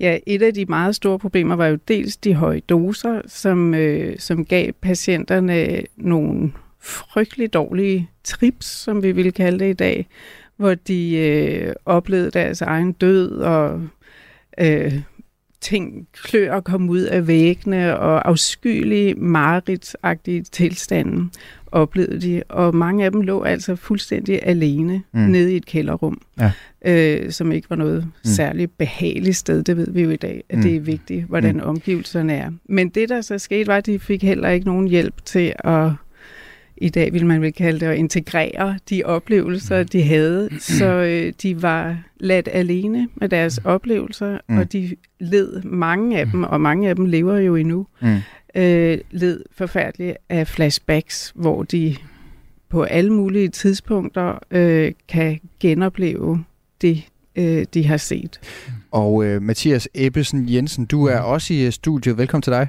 Ja, 0.00 0.18
et 0.26 0.42
af 0.42 0.54
de 0.54 0.64
meget 0.64 0.96
store 0.96 1.18
problemer 1.18 1.56
var 1.56 1.66
jo 1.66 1.78
dels 1.88 2.16
de 2.16 2.34
høje 2.34 2.60
doser, 2.60 3.20
som, 3.26 3.74
øh, 3.74 4.18
som 4.18 4.44
gav 4.44 4.72
patienterne 4.72 5.82
nogle 5.96 6.52
frygtelig 6.80 7.52
dårlige 7.52 8.10
trips, 8.24 8.66
som 8.66 9.02
vi 9.02 9.12
vil 9.12 9.32
kalde 9.32 9.58
det 9.58 9.70
i 9.70 9.72
dag, 9.72 10.06
hvor 10.56 10.74
de 10.74 11.16
øh, 11.16 11.72
oplevede 11.86 12.30
deres 12.30 12.62
egen 12.62 12.92
død 12.92 13.30
og 13.30 13.82
øh, 14.60 15.00
ting 15.60 16.08
klør 16.12 16.60
kom 16.60 16.90
ud 16.90 17.00
af 17.00 17.26
væggene 17.26 17.98
og 17.98 18.28
afskyelige 18.28 19.14
mareridsagtige 19.14 20.42
tilstanden 20.42 21.32
oplevede 21.72 22.20
de, 22.20 22.42
og 22.48 22.74
mange 22.74 23.04
af 23.04 23.12
dem 23.12 23.20
lå 23.20 23.42
altså 23.42 23.76
fuldstændig 23.76 24.40
alene 24.42 25.02
mm. 25.12 25.20
nede 25.20 25.52
i 25.52 25.56
et 25.56 25.66
kælderrum, 25.66 26.20
ja. 26.40 26.52
øh, 26.84 27.30
som 27.30 27.52
ikke 27.52 27.70
var 27.70 27.76
noget 27.76 28.04
mm. 28.04 28.10
særligt 28.24 28.78
behageligt 28.78 29.36
sted. 29.36 29.62
Det 29.62 29.76
ved 29.76 29.92
vi 29.92 30.02
jo 30.02 30.10
i 30.10 30.16
dag, 30.16 30.44
at 30.48 30.56
mm. 30.56 30.62
det 30.62 30.76
er 30.76 30.80
vigtigt, 30.80 31.24
hvordan 31.24 31.54
mm. 31.54 31.62
omgivelserne 31.62 32.32
er. 32.32 32.50
Men 32.68 32.88
det, 32.88 33.08
der 33.08 33.20
så 33.20 33.38
skete, 33.38 33.66
var, 33.66 33.76
at 33.76 33.86
de 33.86 33.98
fik 33.98 34.22
heller 34.22 34.48
ikke 34.48 34.66
nogen 34.66 34.88
hjælp 34.88 35.24
til 35.24 35.52
at 35.58 35.90
i 36.80 36.88
dag 36.88 37.12
vil 37.12 37.26
man 37.26 37.42
vel 37.42 37.52
kalde 37.52 37.80
det 37.80 37.86
at 37.86 37.96
integrere 37.96 38.78
de 38.90 39.02
oplevelser, 39.04 39.82
de 39.82 40.02
havde. 40.02 40.48
Så 40.58 40.86
øh, 40.86 41.32
de 41.42 41.62
var 41.62 41.96
ladt 42.20 42.48
alene 42.52 43.08
med 43.14 43.28
deres 43.28 43.58
oplevelser, 43.58 44.38
mm. 44.48 44.58
og 44.58 44.72
de 44.72 44.96
led 45.20 45.62
mange 45.62 46.18
af 46.18 46.26
dem, 46.26 46.42
og 46.42 46.60
mange 46.60 46.88
af 46.88 46.96
dem 46.96 47.06
lever 47.06 47.38
jo 47.38 47.56
endnu, 47.56 47.86
mm. 48.02 48.16
Øh, 48.54 48.98
led 49.10 49.44
forfærdeligt 49.52 50.16
af 50.28 50.46
flashbacks, 50.46 51.32
hvor 51.34 51.62
de 51.62 51.96
på 52.68 52.82
alle 52.82 53.12
mulige 53.12 53.48
tidspunkter 53.48 54.38
øh, 54.50 54.92
kan 55.08 55.40
genopleve 55.60 56.44
det, 56.80 57.02
øh, 57.36 57.66
de 57.74 57.86
har 57.86 57.96
set. 57.96 58.40
Og 58.90 59.24
øh, 59.24 59.42
Mathias 59.42 59.88
Ebbesen 59.94 60.48
Jensen, 60.48 60.84
du 60.84 61.06
er 61.06 61.18
også 61.18 61.54
i 61.54 61.70
studiet. 61.70 62.18
Velkommen 62.18 62.42
til 62.42 62.52
dig. 62.52 62.68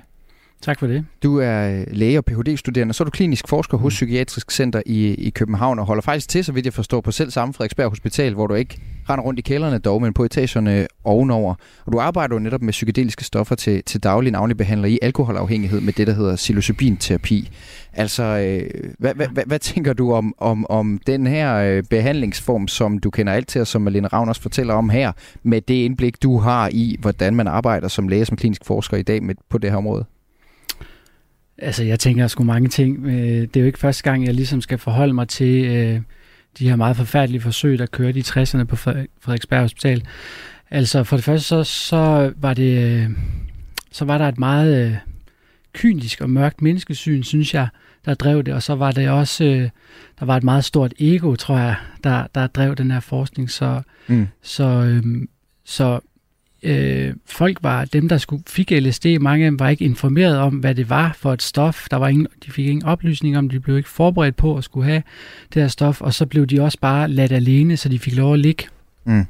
Tak 0.62 0.80
for 0.80 0.88
det. 0.88 1.06
Du 1.24 1.38
er 1.38 1.80
øh, 1.80 1.84
læge 1.92 2.18
og 2.18 2.26
Ph.D.-studerende, 2.26 2.94
så 2.94 3.04
er 3.04 3.06
du 3.06 3.12
klinisk 3.12 3.48
forsker 3.48 3.78
hos 3.78 3.94
mm. 3.94 3.96
Psykiatrisk 3.96 4.52
Center 4.52 4.82
i, 4.86 5.14
i 5.14 5.30
København 5.30 5.80
og 5.80 5.86
holder 5.86 6.02
faktisk 6.02 6.30
til, 6.30 6.44
så 6.44 6.52
vidt 6.52 6.66
jeg 6.66 6.74
forstår, 6.74 7.02
på 7.02 7.12
selv 7.12 7.32
samme 7.32 7.54
Frederiksberg 7.54 7.90
Hospital, 7.90 8.34
hvor 8.34 8.48
du 8.48 8.54
ikke 8.54 8.78
render 9.10 9.24
rundt 9.24 9.40
i 9.40 9.42
kælderne 9.42 9.78
dog, 9.78 10.02
men 10.02 10.14
på 10.14 10.24
etagerne 10.24 10.88
ovenover. 11.04 11.56
Og 11.86 11.92
du 11.92 12.00
arbejder 12.00 12.36
jo 12.36 12.40
netop 12.40 12.62
med 12.62 12.72
psykedeliske 12.72 13.24
stoffer 13.24 13.56
til, 13.56 13.84
til 13.84 14.04
daglig 14.04 14.32
navnlig 14.32 14.58
behandler 14.58 14.88
i 14.88 15.00
alkoholafhængighed 15.02 15.82
med 15.82 15.94
det, 15.94 16.08
der 16.08 16.14
hedder 16.14 16.36
psilocybin-terapi. 16.36 17.50
Altså, 17.94 18.24
øh, 18.24 18.92
hvad, 19.00 19.14
hvad, 19.14 19.28
hvad, 19.28 19.44
hvad 19.46 19.60
tænker 19.60 19.94
du 19.94 20.14
om, 20.14 20.34
om, 20.38 20.66
om 20.70 21.00
den 21.08 21.28
her 21.28 21.56
øh, 21.56 21.84
behandlingsform, 21.90 22.68
som 22.68 22.98
du 22.98 23.10
kender 23.10 23.34
alt 23.34 23.48
til, 23.48 23.62
og 23.62 23.68
som 23.68 23.82
Malene 23.82 24.08
Ravn 24.08 24.30
også 24.30 24.42
fortæller 24.42 24.74
om 24.74 24.90
her, 24.90 25.12
med 25.44 25.62
det 25.62 25.74
indblik, 25.74 26.24
du 26.24 26.38
har 26.38 26.70
i, 26.72 26.98
hvordan 27.00 27.36
man 27.36 27.48
arbejder 27.48 27.88
som 27.88 28.08
læge, 28.08 28.26
som 28.26 28.38
klinisk 28.38 28.66
forsker 28.66 28.98
i 28.98 29.04
dag 29.04 29.24
med, 29.24 29.36
på 29.50 29.58
det 29.58 29.70
her 29.70 29.78
område? 29.78 30.06
Altså, 31.62 31.84
jeg 31.84 32.00
tænker 32.00 32.28
sgu 32.28 32.44
mange 32.44 32.70
ting. 32.70 33.06
Øh, 33.06 33.42
det 33.42 33.58
er 33.58 33.62
jo 33.62 33.66
ikke 33.66 33.80
første 33.80 34.04
gang, 34.04 34.26
jeg 34.26 34.34
ligesom 34.34 34.62
skal 34.62 34.78
forholde 34.78 35.14
mig 35.14 35.28
til 35.28 35.66
øh, 35.66 36.02
de 36.60 36.70
her 36.70 36.76
meget 36.76 36.98
forfærdelige 36.98 37.42
forsøg, 37.42 37.80
der 37.80 37.86
kørte 37.86 38.20
i 38.20 38.22
60'erne 38.22 38.64
på 38.64 38.76
Frederiksberg 38.76 39.62
Hospital. 39.62 40.04
Altså, 40.72 41.04
for 41.04 41.18
det 41.18 41.24
første, 41.24 41.48
så, 41.48 41.64
så 41.64 42.34
var 42.38 42.54
det... 42.54 42.84
Øh, 42.84 43.10
så 43.92 44.06
var 44.06 44.18
der 44.18 44.28
et 44.28 44.40
meget 44.40 44.86
øh, 44.86 44.96
kynisk 45.74 46.22
og 46.22 46.30
mørkt 46.30 46.62
menneskesyn, 46.62 47.24
synes 47.24 47.54
jeg, 47.54 47.68
der 48.06 48.14
drev 48.14 48.44
det. 48.44 48.54
Og 48.54 48.64
så 48.64 48.76
var 48.76 48.92
det 48.92 49.10
også... 49.10 49.44
Øh, 49.44 49.70
der 50.20 50.26
var 50.26 50.38
et 50.38 50.44
meget 50.44 50.66
stort 50.66 50.94
ego, 51.00 51.36
tror 51.36 51.58
jeg, 51.58 51.76
der, 52.04 52.28
der 52.36 52.48
drev 52.48 52.76
den 52.76 52.92
her 52.92 53.00
forskning. 53.00 53.50
Så, 53.50 53.82
mm. 54.08 54.28
så, 54.42 54.64
øh, 54.64 55.04
så 55.66 56.00
øh, 56.64 57.14
folk 57.26 57.58
var, 57.62 57.86
dem 57.86 58.10
der 58.10 58.18
skulle, 58.18 58.44
fik 58.48 58.72
LSD, 58.72 59.06
mange 59.22 59.46
af 59.46 59.52
dem 59.52 59.60
var 59.60 59.70
ikke 59.70 59.86
informeret 59.86 60.38
om, 60.38 60.54
hvad 60.54 60.76
det 60.76 60.90
var 60.90 61.16
for 61.20 61.34
et 61.34 61.42
stof. 61.42 61.88
Der 61.92 61.98
var 61.98 62.08
ingen, 62.08 62.28
de 62.46 62.52
fik 62.52 62.68
ingen 62.68 62.86
oplysning 62.86 63.38
om, 63.38 63.50
de 63.50 63.60
blev 63.60 63.78
ikke 63.78 63.90
forberedt 63.90 64.36
på 64.36 64.58
at 64.58 64.64
skulle 64.64 64.88
have 64.88 65.04
det 65.54 65.62
her 65.62 65.70
stof, 65.70 66.02
og 66.02 66.14
så 66.14 66.26
blev 66.26 66.48
de 66.48 66.62
også 66.62 66.78
bare 66.82 67.08
ladt 67.08 67.32
alene, 67.32 67.78
så 67.78 67.90
de 67.90 68.00
fik 68.00 68.16
lov 68.16 68.34
at 68.34 68.40
ligge 68.40 68.64
mm. 69.06 69.26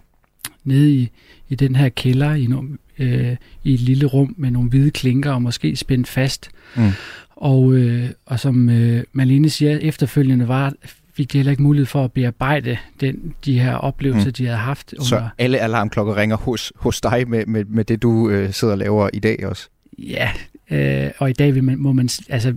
nede 0.63 0.91
i, 0.91 1.09
i 1.49 1.55
den 1.55 1.75
her 1.75 1.89
kælder 1.89 2.33
i, 2.33 2.45
no, 2.45 2.63
øh, 2.99 3.35
i 3.63 3.73
et 3.73 3.79
lille 3.79 4.05
rum 4.05 4.35
med 4.37 4.51
nogle 4.51 4.69
hvide 4.69 4.91
klinker 4.91 5.31
og 5.31 5.41
måske 5.41 5.75
spændt 5.75 6.07
fast. 6.07 6.49
Mm. 6.75 6.91
Og, 7.35 7.73
øh, 7.73 8.09
og 8.25 8.39
som 8.39 8.69
øh, 8.69 9.03
Malene 9.13 9.49
siger, 9.49 9.77
efterfølgende 9.77 10.47
var 10.47 10.73
fik 11.13 11.31
de 11.31 11.37
heller 11.37 11.51
ikke 11.51 11.63
mulighed 11.63 11.85
for 11.85 12.03
at 12.03 12.11
bearbejde 12.11 12.77
den, 13.01 13.33
de 13.45 13.59
her 13.59 13.75
oplevelser, 13.75 14.29
mm. 14.29 14.33
de 14.33 14.45
havde 14.45 14.57
haft. 14.57 14.93
Under... 14.93 15.05
Så 15.05 15.29
alle 15.37 15.59
alarmklokker 15.59 16.17
ringer 16.17 16.37
hos, 16.37 16.73
hos 16.75 17.01
dig 17.01 17.29
med, 17.29 17.45
med, 17.45 17.65
med 17.65 17.85
det, 17.85 18.01
du 18.01 18.29
øh, 18.29 18.53
sidder 18.53 18.73
og 18.73 18.77
laver 18.77 19.09
i 19.13 19.19
dag 19.19 19.45
også? 19.45 19.69
Ja, 19.99 20.31
øh, 20.71 21.11
og 21.17 21.29
i 21.29 21.33
dag 21.33 21.55
vil 21.55 21.63
man, 21.63 21.77
må 21.79 21.93
man, 21.93 22.09
altså 22.29 22.53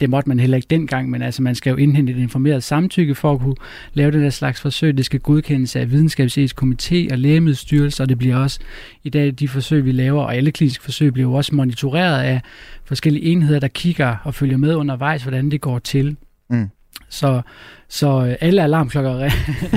det 0.00 0.10
måtte 0.10 0.28
man 0.28 0.40
heller 0.40 0.56
ikke 0.56 0.66
dengang, 0.70 1.10
men 1.10 1.22
altså 1.22 1.42
man 1.42 1.54
skal 1.54 1.70
jo 1.70 1.76
indhente 1.76 2.12
et 2.12 2.18
informeret 2.18 2.62
samtykke 2.62 3.14
for 3.14 3.32
at 3.32 3.40
kunne 3.40 3.54
lave 3.92 4.10
den 4.10 4.22
der 4.22 4.30
slags 4.30 4.60
forsøg. 4.60 4.96
Det 4.96 5.04
skal 5.04 5.20
godkendes 5.20 5.76
af 5.76 5.90
videnskabsetisk 5.90 6.62
komité 6.62 7.12
og 7.12 7.18
lægemiddelstyrelse, 7.18 8.02
og 8.02 8.08
det 8.08 8.18
bliver 8.18 8.36
også 8.36 8.60
i 9.04 9.08
dag 9.08 9.34
de 9.38 9.48
forsøg, 9.48 9.84
vi 9.84 9.92
laver, 9.92 10.22
og 10.22 10.36
alle 10.36 10.52
kliniske 10.52 10.84
forsøg 10.84 11.12
bliver 11.12 11.28
jo 11.28 11.34
også 11.34 11.54
monitoreret 11.54 12.22
af 12.22 12.40
forskellige 12.84 13.24
enheder, 13.24 13.60
der 13.60 13.68
kigger 13.68 14.16
og 14.24 14.34
følger 14.34 14.56
med 14.56 14.74
undervejs, 14.74 15.22
hvordan 15.22 15.50
det 15.50 15.60
går 15.60 15.78
til. 15.78 16.16
Mm. 16.50 16.68
Så, 17.14 17.42
så 17.88 18.26
øh, 18.26 18.36
alle 18.40 18.62
alarmklokker 18.62 19.18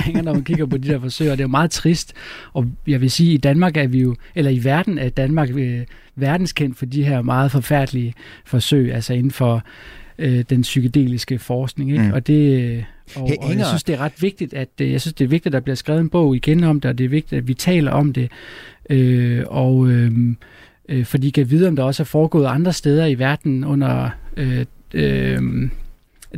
ringer, 0.06 0.22
når 0.22 0.34
man 0.34 0.44
kigger 0.44 0.66
på 0.66 0.78
de 0.78 0.88
der 0.88 1.00
forsøg, 1.00 1.32
og 1.32 1.38
det 1.38 1.44
er 1.44 1.48
jo 1.48 1.52
meget 1.52 1.72
trist. 1.72 2.14
Og 2.54 2.66
jeg 2.88 3.02
vil 3.02 3.12
sige, 3.12 3.30
at 3.30 3.34
i 3.34 3.38
Danmark 3.38 3.78
er 3.78 3.88
vi 3.88 4.02
jo, 4.02 4.16
eller 4.36 4.52
i 4.52 4.64
verden 4.64 4.98
er 4.98 5.10
Danmark 5.10 5.50
øh, 5.50 5.82
verdenskendt 6.16 6.78
for 6.78 6.86
de 6.86 7.04
her 7.04 7.22
meget 7.22 7.52
forfærdelige 7.52 8.14
forsøg, 8.46 8.94
altså 8.94 9.14
inden 9.14 9.32
for 9.32 9.64
øh, 10.18 10.44
den 10.50 10.62
psykedeliske 10.62 11.40
forskning. 11.40 11.92
Ikke? 11.92 12.04
Mm. 12.04 12.14
Og 12.14 12.28
det... 12.28 12.62
Øh, 12.62 12.84
og, 13.16 13.24
og 13.42 13.58
jeg 13.58 13.66
synes, 13.66 13.84
det 13.84 13.96
er 13.96 14.00
ret 14.00 14.22
vigtigt, 14.22 14.54
at 14.54 14.70
jeg 14.80 15.02
synes, 15.02 15.14
det 15.14 15.26
er 15.26 15.30
vigtigt, 15.30 15.46
at 15.48 15.54
der 15.54 15.60
bliver 15.60 15.76
skrevet 15.76 16.02
en 16.02 16.10
bog 16.10 16.36
igen 16.36 16.64
om 16.64 16.80
det, 16.80 16.90
og 16.90 16.98
det 16.98 17.04
er 17.04 17.10
vigtigt, 17.10 17.40
at 17.40 17.48
vi 17.48 17.54
taler 17.54 17.92
om 17.92 18.14
det. 18.14 18.32
Øh, 18.90 19.44
og 19.48 19.88
øh, 19.88 20.12
øh, 20.90 21.06
fordi 21.06 21.30
kan 21.30 21.50
vide, 21.50 21.68
om 21.68 21.76
der 21.76 21.84
også 21.84 22.04
er 22.04 22.06
foregået 22.06 22.46
andre 22.46 22.74
steder 22.74 23.06
i 23.06 23.20
verden 23.20 23.64
under 23.64 24.10
øh, 24.38 24.66
øh, 24.94 25.70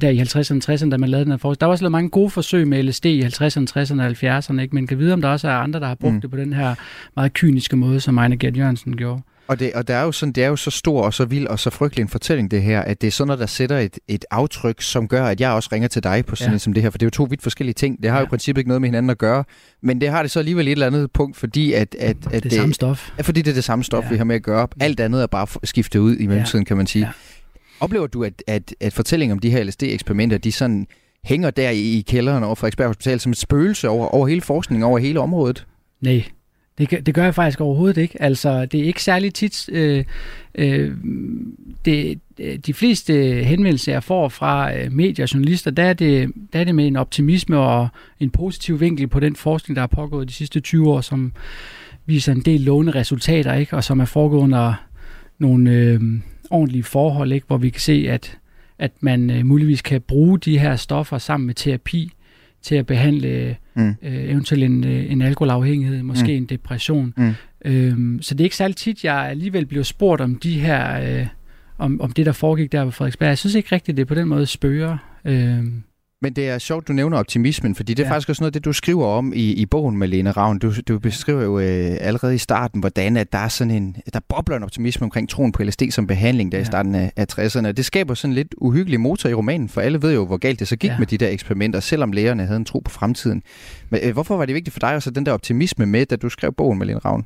der 0.01 0.09
i 0.09 0.19
50'erne 0.19 0.69
og 0.69 0.73
60'erne, 0.73 0.89
da 0.89 0.97
man 0.97 1.09
lavede 1.09 1.25
den 1.25 1.31
her 1.31 1.37
forskning. 1.37 1.61
Der 1.61 1.65
var 1.65 1.71
også 1.71 1.83
lavet 1.83 1.91
mange 1.91 2.09
gode 2.09 2.29
forsøg 2.29 2.67
med 2.67 2.83
LSD 2.83 3.05
i 3.05 3.21
50'erne, 3.21 3.65
60'erne 3.77 4.01
og 4.01 4.37
70'erne, 4.37 4.61
ikke? 4.61 4.75
men 4.75 4.87
kan 4.87 4.99
vide, 4.99 5.13
om 5.13 5.21
der 5.21 5.29
også 5.29 5.47
er 5.47 5.53
andre, 5.53 5.79
der 5.79 5.87
har 5.87 5.95
brugt 5.95 6.13
mm. 6.13 6.21
det 6.21 6.31
på 6.31 6.37
den 6.37 6.53
her 6.53 6.75
meget 7.15 7.33
kyniske 7.33 7.77
måde, 7.77 7.99
som 7.99 8.17
Ejne 8.17 8.37
Gert 8.37 8.57
Jørgensen 8.57 8.97
gjorde. 8.97 9.21
Og, 9.49 9.59
det, 9.59 9.73
og 9.73 9.87
der 9.87 9.95
er 9.95 10.03
jo 10.03 10.11
sådan, 10.11 10.33
det 10.33 10.43
er 10.43 10.47
jo 10.47 10.55
så 10.55 10.71
stor 10.71 11.01
og 11.01 11.13
så 11.13 11.25
vild 11.25 11.47
og 11.47 11.59
så 11.59 11.69
frygtelig 11.69 12.01
en 12.01 12.09
fortælling, 12.09 12.51
det 12.51 12.61
her, 12.61 12.81
at 12.81 13.01
det 13.01 13.07
er 13.07 13.11
sådan 13.11 13.27
noget, 13.27 13.39
der 13.39 13.45
sætter 13.45 13.77
et, 13.77 13.99
et 14.07 14.25
aftryk, 14.31 14.81
som 14.81 15.07
gør, 15.07 15.25
at 15.25 15.41
jeg 15.41 15.51
også 15.51 15.69
ringer 15.71 15.87
til 15.87 16.03
dig 16.03 16.25
på 16.25 16.35
sådan 16.35 16.53
ja. 16.53 16.57
som 16.57 16.73
det 16.73 16.83
her, 16.83 16.89
for 16.89 16.97
det 16.97 17.03
er 17.03 17.07
jo 17.07 17.11
to 17.11 17.23
vidt 17.23 17.41
forskellige 17.41 17.73
ting. 17.73 18.03
Det 18.03 18.09
har 18.09 18.17
ja. 18.17 18.21
jo 18.21 18.25
i 18.25 18.29
princippet 18.29 18.59
ikke 18.59 18.67
noget 18.67 18.81
med 18.81 18.87
hinanden 18.89 19.09
at 19.09 19.17
gøre, 19.17 19.43
men 19.81 20.01
det 20.01 20.09
har 20.09 20.21
det 20.21 20.31
så 20.31 20.39
alligevel 20.39 20.67
et 20.67 20.71
eller 20.71 20.87
andet 20.87 21.11
punkt, 21.11 21.37
fordi 21.37 21.73
at... 21.73 21.95
at, 21.99 22.09
at 22.09 22.17
det 22.25 22.35
er 22.35 22.39
det 22.39 22.53
samme 22.53 22.73
stof. 22.73 23.11
Ja, 23.17 23.21
fordi 23.21 23.41
det 23.41 23.51
er 23.51 23.55
det 23.55 23.63
samme 23.63 23.83
stof, 23.83 24.03
ja. 24.03 24.09
vi 24.09 24.17
har 24.17 24.23
med 24.23 24.35
at 24.35 24.43
gøre. 24.43 24.67
Alt 24.79 24.99
andet 24.99 25.21
er 25.21 25.27
bare 25.27 25.47
skiftet 25.63 25.99
ud 25.99 26.15
i 26.15 26.27
mellemtiden, 26.27 26.63
ja. 26.63 26.67
kan 26.67 26.77
man 26.77 26.87
sige. 26.87 27.05
Ja. 27.05 27.11
Oplever 27.79 28.07
du, 28.07 28.23
at, 28.23 28.43
at, 28.47 28.75
at 28.79 28.93
fortællingen 28.93 29.33
om 29.33 29.39
de 29.39 29.49
her 29.49 29.63
LSD-eksperimenter, 29.63 30.37
de 30.37 30.51
sådan 30.51 30.87
hænger 31.23 31.49
der 31.49 31.69
i, 31.69 31.97
i 31.97 32.01
kælderen 32.01 32.43
over 32.43 32.55
Frederiksberg 32.55 32.87
Hospital 32.87 33.19
som 33.19 33.31
et 33.31 33.37
spøgelse 33.37 33.89
over, 33.89 34.07
over 34.07 34.27
hele 34.27 34.41
forskningen, 34.41 34.83
over 34.83 34.99
hele 34.99 35.19
området? 35.19 35.67
Nej, 36.01 36.23
det, 36.77 37.05
det 37.05 37.15
gør 37.15 37.23
jeg 37.23 37.35
faktisk 37.35 37.61
overhovedet 37.61 38.01
ikke. 38.01 38.21
Altså, 38.21 38.65
det 38.65 38.79
er 38.79 38.83
ikke 38.83 39.03
særlig 39.03 39.33
tit... 39.33 39.69
Øh, 39.71 40.03
øh, 40.55 40.97
det, 41.85 42.19
øh, 42.39 42.57
de 42.57 42.73
fleste 42.73 43.13
henvendelser, 43.43 43.91
jeg 43.91 44.03
får 44.03 44.29
fra 44.29 44.75
øh, 44.75 44.91
medier 44.91 45.25
og 45.25 45.33
journalister, 45.33 45.71
der 45.71 45.83
er, 45.83 45.93
det, 45.93 46.31
der 46.53 46.59
er 46.59 46.63
det 46.63 46.75
med 46.75 46.87
en 46.87 46.95
optimisme 46.95 47.57
og 47.57 47.87
en 48.19 48.29
positiv 48.29 48.79
vinkel 48.79 49.07
på 49.07 49.19
den 49.19 49.35
forskning, 49.35 49.75
der 49.75 49.81
har 49.81 49.87
pågået 49.87 50.27
de 50.27 50.33
sidste 50.33 50.59
20 50.59 50.89
år, 50.89 51.01
som 51.01 51.33
viser 52.05 52.31
en 52.31 52.41
del 52.41 52.61
lovende 52.61 52.91
resultater, 52.91 53.53
ikke? 53.53 53.75
og 53.75 53.83
som 53.83 53.99
er 53.99 54.05
foregået 54.05 54.41
under 54.41 54.73
nogle... 55.39 55.71
Øh, 55.71 56.01
ordentlige 56.49 56.83
forhold, 56.83 57.31
ikke? 57.31 57.47
hvor 57.47 57.57
vi 57.57 57.69
kan 57.69 57.81
se, 57.81 58.05
at, 58.09 58.37
at 58.79 58.91
man 58.99 59.29
øh, 59.29 59.45
muligvis 59.45 59.81
kan 59.81 60.01
bruge 60.01 60.39
de 60.39 60.59
her 60.59 60.75
stoffer 60.75 61.17
sammen 61.17 61.47
med 61.47 61.55
terapi 61.55 62.11
til 62.61 62.75
at 62.75 62.85
behandle 62.85 63.55
mm. 63.75 63.95
øh, 64.01 64.23
eventuelt 64.23 64.63
en, 64.63 64.83
øh, 64.83 65.11
en 65.11 65.21
alkoholafhængighed, 65.21 66.03
måske 66.03 66.23
mm. 66.23 66.37
en 66.37 66.45
depression. 66.45 67.13
Mm. 67.17 67.33
Øhm, 67.65 68.21
så 68.21 68.35
det 68.35 68.41
er 68.41 68.45
ikke 68.45 68.55
særlig 68.55 68.75
tit, 68.75 69.03
jeg 69.03 69.15
alligevel 69.15 69.65
bliver 69.65 69.83
spurgt 69.83 70.21
om 70.21 70.35
de 70.35 70.59
her, 70.59 71.01
øh, 71.19 71.27
om, 71.77 72.01
om 72.01 72.11
det, 72.11 72.25
der 72.25 72.31
foregik 72.31 72.71
der 72.71 72.85
på 72.85 72.91
Frederiksberg. 72.91 73.29
Jeg 73.29 73.37
synes 73.37 73.55
ikke 73.55 73.75
rigtigt, 73.75 73.97
det 73.97 74.07
på 74.07 74.15
den 74.15 74.27
måde 74.27 74.45
spørger. 74.45 74.97
Øhm, 75.25 75.83
men 76.21 76.33
det 76.33 76.49
er 76.49 76.57
sjovt, 76.57 76.87
du 76.87 76.93
nævner 76.93 77.17
optimismen, 77.17 77.75
fordi 77.75 77.93
det 77.93 78.03
er 78.03 78.07
ja. 78.07 78.13
faktisk 78.13 78.29
også 78.29 78.43
noget 78.43 78.53
det, 78.53 78.65
du 78.65 78.73
skriver 78.73 79.05
om 79.05 79.33
i, 79.35 79.53
i 79.53 79.65
bogen 79.65 79.97
med 79.97 80.07
Lene 80.07 80.31
Ravn. 80.31 80.59
Du, 80.59 80.73
du 80.87 80.99
beskriver 80.99 81.43
jo 81.43 81.59
øh, 81.59 81.97
allerede 81.99 82.35
i 82.35 82.37
starten, 82.37 82.79
hvordan 82.79 83.17
at 83.17 83.33
der 83.33 83.39
er 83.39 83.47
sådan 83.47 83.71
en, 83.71 83.95
der 84.13 84.19
bobler 84.29 84.57
en 84.57 84.63
optimisme 84.63 85.03
omkring 85.03 85.29
troen 85.29 85.51
på 85.51 85.63
LSD 85.63 85.81
som 85.91 86.07
behandling 86.07 86.51
der 86.51 86.57
ja. 86.57 86.61
i 86.61 86.65
starten 86.65 86.95
af, 86.95 87.11
af 87.15 87.25
60'erne. 87.31 87.71
Det 87.71 87.85
skaber 87.85 88.13
sådan 88.13 88.31
en 88.31 88.35
lidt 88.35 88.55
uhyggelig 88.57 88.99
motor 88.99 89.29
i 89.29 89.33
romanen, 89.33 89.69
for 89.69 89.81
alle 89.81 90.01
ved 90.01 90.13
jo, 90.13 90.25
hvor 90.25 90.37
galt 90.37 90.59
det 90.59 90.67
så 90.67 90.75
gik 90.75 90.89
ja. 90.89 90.97
med 90.97 91.07
de 91.07 91.17
der 91.17 91.29
eksperimenter, 91.29 91.79
selvom 91.79 92.11
lægerne 92.11 92.45
havde 92.45 92.57
en 92.57 92.65
tro 92.65 92.79
på 92.79 92.91
fremtiden. 92.91 93.43
Men 93.89 93.99
øh, 94.03 94.13
hvorfor 94.13 94.37
var 94.37 94.45
det 94.45 94.55
vigtigt 94.55 94.73
for 94.73 94.79
dig 94.79 94.89
at 94.89 95.03
så 95.03 95.11
den 95.11 95.25
der 95.25 95.31
optimisme 95.31 95.85
med, 95.85 96.05
da 96.05 96.15
du 96.15 96.29
skrev 96.29 96.53
bogen 96.53 96.79
med 96.79 96.87
Lene 96.87 96.99
Ravn? 96.99 97.25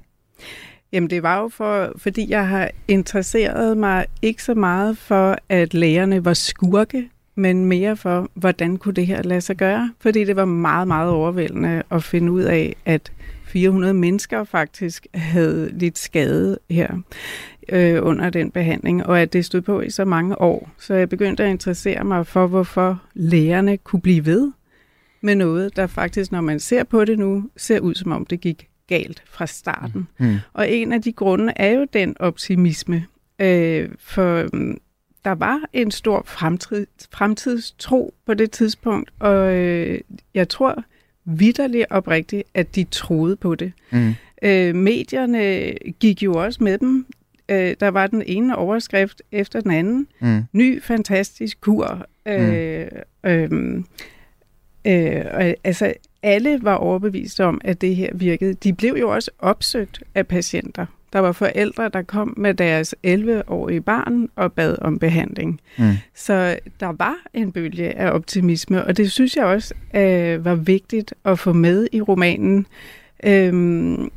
Jamen 0.91 1.09
det 1.09 1.23
var 1.23 1.41
jo 1.41 1.49
for, 1.49 1.93
fordi 1.97 2.29
jeg 2.29 2.47
har 2.47 2.69
interesseret 2.87 3.77
mig 3.77 4.05
ikke 4.21 4.43
så 4.43 4.53
meget 4.53 4.97
for, 4.97 5.37
at 5.49 5.73
lægerne 5.73 6.25
var 6.25 6.33
skurke, 6.33 7.09
men 7.35 7.65
mere 7.65 7.95
for, 7.95 8.29
hvordan 8.33 8.77
kunne 8.77 8.93
det 8.93 9.07
her 9.07 9.23
lade 9.23 9.41
sig 9.41 9.57
gøre? 9.57 9.91
Fordi 9.99 10.23
det 10.23 10.35
var 10.35 10.45
meget, 10.45 10.87
meget 10.87 11.09
overvældende 11.09 11.83
at 11.91 12.03
finde 12.03 12.31
ud 12.31 12.41
af, 12.41 12.75
at 12.85 13.11
400 13.45 13.93
mennesker 13.93 14.43
faktisk 14.43 15.07
havde 15.13 15.71
lidt 15.77 15.97
skade 15.97 16.59
her 16.69 17.01
øh, 17.69 17.99
under 18.03 18.29
den 18.29 18.51
behandling, 18.51 19.05
og 19.05 19.21
at 19.21 19.33
det 19.33 19.45
stod 19.45 19.61
på 19.61 19.81
i 19.81 19.89
så 19.89 20.05
mange 20.05 20.41
år. 20.41 20.69
Så 20.79 20.93
jeg 20.93 21.09
begyndte 21.09 21.43
at 21.43 21.49
interessere 21.49 22.03
mig 22.03 22.27
for, 22.27 22.47
hvorfor 22.47 23.01
lægerne 23.13 23.77
kunne 23.77 24.01
blive 24.01 24.25
ved 24.25 24.51
med 25.21 25.35
noget, 25.35 25.75
der 25.75 25.87
faktisk, 25.87 26.31
når 26.31 26.41
man 26.41 26.59
ser 26.59 26.83
på 26.83 27.05
det 27.05 27.19
nu, 27.19 27.49
ser 27.57 27.79
ud 27.79 27.95
som 27.95 28.11
om 28.11 28.25
det 28.25 28.41
gik 28.41 28.67
galt 28.87 29.23
fra 29.25 29.45
starten. 29.45 30.07
Mm. 30.19 30.25
mm. 30.25 30.37
Og 30.53 30.71
en 30.71 30.91
af 30.91 31.01
de 31.01 31.13
grunde 31.13 31.53
er 31.55 31.71
jo 31.71 31.87
den 31.93 32.15
optimisme. 32.19 33.05
Øh, 33.39 33.89
for 33.99 34.47
mm, 34.53 34.77
der 35.25 35.31
var 35.31 35.61
en 35.73 35.91
stor 35.91 36.23
fremtid, 36.25 36.87
fremtidstro 37.11 38.13
på 38.25 38.33
det 38.33 38.51
tidspunkt, 38.51 39.11
og 39.19 39.55
øh, 39.55 40.01
jeg 40.33 40.49
tror 40.49 40.83
vidderligt 41.25 41.85
oprigtigt, 41.89 42.43
at 42.53 42.75
de 42.75 42.83
troede 42.83 43.35
på 43.35 43.55
det. 43.55 43.71
Mm. 43.91 44.13
Øh, 44.41 44.75
medierne 44.75 45.73
gik 45.99 46.23
jo 46.23 46.33
også 46.33 46.63
med 46.63 46.77
dem. 46.77 47.05
Øh, 47.49 47.75
der 47.79 47.87
var 47.87 48.07
den 48.07 48.23
ene 48.25 48.55
overskrift 48.55 49.21
efter 49.31 49.61
den 49.61 49.71
anden. 49.71 50.07
Mm. 50.19 50.43
Ny, 50.53 50.81
fantastisk 50.81 51.61
kur. 51.61 52.05
Øh, 52.25 52.87
mm. 53.23 53.29
øh, 53.31 53.83
øh, 54.87 55.53
altså, 55.63 55.93
alle 56.23 56.59
var 56.61 56.75
overbevist 56.75 57.39
om, 57.39 57.61
at 57.63 57.81
det 57.81 57.95
her 57.95 58.09
virkede. 58.13 58.53
De 58.53 58.73
blev 58.73 58.95
jo 58.99 59.09
også 59.09 59.31
opsøgt 59.39 60.03
af 60.15 60.27
patienter. 60.27 60.85
Der 61.13 61.19
var 61.19 61.31
forældre, 61.31 61.89
der 61.89 62.01
kom 62.01 62.33
med 62.37 62.53
deres 62.53 62.95
11-årige 63.07 63.81
barn 63.81 64.29
og 64.35 64.53
bad 64.53 64.75
om 64.81 64.99
behandling. 64.99 65.61
Mm. 65.77 65.91
Så 66.15 66.57
der 66.79 66.91
var 66.97 67.15
en 67.33 67.51
bølge 67.51 67.97
af 67.97 68.11
optimisme, 68.11 68.83
og 68.85 68.97
det 68.97 69.11
synes 69.11 69.35
jeg 69.35 69.45
også 69.45 69.73
øh, 69.95 70.45
var 70.45 70.55
vigtigt 70.55 71.13
at 71.25 71.39
få 71.39 71.53
med 71.53 71.87
i 71.91 72.01
romanen. 72.01 72.67
Øhm, 73.23 74.11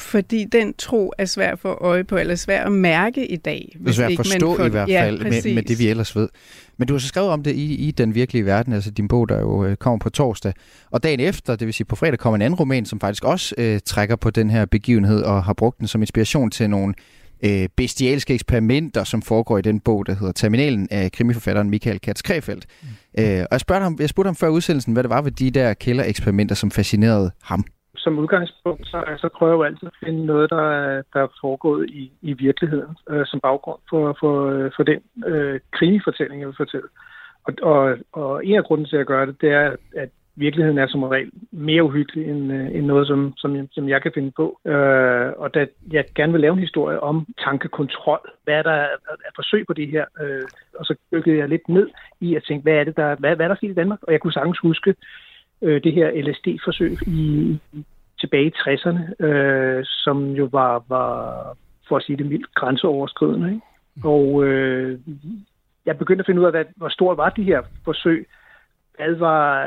fordi 0.00 0.44
den 0.44 0.74
tro 0.74 1.12
er 1.18 1.24
svær 1.24 1.52
at 1.52 1.58
få 1.58 1.68
øje 1.68 2.04
på, 2.04 2.16
eller 2.16 2.34
svær 2.34 2.64
at 2.64 2.72
mærke 2.72 3.26
i 3.26 3.36
dag. 3.36 3.76
Det 3.78 3.88
er 3.88 3.92
svært 3.92 4.10
at 4.10 4.16
forstå 4.16 4.56
for, 4.56 4.64
i 4.64 4.68
hvert 4.68 4.88
fald, 4.88 5.18
ja, 5.18 5.24
med, 5.24 5.54
med 5.54 5.62
det 5.62 5.78
vi 5.78 5.88
ellers 5.88 6.16
ved. 6.16 6.28
Men 6.76 6.88
du 6.88 6.94
har 6.94 6.98
så 6.98 7.08
skrevet 7.08 7.30
om 7.30 7.42
det 7.42 7.54
i, 7.54 7.74
i 7.74 7.90
Den 7.90 8.14
virkelige 8.14 8.46
verden, 8.46 8.72
altså 8.72 8.90
din 8.90 9.08
bog, 9.08 9.28
der 9.28 9.40
jo 9.40 9.64
øh, 9.64 9.76
kommer 9.76 9.98
på 9.98 10.10
torsdag. 10.10 10.52
Og 10.90 11.02
dagen 11.02 11.20
efter, 11.20 11.56
det 11.56 11.66
vil 11.66 11.74
sige 11.74 11.84
på 11.84 11.96
fredag, 11.96 12.18
kommer 12.18 12.34
en 12.34 12.42
anden 12.42 12.58
roman, 12.58 12.86
som 12.86 13.00
faktisk 13.00 13.24
også 13.24 13.54
øh, 13.58 13.80
trækker 13.84 14.16
på 14.16 14.30
den 14.30 14.50
her 14.50 14.66
begivenhed, 14.66 15.22
og 15.22 15.44
har 15.44 15.52
brugt 15.52 15.78
den 15.78 15.86
som 15.86 16.02
inspiration 16.02 16.50
til 16.50 16.70
nogle 16.70 16.94
øh, 17.44 17.68
bestialske 17.76 18.34
eksperimenter, 18.34 19.04
som 19.04 19.22
foregår 19.22 19.58
i 19.58 19.62
den 19.62 19.80
bog, 19.80 20.06
der 20.06 20.14
hedder 20.14 20.32
Terminalen 20.32 20.88
af 20.90 21.12
krimiforfatteren 21.12 21.70
Michael 21.70 22.00
Katz 22.00 22.22
Krefeldt. 22.22 22.66
Mm. 22.82 22.88
Øh, 23.22 23.40
og 23.40 23.48
jeg 23.50 23.60
spurgte, 23.60 23.82
ham, 23.82 23.96
jeg 24.00 24.08
spurgte 24.08 24.28
ham 24.28 24.36
før 24.36 24.48
udsendelsen, 24.48 24.92
hvad 24.92 25.02
det 25.02 25.10
var 25.10 25.22
ved 25.22 25.32
de 25.32 25.50
der 25.50 25.74
kældereksperimenter, 25.74 26.54
som 26.54 26.70
fascinerede 26.70 27.30
ham 27.42 27.64
som 28.04 28.18
udgangspunkt, 28.18 28.86
så, 28.86 28.98
så 29.18 29.28
prøver 29.36 29.52
jeg 29.52 29.58
jo 29.58 29.62
altid 29.62 29.88
at 29.88 30.06
finde 30.06 30.26
noget, 30.26 30.50
der, 30.50 30.64
der 31.12 31.20
er 31.22 31.36
foregået 31.40 31.90
i, 31.90 32.12
i 32.22 32.32
virkeligheden, 32.32 32.96
øh, 33.10 33.26
som 33.26 33.40
baggrund 33.40 33.80
for, 33.90 34.16
for, 34.20 34.34
for 34.76 34.82
den 34.82 35.00
øh, 35.26 35.60
krigefortælling, 35.72 36.40
jeg 36.40 36.48
vil 36.48 36.62
fortælle. 36.64 36.88
Og, 37.44 37.52
og, 37.62 37.98
og 38.12 38.46
en 38.46 38.56
af 38.56 38.64
grunden 38.64 38.86
til 38.86 38.96
at 38.96 39.06
gøre 39.06 39.26
det, 39.26 39.40
det 39.40 39.50
er, 39.50 39.76
at 39.96 40.10
virkeligheden 40.36 40.78
er 40.78 40.86
som 40.86 41.02
regel 41.02 41.30
mere 41.50 41.84
uhyggelig 41.84 42.28
end, 42.30 42.52
øh, 42.52 42.74
end 42.74 42.86
noget, 42.86 43.06
som, 43.06 43.32
som, 43.36 43.68
som 43.72 43.88
jeg 43.88 44.02
kan 44.02 44.12
finde 44.14 44.30
på. 44.30 44.60
Øh, 44.64 45.32
og 45.36 45.54
da 45.54 45.66
jeg 45.92 46.04
gerne 46.14 46.32
vil 46.32 46.40
lave 46.40 46.52
en 46.52 46.66
historie 46.68 47.00
om 47.00 47.26
tankekontrol, 47.44 48.20
hvad 48.44 48.54
er 48.54 48.62
der 48.62 48.78
er 49.28 49.34
forsøg 49.34 49.66
på 49.66 49.72
det 49.72 49.88
her, 49.88 50.04
øh, 50.20 50.42
og 50.78 50.84
så 50.86 50.94
dykkede 51.12 51.38
jeg 51.38 51.48
lidt 51.48 51.68
ned 51.68 51.88
i 52.20 52.34
at 52.34 52.44
tænke, 52.48 52.62
hvad 52.62 52.72
er 52.72 52.84
det 52.84 52.96
der, 52.96 53.14
hvad, 53.14 53.36
hvad 53.36 53.46
er 53.46 53.48
der 53.48 53.56
sket 53.56 53.70
i 53.70 53.80
Danmark? 53.80 54.02
Og 54.02 54.12
jeg 54.12 54.20
kunne 54.20 54.32
sagtens 54.32 54.58
huske 54.58 54.94
øh, 55.62 55.82
det 55.84 55.92
her 55.92 56.10
LSD-forsøg 56.24 56.98
i, 57.06 57.58
tilbage 58.20 58.46
i 58.46 58.52
60'erne, 58.56 59.24
øh, 59.24 59.84
som 59.84 60.30
jo 60.30 60.48
var, 60.52 60.84
var, 60.88 61.56
for 61.88 61.96
at 61.96 62.02
sige 62.02 62.16
det 62.16 62.26
mildt, 62.26 62.54
grænseoverskridende. 62.54 63.48
Ikke? 63.48 63.60
Mm. 63.94 64.02
Og 64.04 64.44
øh, 64.44 64.98
jeg 65.86 65.98
begyndte 65.98 66.22
at 66.22 66.26
finde 66.26 66.40
ud 66.40 66.46
af, 66.46 66.52
hvad, 66.52 66.64
hvor 66.76 66.88
stort 66.88 67.16
var 67.16 67.30
de 67.30 67.42
her 67.42 67.62
forsøg. 67.84 68.28
Hvad 68.96 69.14
var, 69.14 69.66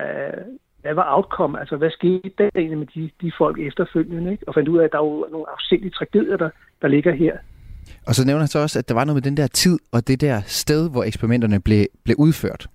hvad 0.81 0.93
var 0.93 1.15
outcome? 1.15 1.59
Altså, 1.59 1.75
hvad 1.77 1.91
skete 1.91 2.31
der 2.37 2.49
egentlig 2.55 2.77
med 2.77 2.87
de, 2.95 3.09
de 3.21 3.31
folk 3.37 3.59
efterfølgende? 3.59 4.31
Ikke? 4.31 4.47
Og 4.47 4.53
fandt 4.53 4.69
ud 4.69 4.79
af, 4.79 4.83
at 4.83 4.91
der 4.91 4.97
var 4.97 5.31
nogle 5.31 5.45
afsindelige 5.53 5.91
tragedier, 5.91 6.37
der, 6.37 6.49
der 6.81 6.87
ligger 6.87 7.13
her. 7.13 7.37
Og 8.07 8.15
så 8.15 8.25
nævner 8.25 8.39
han 8.39 8.47
så 8.47 8.59
også, 8.59 8.79
at 8.79 8.89
der 8.89 8.95
var 8.95 9.05
noget 9.05 9.15
med 9.15 9.21
den 9.29 9.37
der 9.37 9.47
tid 9.47 9.79
og 9.91 10.07
det 10.07 10.21
der 10.21 10.41
sted, 10.45 10.91
hvor 10.91 11.03
eksperimenterne 11.03 11.61
blev, 11.61 11.85
blev 12.03 12.15
udført. 12.19 12.67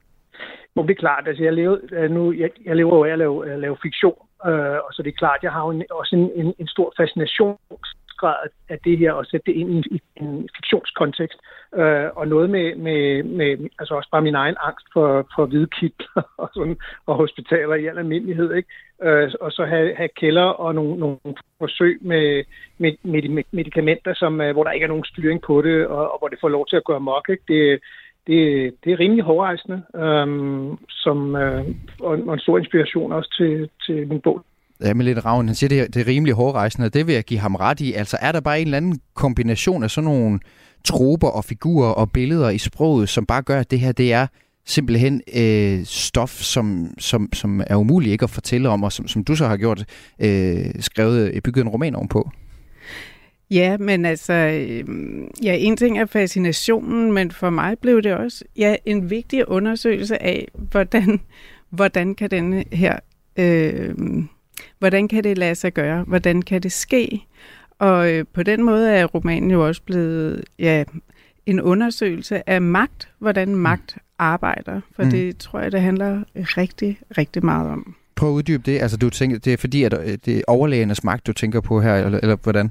Men 0.82 0.88
det 0.88 0.94
er 0.94 1.04
klart, 1.06 1.28
altså 1.28 1.42
jeg 1.44 1.52
lever, 1.52 1.76
øh, 1.92 2.10
nu, 2.10 2.32
jeg, 2.32 2.50
jeg 2.64 2.76
lever 2.76 2.96
jo 2.96 3.04
af 3.04 3.12
at 3.12 3.18
lave, 3.18 3.52
at 3.52 3.58
lave 3.58 3.76
fiktion, 3.82 4.18
øh, 4.46 4.78
og 4.86 4.90
så 4.92 5.02
det 5.02 5.10
er 5.10 5.22
klart, 5.22 5.42
jeg 5.42 5.52
har 5.52 5.62
jo 5.64 5.70
en, 5.70 5.82
også 5.90 6.16
en, 6.16 6.30
en, 6.34 6.54
en 6.58 6.68
stor 6.68 6.92
fascinationsgrad 6.96 8.48
af 8.68 8.78
det 8.84 8.98
her, 8.98 9.12
og 9.12 9.26
sætte 9.26 9.46
det 9.46 9.58
ind 9.60 9.70
i, 9.70 9.82
i 9.90 10.00
en 10.16 10.48
fiktionskontekst, 10.56 11.38
øh, 11.74 12.08
og 12.16 12.28
noget 12.28 12.50
med, 12.50 12.76
med, 12.76 13.22
med, 13.22 13.68
altså 13.78 13.94
også 13.94 14.08
bare 14.10 14.22
min 14.22 14.34
egen 14.34 14.56
angst 14.60 14.86
for, 14.92 15.28
for 15.34 15.46
hvide 15.46 15.66
kitler 15.66 16.22
og, 16.42 16.50
sådan, 16.54 16.76
og 17.06 17.14
hospitaler 17.14 17.74
i 17.74 17.86
al 17.86 17.98
almindelighed, 17.98 18.54
ikke? 18.54 18.68
Øh, 19.02 19.32
og 19.40 19.52
så 19.52 19.64
have, 19.64 19.94
have 19.94 20.08
kælder 20.16 20.48
og 20.64 20.74
nogle, 20.74 20.96
nogle 20.96 21.18
forsøg 21.58 21.98
med, 22.00 22.44
med, 22.78 22.92
med 23.02 23.44
medicamenter, 23.52 24.14
som, 24.14 24.40
øh, 24.40 24.52
hvor 24.52 24.64
der 24.64 24.70
ikke 24.70 24.84
er 24.84 24.94
nogen 24.94 25.04
styring 25.04 25.42
på 25.42 25.62
det, 25.62 25.86
og, 25.86 26.12
og 26.12 26.18
hvor 26.18 26.28
det 26.28 26.38
får 26.40 26.48
lov 26.48 26.66
til 26.66 26.76
at 26.76 26.84
gå 26.84 26.94
amok, 26.94 27.28
ikke? 27.28 27.44
Det, 27.48 27.80
det, 28.28 28.74
det 28.84 28.92
er 28.92 28.98
rimelig 28.98 29.24
hårdrejsende, 29.24 29.82
øhm, 30.02 30.76
som, 30.88 31.36
øh, 31.36 31.64
og, 32.00 32.12
og 32.28 32.34
en 32.34 32.40
stor 32.40 32.58
inspiration 32.58 33.12
også 33.12 33.30
til, 33.38 33.68
til 33.86 34.08
min 34.08 34.20
bog. 34.20 34.40
Ja, 34.84 34.94
men 34.94 35.04
lidt 35.06 35.24
Ravn, 35.24 35.46
han 35.46 35.54
siger, 35.54 35.68
det, 35.68 35.80
er, 35.80 35.86
det 35.86 36.00
er 36.02 36.08
rimelig 36.08 36.34
hårdrejsende, 36.34 36.86
og 36.86 36.94
det 36.94 37.06
vil 37.06 37.14
jeg 37.14 37.24
give 37.24 37.40
ham 37.40 37.54
ret 37.54 37.80
i. 37.80 37.92
Altså 37.92 38.16
er 38.20 38.32
der 38.32 38.40
bare 38.40 38.60
en 38.60 38.66
eller 38.66 38.76
anden 38.76 39.00
kombination 39.14 39.82
af 39.82 39.90
sådan 39.90 40.10
nogle 40.10 40.40
troper 40.84 41.28
og 41.28 41.44
figurer 41.44 41.90
og 41.90 42.12
billeder 42.12 42.50
i 42.50 42.58
sproget, 42.58 43.08
som 43.08 43.26
bare 43.26 43.42
gør, 43.42 43.60
at 43.60 43.70
det 43.70 43.80
her 43.80 43.92
det 43.92 44.12
er 44.12 44.26
simpelthen 44.66 45.22
øh, 45.36 45.84
stof, 45.84 46.30
som, 46.30 46.94
som, 46.98 47.28
som 47.32 47.62
er 47.66 47.76
umuligt 47.76 48.12
ikke 48.12 48.24
at 48.24 48.30
fortælle 48.30 48.68
om, 48.68 48.82
og 48.82 48.92
som, 48.92 49.08
som 49.08 49.24
du 49.24 49.36
så 49.36 49.46
har 49.46 49.56
gjort, 49.56 49.84
øh, 50.18 50.66
skrevet, 50.80 51.34
øh, 51.34 51.42
bygget 51.42 51.62
en 51.62 51.68
roman 51.68 51.94
ovenpå? 51.94 52.30
Ja, 53.50 53.76
men 53.78 54.04
altså, 54.04 54.32
øhm, 54.32 55.30
ja, 55.42 55.56
en 55.58 55.76
ting 55.76 55.98
er 55.98 56.06
fascinationen, 56.06 57.12
men 57.12 57.30
for 57.30 57.50
mig 57.50 57.78
blev 57.78 58.02
det 58.02 58.14
også 58.14 58.44
ja, 58.56 58.76
en 58.84 59.10
vigtig 59.10 59.48
undersøgelse 59.48 60.22
af, 60.22 60.48
hvordan, 60.54 61.20
hvordan 61.70 62.14
kan 62.14 62.30
den 62.30 62.64
her, 62.72 62.98
øh, 63.36 63.94
hvordan 64.78 65.08
kan 65.08 65.24
det 65.24 65.38
lade 65.38 65.54
sig 65.54 65.74
gøre, 65.74 66.02
hvordan 66.02 66.42
kan 66.42 66.62
det 66.62 66.72
ske, 66.72 67.24
og 67.78 68.12
øh, 68.12 68.24
på 68.32 68.42
den 68.42 68.62
måde 68.62 68.90
er 68.90 69.04
romanen 69.04 69.50
jo 69.50 69.66
også 69.66 69.82
blevet 69.82 70.44
ja, 70.58 70.84
en 71.46 71.60
undersøgelse 71.60 72.50
af 72.50 72.62
magt, 72.62 73.08
hvordan 73.18 73.56
magt 73.56 73.96
arbejder, 74.18 74.80
for 74.96 75.04
mm. 75.04 75.10
det 75.10 75.38
tror 75.38 75.60
jeg, 75.60 75.72
det 75.72 75.80
handler 75.80 76.22
rigtig, 76.34 76.98
rigtig 77.18 77.44
meget 77.44 77.70
om. 77.70 77.94
Prøv 78.14 78.28
at 78.28 78.32
uddybe 78.32 78.62
det. 78.70 78.82
Altså, 78.82 78.96
du 78.96 79.10
tænker, 79.10 79.38
det 79.38 79.52
er 79.52 79.56
fordi, 79.56 79.82
at 79.82 79.94
øh, 79.94 80.18
det 80.24 80.36
er 80.36 80.42
overlægernes 80.46 81.04
magt, 81.04 81.26
du 81.26 81.32
tænker 81.32 81.60
på 81.60 81.80
her, 81.80 81.94
eller, 81.94 82.20
eller 82.22 82.36
hvordan? 82.42 82.70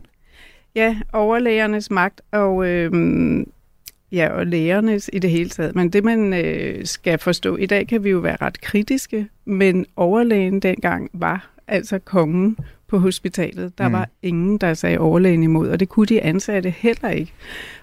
Ja, 0.75 0.97
overlægernes 1.13 1.91
magt 1.91 2.21
og, 2.31 2.67
øh, 2.67 2.91
ja, 4.11 4.29
og 4.29 4.47
lægernes 4.47 5.09
i 5.13 5.19
det 5.19 5.29
hele 5.29 5.49
taget. 5.49 5.75
Men 5.75 5.89
det, 5.89 6.03
man 6.03 6.33
øh, 6.33 6.85
skal 6.85 7.17
forstå, 7.19 7.55
i 7.57 7.65
dag 7.65 7.87
kan 7.87 8.03
vi 8.03 8.09
jo 8.09 8.17
være 8.19 8.37
ret 8.41 8.61
kritiske, 8.61 9.27
men 9.45 9.85
overlægen 9.95 10.59
dengang 10.59 11.09
var 11.13 11.49
altså 11.67 11.99
kongen 11.99 12.57
på 12.87 12.97
hospitalet. 12.97 13.77
Der 13.77 13.87
Mm. 13.87 13.93
var 13.93 14.09
ingen, 14.21 14.57
der 14.57 14.73
sagde 14.73 14.97
overlægen 14.99 15.43
imod, 15.43 15.69
og 15.69 15.79
det 15.79 15.89
kunne 15.89 16.05
de 16.05 16.21
ansatte 16.21 16.69
heller 16.69 17.09
ikke. 17.09 17.31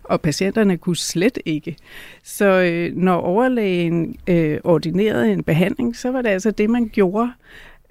Og 0.04 0.20
patienterne 0.20 0.76
kunne 0.76 0.96
slet 0.96 1.38
ikke. 1.44 1.76
Så 2.22 2.44
øh, 2.62 2.96
når 2.96 3.14
overlægen 3.16 4.16
øh, 4.28 4.58
ordinerede 4.64 5.32
en 5.32 5.42
behandling, 5.42 5.96
så 5.96 6.10
var 6.10 6.22
det 6.22 6.28
altså 6.28 6.50
det, 6.50 6.70
man 6.70 6.88
gjorde. 6.88 7.32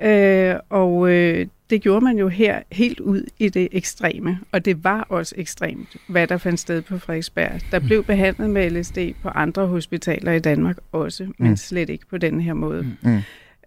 Øh, 0.02 0.56
og 0.70 1.10
øh, 1.12 1.48
det 1.74 1.82
gjorde 1.82 2.04
man 2.06 2.18
jo 2.18 2.28
her 2.28 2.62
helt 2.72 3.00
ud 3.00 3.24
i 3.40 3.50
det 3.50 3.68
ekstreme. 3.72 4.40
Og 4.52 4.66
det 4.66 4.84
var 4.84 5.02
også 5.10 5.36
ekstremt, 5.38 5.96
hvad 6.08 6.28
der 6.28 6.38
fandt 6.38 6.60
sted 6.60 6.82
på 6.82 6.98
Frederiksberg. 6.98 7.62
Der 7.72 7.80
blev 7.80 8.04
behandlet 8.04 8.50
med 8.50 8.70
LSD 8.70 8.98
på 9.22 9.30
andre 9.30 9.68
hospitaler 9.68 10.32
i 10.32 10.40
Danmark 10.40 10.78
også, 10.92 11.28
men 11.38 11.50
Mm. 11.50 11.56
slet 11.58 11.90
ikke 11.90 12.08
på 12.08 12.18
den 12.18 12.42
her 12.42 12.54
måde. 12.54 12.88
Mm. 13.02 13.20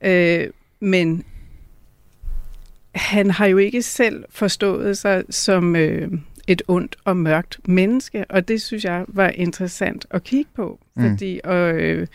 Øh, 0.08 0.46
men 0.80 1.24
han 2.94 3.30
har 3.30 3.46
jo 3.46 3.56
ikke 3.58 3.82
selv 3.82 4.24
forstået 4.30 4.98
sig 4.98 5.24
som 5.30 5.76
øh, 5.76 6.08
et 6.48 6.62
ondt 6.68 6.96
og 7.04 7.16
mørkt 7.16 7.58
menneske, 7.68 8.24
og 8.28 8.48
det 8.48 8.62
synes 8.62 8.84
jeg 8.84 9.04
var 9.08 9.28
interessant 9.28 10.06
at 10.10 10.24
kigge 10.24 10.50
på, 10.56 10.78
Mm. 10.96 11.02
fordi 11.10 11.40
og, 11.44 11.74
øh, 11.80 12.06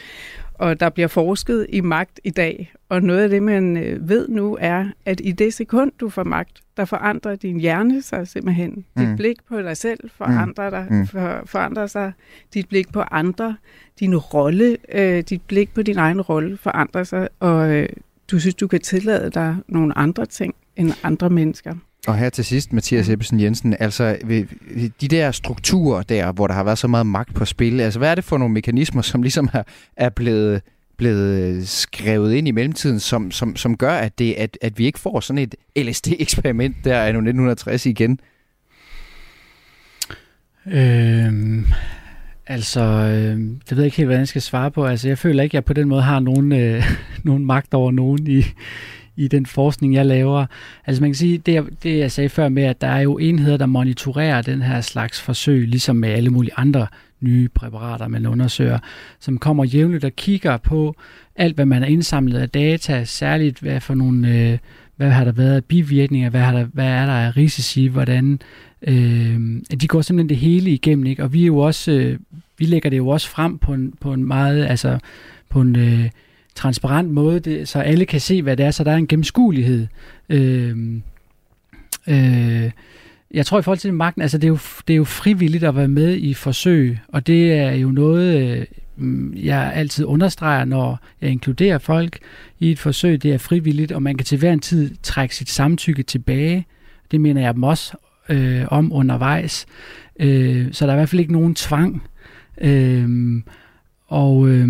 og 0.61 0.79
der 0.79 0.89
bliver 0.89 1.07
forsket 1.07 1.65
i 1.69 1.81
magt 1.81 2.19
i 2.23 2.29
dag, 2.29 2.73
og 2.89 3.03
noget 3.03 3.19
af 3.23 3.29
det, 3.29 3.43
man 3.43 3.77
øh, 3.77 4.09
ved 4.09 4.27
nu, 4.27 4.57
er, 4.61 4.85
at 5.05 5.21
i 5.23 5.31
det 5.31 5.53
sekund, 5.53 5.91
du 5.99 6.09
får 6.09 6.23
magt, 6.23 6.61
der 6.77 6.85
forandrer 6.85 7.35
din 7.35 7.59
hjerne 7.59 8.01
sig 8.01 8.27
simpelthen. 8.27 8.85
Mm. 8.95 9.05
Dit 9.05 9.17
blik 9.17 9.37
på 9.49 9.61
dig 9.61 9.77
selv 9.77 9.99
forandrer, 10.17 10.69
dig, 10.69 10.87
Mm. 10.89 11.07
for, 11.07 11.41
forandrer 11.45 11.87
sig. 11.87 12.11
Dit 12.53 12.69
blik 12.69 12.91
på 12.91 13.01
andre, 13.01 13.55
din 13.99 14.17
rolle, 14.17 14.77
øh, 14.93 15.23
dit 15.29 15.41
blik 15.47 15.73
på 15.73 15.81
din 15.81 15.97
egen 15.97 16.21
rolle 16.21 16.57
forandrer 16.57 17.03
sig, 17.03 17.27
og 17.39 17.71
øh, 17.71 17.89
du 18.31 18.39
synes, 18.39 18.55
du 18.55 18.67
kan 18.67 18.79
tillade 18.81 19.29
dig 19.29 19.55
nogle 19.67 19.97
andre 19.97 20.25
ting 20.25 20.55
end 20.75 20.91
andre 21.03 21.29
mennesker. 21.29 21.75
Og 22.07 22.17
her 22.17 22.29
til 22.29 22.45
sidst, 22.45 22.73
Mathias 22.73 23.09
Ebbesen 23.09 23.39
Jensen, 23.39 23.75
altså 23.79 24.17
de 25.01 25.07
der 25.07 25.31
strukturer 25.31 26.03
der, 26.03 26.31
hvor 26.31 26.47
der 26.47 26.53
har 26.53 26.63
været 26.63 26.77
så 26.77 26.87
meget 26.87 27.05
magt 27.05 27.33
på 27.35 27.45
spil, 27.45 27.79
altså 27.79 27.99
hvad 27.99 28.11
er 28.11 28.15
det 28.15 28.23
for 28.23 28.37
nogle 28.37 28.53
mekanismer, 28.53 29.01
som 29.01 29.21
ligesom 29.21 29.49
er, 29.53 29.63
er 29.97 30.09
blevet, 30.09 30.61
blevet 30.97 31.67
skrevet 31.67 32.33
ind 32.33 32.47
i 32.47 32.51
mellemtiden, 32.51 32.99
som, 32.99 33.31
som, 33.31 33.55
som 33.55 33.77
gør, 33.77 33.93
at, 33.93 34.19
det, 34.19 34.33
at, 34.33 34.57
at 34.61 34.77
vi 34.77 34.85
ikke 34.85 34.99
får 34.99 35.19
sådan 35.19 35.37
et 35.37 35.55
LSD-eksperiment 35.77 36.75
der 36.83 36.95
er 36.95 37.07
1960 37.07 37.85
igen? 37.85 38.19
Øhm, 40.67 41.65
altså, 42.47 42.81
øh, 42.81 43.39
det 43.39 43.71
ved 43.71 43.77
jeg 43.77 43.85
ikke 43.85 43.97
helt, 43.97 44.07
hvordan 44.07 44.19
jeg 44.19 44.27
skal 44.27 44.41
svare 44.41 44.71
på. 44.71 44.85
Altså, 44.85 45.07
jeg 45.07 45.17
føler 45.17 45.43
ikke, 45.43 45.51
at 45.51 45.53
jeg 45.53 45.65
på 45.65 45.73
den 45.73 45.87
måde 45.87 46.01
har 46.01 46.19
nogen, 46.19 46.51
øh, 46.51 46.83
nogen 47.23 47.45
magt 47.45 47.73
over 47.73 47.91
nogen 47.91 48.27
i, 48.27 48.45
i 49.15 49.27
den 49.27 49.45
forskning, 49.45 49.93
jeg 49.93 50.05
laver. 50.05 50.45
Altså 50.85 51.01
man 51.01 51.09
kan 51.09 51.15
sige, 51.15 51.37
det 51.37 51.53
jeg, 51.53 51.63
det 51.83 51.97
jeg 51.97 52.11
sagde 52.11 52.29
før 52.29 52.49
med, 52.49 52.63
at 52.63 52.81
der 52.81 52.87
er 52.87 52.99
jo 52.99 53.17
enheder, 53.17 53.57
der 53.57 53.65
monitorerer 53.65 54.41
den 54.41 54.61
her 54.61 54.81
slags 54.81 55.21
forsøg, 55.21 55.67
ligesom 55.67 55.95
med 55.95 56.09
alle 56.09 56.29
mulige 56.29 56.53
andre 56.57 56.87
nye 57.21 57.49
præparater, 57.49 58.07
man 58.07 58.25
undersøger, 58.25 58.79
som 59.19 59.37
kommer 59.37 59.65
jævnligt 59.65 60.03
og 60.03 60.11
kigger 60.15 60.57
på 60.57 60.95
alt, 61.35 61.55
hvad 61.55 61.65
man 61.65 61.81
har 61.81 61.89
indsamlet 61.89 62.39
af 62.39 62.49
data, 62.49 63.03
særligt 63.03 63.59
hvad 63.59 63.79
for 63.79 63.93
nogle, 63.93 64.51
øh, 64.51 64.57
hvad 64.95 65.09
har 65.09 65.23
der 65.23 65.31
været 65.31 65.55
af 65.55 65.65
bivirkninger, 65.65 66.29
hvad, 66.29 66.41
har 66.41 66.51
der, 66.51 66.65
hvad 66.73 66.87
er 66.87 67.05
der 67.05 67.13
af 67.13 67.37
risici, 67.37 67.87
hvordan, 67.87 68.39
øh, 68.81 69.39
de 69.81 69.87
går 69.87 70.01
simpelthen 70.01 70.29
det 70.29 70.37
hele 70.37 70.71
igennem, 70.71 71.05
ikke? 71.05 71.23
og 71.23 71.33
vi 71.33 71.41
er 71.41 71.45
jo 71.45 71.57
også, 71.57 71.91
øh, 71.91 72.19
vi 72.57 72.65
lægger 72.65 72.89
det 72.89 72.97
jo 72.97 73.07
også 73.07 73.29
frem 73.29 73.57
på 73.57 73.73
en, 73.73 73.93
på 73.99 74.13
en 74.13 74.23
meget, 74.23 74.65
altså 74.65 74.99
på 75.49 75.61
en 75.61 75.75
øh, 75.75 76.09
transparent 76.55 77.11
måde, 77.11 77.39
det, 77.39 77.67
så 77.67 77.79
alle 77.79 78.05
kan 78.05 78.21
se, 78.21 78.41
hvad 78.41 78.57
det 78.57 78.65
er, 78.65 78.71
så 78.71 78.83
der 78.83 78.91
er 78.91 78.95
en 78.95 79.07
gennemskuelighed. 79.07 79.87
Øh, 80.29 80.77
øh, 82.07 82.71
jeg 83.33 83.45
tror 83.45 83.59
i 83.59 83.61
forhold 83.61 83.79
til 83.79 83.93
magten, 83.93 84.21
altså 84.21 84.37
det 84.37 84.43
er, 84.43 84.49
jo, 84.49 84.59
det 84.87 84.93
er 84.93 84.97
jo 84.97 85.03
frivilligt 85.03 85.63
at 85.63 85.75
være 85.75 85.87
med 85.87 86.17
i 86.17 86.33
forsøg, 86.33 86.97
og 87.07 87.27
det 87.27 87.53
er 87.53 87.71
jo 87.71 87.91
noget, 87.91 88.41
øh, 88.41 88.65
jeg 89.45 89.71
altid 89.75 90.05
understreger, 90.05 90.65
når 90.65 90.99
jeg 91.21 91.29
inkluderer 91.29 91.77
folk 91.77 92.19
i 92.59 92.71
et 92.71 92.79
forsøg. 92.79 93.23
Det 93.23 93.33
er 93.33 93.37
frivilligt, 93.37 93.91
og 93.91 94.03
man 94.03 94.17
kan 94.17 94.25
til 94.25 94.37
hver 94.37 94.53
en 94.53 94.59
tid 94.59 94.95
trække 95.03 95.35
sit 95.35 95.49
samtykke 95.49 96.03
tilbage. 96.03 96.65
Det 97.11 97.21
mener 97.21 97.41
jeg 97.41 97.53
dem 97.53 97.63
også 97.63 97.97
øh, 98.29 98.65
om 98.67 98.93
undervejs. 98.93 99.65
Øh, 100.19 100.67
så 100.71 100.85
der 100.85 100.91
er 100.91 100.95
i 100.95 100.99
hvert 100.99 101.09
fald 101.09 101.19
ikke 101.19 101.33
nogen 101.33 101.55
tvang. 101.55 102.03
Øh, 102.61 103.41
og, 104.07 104.49
øh, 104.49 104.67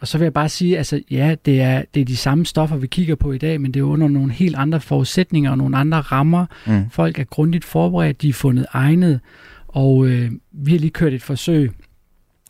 og 0.00 0.08
så 0.08 0.18
vil 0.18 0.24
jeg 0.24 0.32
bare 0.32 0.48
sige, 0.48 0.78
altså 0.78 1.00
ja, 1.10 1.34
det 1.44 1.60
er, 1.60 1.82
det 1.94 2.00
er 2.00 2.04
de 2.04 2.16
samme 2.16 2.46
stoffer, 2.46 2.76
vi 2.76 2.86
kigger 2.86 3.14
på 3.14 3.32
i 3.32 3.38
dag, 3.38 3.60
men 3.60 3.74
det 3.74 3.80
er 3.80 3.84
under 3.84 4.08
nogle 4.08 4.32
helt 4.32 4.56
andre 4.56 4.80
forudsætninger 4.80 5.50
og 5.50 5.58
nogle 5.58 5.76
andre 5.76 6.00
rammer. 6.00 6.46
Mm. 6.66 6.90
Folk 6.90 7.18
er 7.18 7.24
grundigt 7.24 7.64
forberedt, 7.64 8.22
de 8.22 8.28
er 8.28 8.32
fundet 8.32 8.66
egnet, 8.72 9.20
og 9.68 10.06
øh, 10.06 10.30
vi 10.52 10.70
har 10.72 10.78
lige 10.78 10.90
kørt 10.90 11.12
et 11.12 11.22
forsøg 11.22 11.70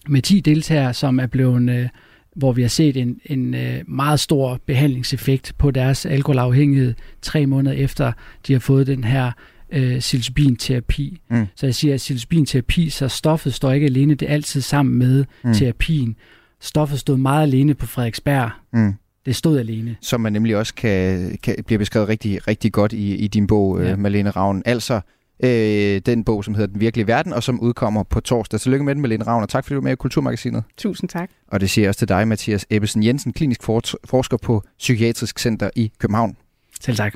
med 0.08 0.22
10 0.22 0.40
deltagere, 0.40 0.94
som 0.94 1.18
er 1.20 1.26
blevet, 1.26 1.70
øh, 1.70 1.88
hvor 2.36 2.52
vi 2.52 2.62
har 2.62 2.68
set 2.68 2.96
en, 2.96 3.20
en 3.26 3.54
øh, 3.54 3.80
meget 3.86 4.20
stor 4.20 4.60
behandlingseffekt 4.66 5.52
på 5.58 5.70
deres 5.70 6.06
alkoholafhængighed 6.06 6.94
tre 7.22 7.46
måneder 7.46 7.76
efter, 7.76 8.12
de 8.46 8.52
har 8.52 8.60
fået 8.60 8.86
den 8.86 9.04
her 9.04 9.32
øh, 9.72 9.98
psilocybin-terapi. 9.98 11.20
Mm. 11.30 11.46
Så 11.56 11.66
jeg 11.66 11.74
siger, 11.74 11.94
at 11.94 12.00
psilocybin-terapi, 12.00 12.90
så 12.90 13.08
stoffet 13.08 13.54
står 13.54 13.72
ikke 13.72 13.86
alene, 13.86 14.14
det 14.14 14.28
er 14.28 14.32
altid 14.34 14.60
sammen 14.60 14.98
med 14.98 15.24
Mm. 15.44 15.54
terapien. 15.54 16.16
Stoffet 16.60 16.98
stod 16.98 17.16
meget 17.16 17.42
alene 17.42 17.74
på 17.74 17.86
Frederiksberg. 17.86 18.50
Mm. 18.72 18.94
Det 19.26 19.36
stod 19.36 19.58
alene. 19.58 19.96
Som 20.00 20.20
man 20.20 20.32
nemlig 20.32 20.56
også 20.56 20.74
kan, 20.74 21.38
kan 21.42 21.54
bliver 21.66 21.78
beskrevet 21.78 22.08
rigtig, 22.08 22.48
rigtig 22.48 22.72
godt 22.72 22.92
i, 22.92 23.14
i 23.16 23.26
din 23.28 23.46
bog, 23.46 23.78
ja. 23.78 23.84
Ja. 23.84 23.92
øh, 23.92 23.98
Malene 23.98 24.30
Ravn. 24.30 24.62
Altså 24.66 25.00
øh, 25.44 26.00
den 26.06 26.24
bog, 26.24 26.44
som 26.44 26.54
hedder 26.54 26.72
Den 26.72 26.80
Virkelige 26.80 27.06
Verden, 27.06 27.32
og 27.32 27.42
som 27.42 27.60
udkommer 27.60 28.02
på 28.02 28.20
torsdag. 28.20 28.60
Tillykke 28.60 28.84
med 28.84 28.94
den, 28.94 29.02
Malene 29.02 29.24
Ravn, 29.26 29.42
og 29.42 29.48
tak 29.48 29.64
fordi 29.64 29.74
du 29.74 29.80
var 29.80 29.84
med 29.84 29.92
i 29.92 29.96
Kulturmagasinet. 29.96 30.64
Tusind 30.76 31.08
tak. 31.10 31.30
Og 31.48 31.60
det 31.60 31.70
siger 31.70 31.82
jeg 31.82 31.88
også 31.88 31.98
til 31.98 32.08
dig, 32.08 32.28
Mathias 32.28 32.66
Ebbesen 32.70 33.02
Jensen, 33.02 33.32
klinisk 33.32 33.62
for- 33.62 33.82
forsker 34.04 34.36
på 34.36 34.62
Psykiatrisk 34.78 35.38
Center 35.38 35.70
i 35.76 35.92
København. 35.98 36.36
Selv 36.80 36.96
tak. 36.96 37.14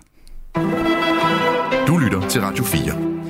Du 1.86 1.98
lytter 1.98 2.28
til 2.28 2.40
Radio 2.40 2.64
4. 2.64 3.21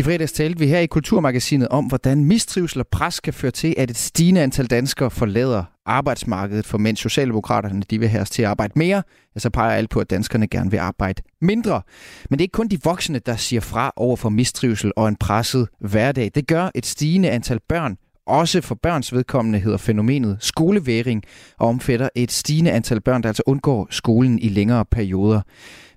I 0.00 0.02
fredags 0.02 0.32
talte 0.32 0.58
vi 0.58 0.66
her 0.66 0.78
i 0.78 0.86
Kulturmagasinet 0.86 1.68
om, 1.68 1.84
hvordan 1.84 2.24
mistrivsel 2.24 2.80
og 2.80 2.86
pres 2.88 3.20
kan 3.20 3.32
føre 3.32 3.50
til, 3.50 3.74
at 3.78 3.90
et 3.90 3.96
stigende 3.96 4.40
antal 4.40 4.66
danskere 4.66 5.10
forlader 5.10 5.64
arbejdsmarkedet, 5.86 6.66
for 6.66 6.78
mens 6.78 7.00
Socialdemokraterne 7.00 7.82
de 7.90 7.98
vil 7.98 8.08
have 8.08 8.20
os 8.20 8.30
til 8.30 8.42
at 8.42 8.48
arbejde 8.48 8.72
mere, 8.76 9.02
ja, 9.34 9.40
så 9.40 9.50
peger 9.50 9.76
alt 9.76 9.90
på, 9.90 10.00
at 10.00 10.10
danskerne 10.10 10.48
gerne 10.48 10.70
vil 10.70 10.78
arbejde 10.78 11.22
mindre. 11.40 11.82
Men 12.30 12.38
det 12.38 12.42
er 12.42 12.44
ikke 12.44 12.52
kun 12.52 12.68
de 12.68 12.78
voksne, 12.84 13.18
der 13.18 13.36
siger 13.36 13.60
fra 13.60 13.92
over 13.96 14.16
for 14.16 14.28
mistrivsel 14.28 14.92
og 14.96 15.08
en 15.08 15.16
presset 15.16 15.68
hverdag. 15.80 16.30
Det 16.34 16.46
gør 16.46 16.70
et 16.74 16.86
stigende 16.86 17.30
antal 17.30 17.60
børn. 17.68 17.96
Også 18.26 18.60
for 18.60 18.74
børns 18.74 19.12
vedkommende 19.12 19.58
hedder 19.58 19.78
fænomenet 19.78 20.36
skoleværing 20.40 21.22
og 21.58 21.68
omfatter 21.68 22.08
et 22.14 22.32
stigende 22.32 22.70
antal 22.70 23.00
børn, 23.00 23.22
der 23.22 23.28
altså 23.28 23.42
undgår 23.46 23.86
skolen 23.90 24.38
i 24.38 24.48
længere 24.48 24.84
perioder. 24.84 25.40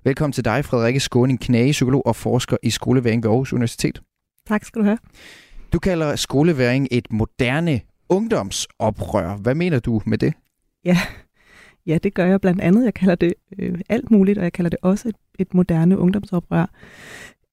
Velkommen 0.06 0.32
til 0.32 0.44
dig, 0.44 0.64
Frederikke 0.64 1.00
Skåning 1.00 1.40
Knage, 1.40 1.72
psykolog 1.72 2.06
og 2.06 2.16
forsker 2.16 2.56
i 2.62 2.70
skoleværing 2.70 3.22
ved 3.22 3.30
Aarhus 3.30 3.52
Universitet. 3.52 4.02
Tak 4.46 4.64
skal 4.64 4.80
du 4.80 4.84
have. 4.84 4.98
Du 5.72 5.78
kalder 5.78 6.16
skoleværing 6.16 6.88
et 6.90 7.06
moderne 7.10 7.80
ungdomsoprør. 8.08 9.36
Hvad 9.36 9.54
mener 9.54 9.78
du 9.78 10.00
med 10.06 10.18
det? 10.18 10.34
Ja, 10.84 10.98
ja 11.86 11.98
det 12.02 12.14
gør 12.14 12.26
jeg 12.26 12.40
blandt 12.40 12.60
andet. 12.60 12.84
Jeg 12.84 12.94
kalder 12.94 13.14
det 13.14 13.34
øh, 13.58 13.80
alt 13.88 14.10
muligt, 14.10 14.38
og 14.38 14.44
jeg 14.44 14.52
kalder 14.52 14.68
det 14.68 14.78
også 14.82 15.08
et, 15.08 15.16
et 15.38 15.54
moderne 15.54 15.98
ungdomsoprør. 15.98 16.66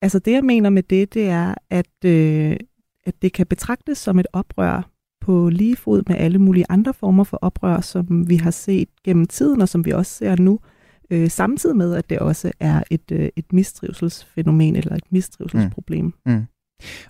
Altså 0.02 0.20
det, 0.20 0.32
jeg 0.32 0.44
mener 0.44 0.70
med 0.70 0.84
det, 0.84 1.14
det 1.14 1.30
er, 1.30 1.54
at, 1.70 2.06
øh, 2.06 2.58
at 3.06 3.22
det 3.22 3.34
kan 3.34 3.48
betragtes 3.48 3.98
som 3.98 4.20
et 4.20 4.28
oprør 4.34 4.90
på 5.22 5.50
lige 5.50 5.76
fod 5.76 6.04
med 6.08 6.16
alle 6.16 6.40
mulige 6.40 6.66
andre 6.70 6.94
former 6.94 7.24
for 7.24 7.38
oprør, 7.38 7.82
som 7.82 8.30
vi 8.30 8.36
har 8.36 8.52
set 8.52 8.90
gennem 9.04 9.26
tiden, 9.26 9.62
og 9.62 9.70
som 9.70 9.86
vi 9.86 9.92
også 9.92 10.12
ser 10.12 10.36
nu, 10.36 10.54
øh, 10.54 10.81
samtidig 11.30 11.76
med, 11.76 11.96
at 11.96 12.10
det 12.10 12.20
også 12.20 12.52
er 12.60 12.84
et, 12.92 13.12
øh, 13.12 13.30
et 13.36 13.54
mistrivselsfænomen 13.54 14.76
eller 14.76 14.96
et 14.96 15.04
mistrivselsproblem. 15.12 16.06
Mm. 16.06 16.32
Mm. 16.32 16.46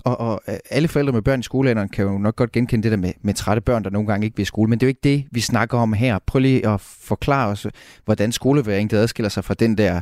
Og, 0.03 0.19
og 0.19 0.41
øh, 0.47 0.55
alle 0.69 0.87
forældre 0.87 1.13
med 1.13 1.21
børn 1.21 1.39
i 1.39 1.43
skolealderen 1.43 1.89
kan 1.89 2.05
jo 2.05 2.17
nok 2.17 2.35
godt 2.35 2.51
genkende 2.51 2.83
det 2.83 2.91
der 2.91 2.97
med, 2.97 3.13
med 3.21 3.33
trætte 3.33 3.61
børn, 3.61 3.83
der 3.83 3.89
nogle 3.89 4.07
gange 4.07 4.25
ikke 4.25 4.37
vil 4.37 4.41
i 4.41 4.45
skole. 4.45 4.69
Men 4.69 4.79
det 4.79 4.83
er 4.83 4.87
jo 4.87 4.89
ikke 4.89 4.99
det, 5.03 5.25
vi 5.31 5.39
snakker 5.39 5.77
om 5.77 5.93
her. 5.93 6.19
Prøv 6.27 6.39
lige 6.39 6.67
at 6.67 6.81
forklare 6.81 7.49
os, 7.49 7.67
hvordan 8.05 8.31
skoleværing 8.31 8.91
det 8.91 8.97
adskiller 8.97 9.29
sig 9.29 9.43
fra 9.43 9.53
den 9.53 9.77
der 9.77 10.01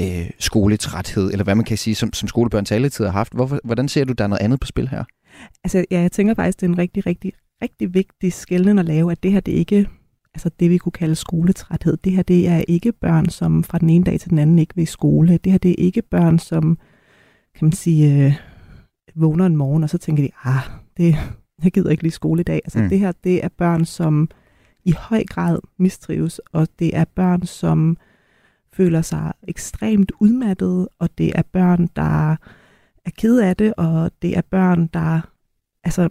øh, 0.00 0.30
skoletræthed, 0.38 1.30
eller 1.32 1.44
hvad 1.44 1.54
man 1.54 1.64
kan 1.64 1.78
sige, 1.78 1.94
som, 1.94 2.12
som 2.12 2.28
skolebørn 2.28 2.64
til 2.64 2.74
alle 2.74 2.88
tider 2.88 3.10
har 3.10 3.18
haft. 3.18 3.32
Hvorfor, 3.32 3.60
hvordan 3.64 3.88
ser 3.88 4.04
du, 4.04 4.12
der 4.12 4.24
er 4.24 4.28
noget 4.28 4.42
andet 4.42 4.60
på 4.60 4.66
spil 4.66 4.88
her? 4.88 5.04
Altså, 5.64 5.84
ja, 5.90 6.00
jeg 6.00 6.12
tænker 6.12 6.34
faktisk, 6.34 6.60
det 6.60 6.66
er 6.66 6.70
en 6.70 6.78
rigtig, 6.78 7.06
rigtig, 7.06 7.32
rigtig 7.62 7.94
vigtig 7.94 8.32
skældning 8.32 8.78
at 8.78 8.84
lave, 8.84 9.12
at 9.12 9.22
det 9.22 9.32
her, 9.32 9.40
det 9.40 9.52
ikke 9.52 9.88
altså 10.38 10.50
det, 10.60 10.70
vi 10.70 10.78
kunne 10.78 10.92
kalde 10.92 11.14
skoletræthed. 11.14 11.96
Det 11.96 12.12
her, 12.12 12.22
det 12.22 12.48
er 12.48 12.64
ikke 12.68 12.92
børn, 12.92 13.28
som 13.28 13.64
fra 13.64 13.78
den 13.78 13.90
ene 13.90 14.04
dag 14.04 14.20
til 14.20 14.30
den 14.30 14.38
anden 14.38 14.58
ikke 14.58 14.74
vil 14.74 14.82
i 14.82 14.86
skole. 14.86 15.36
Det 15.36 15.52
her, 15.52 15.58
det 15.58 15.70
er 15.70 15.74
ikke 15.78 16.02
børn, 16.02 16.38
som, 16.38 16.78
kan 17.54 17.64
man 17.64 17.72
sige, 17.72 18.26
øh, 18.26 18.32
vågner 19.14 19.46
en 19.46 19.56
morgen, 19.56 19.82
og 19.82 19.90
så 19.90 19.98
tænker 19.98 20.22
de, 20.22 20.30
ah, 20.44 20.62
det, 20.96 21.16
jeg 21.64 21.72
gider 21.72 21.90
ikke 21.90 22.02
lige 22.02 22.12
skole 22.12 22.40
i 22.40 22.44
dag. 22.44 22.60
Altså 22.64 22.78
Mm. 22.78 22.88
det 22.88 22.98
her, 22.98 23.12
det 23.24 23.44
er 23.44 23.48
børn, 23.58 23.84
som 23.84 24.28
i 24.84 24.92
høj 24.98 25.24
grad 25.24 25.58
mistrives, 25.78 26.38
og 26.52 26.68
det 26.78 26.96
er 26.96 27.04
børn, 27.04 27.42
som 27.46 27.96
føler 28.72 29.02
sig 29.02 29.32
ekstremt 29.48 30.12
udmattede, 30.20 30.88
og 30.98 31.08
det 31.18 31.32
er 31.34 31.42
børn, 31.52 31.88
der 31.96 32.30
er 33.04 33.10
ked 33.18 33.38
af 33.38 33.56
det, 33.56 33.74
og 33.76 34.10
det 34.22 34.36
er 34.36 34.42
børn, 34.50 34.86
der... 34.86 35.20
Altså, 35.84 36.08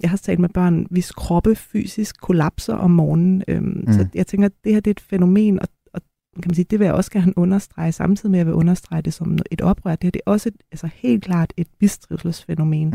jeg 0.00 0.10
har 0.10 0.16
talt 0.16 0.40
med 0.40 0.48
børn, 0.48 0.86
hvis 0.90 1.10
kroppe 1.12 1.54
fysisk 1.54 2.20
kollapser 2.20 2.74
om 2.74 2.90
morgenen. 2.90 3.42
Øhm, 3.48 3.82
mm. 3.86 3.92
Så 3.92 4.06
jeg 4.14 4.26
tænker, 4.26 4.46
at 4.46 4.52
det 4.64 4.72
her 4.72 4.80
det 4.80 4.90
er 4.90 4.94
et 4.94 5.00
fænomen, 5.00 5.60
og, 5.60 5.68
og 5.92 6.00
kan 6.34 6.48
man 6.48 6.54
sige, 6.54 6.66
det 6.70 6.78
vil 6.78 6.84
jeg 6.84 6.94
også 6.94 7.10
gerne 7.10 7.38
understrege, 7.38 7.92
samtidig 7.92 8.30
med 8.30 8.38
at 8.38 8.40
jeg 8.40 8.46
vil 8.46 8.54
understrege 8.54 9.02
det 9.02 9.14
som 9.14 9.38
et 9.50 9.60
oprør. 9.60 9.90
Det 9.90 10.02
her 10.02 10.10
det 10.10 10.20
er 10.26 10.30
også 10.30 10.48
et, 10.48 10.54
altså 10.72 10.88
helt 10.94 11.24
klart 11.24 11.52
et 11.56 11.68
mistrivselsfænomen, 11.80 12.90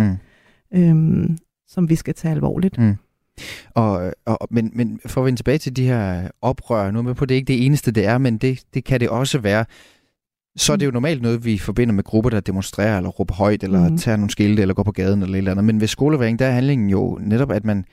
mm. 0.73 0.79
øhm, 0.79 1.37
som 1.67 1.89
vi 1.89 1.95
skal 1.95 2.13
tage 2.13 2.31
alvorligt. 2.31 2.77
Mm. 2.77 2.95
Og, 3.73 4.13
og, 4.25 4.47
men, 4.49 4.71
men 4.73 4.99
for 5.05 5.21
at 5.21 5.25
vende 5.25 5.39
tilbage 5.39 5.57
til 5.57 5.75
de 5.75 5.85
her 5.85 6.27
oprør, 6.41 6.91
nu 6.91 6.99
er 6.99 7.03
med 7.03 7.15
på, 7.15 7.25
det 7.25 7.35
er 7.35 7.37
ikke 7.37 7.53
det 7.53 7.65
eneste, 7.65 7.91
det 7.91 8.05
er, 8.05 8.17
men 8.17 8.37
det, 8.37 8.63
det 8.73 8.83
kan 8.83 8.99
det 8.99 9.09
også 9.09 9.39
være. 9.39 9.65
Så 10.59 10.73
er 10.73 10.77
det 10.77 10.85
jo 10.85 10.91
normalt 10.91 11.21
noget, 11.21 11.45
vi 11.45 11.57
forbinder 11.57 11.93
med 11.93 12.03
grupper, 12.03 12.29
der 12.29 12.39
demonstrerer, 12.39 12.97
eller 12.97 13.09
råber 13.09 13.33
højt, 13.33 13.63
eller 13.63 13.89
mm. 13.89 13.97
tager 13.97 14.17
nogle 14.17 14.31
skilte, 14.31 14.61
eller 14.61 14.73
går 14.73 14.83
på 14.83 14.91
gaden, 14.91 15.21
eller 15.21 15.33
et 15.33 15.37
eller 15.37 15.51
andet. 15.51 15.65
Men 15.65 15.81
ved 15.81 15.87
skoleværing, 15.87 16.39
der 16.39 16.45
er 16.45 16.51
handlingen 16.51 16.89
jo 16.89 17.19
netop, 17.21 17.51
at 17.51 17.65
man, 17.65 17.85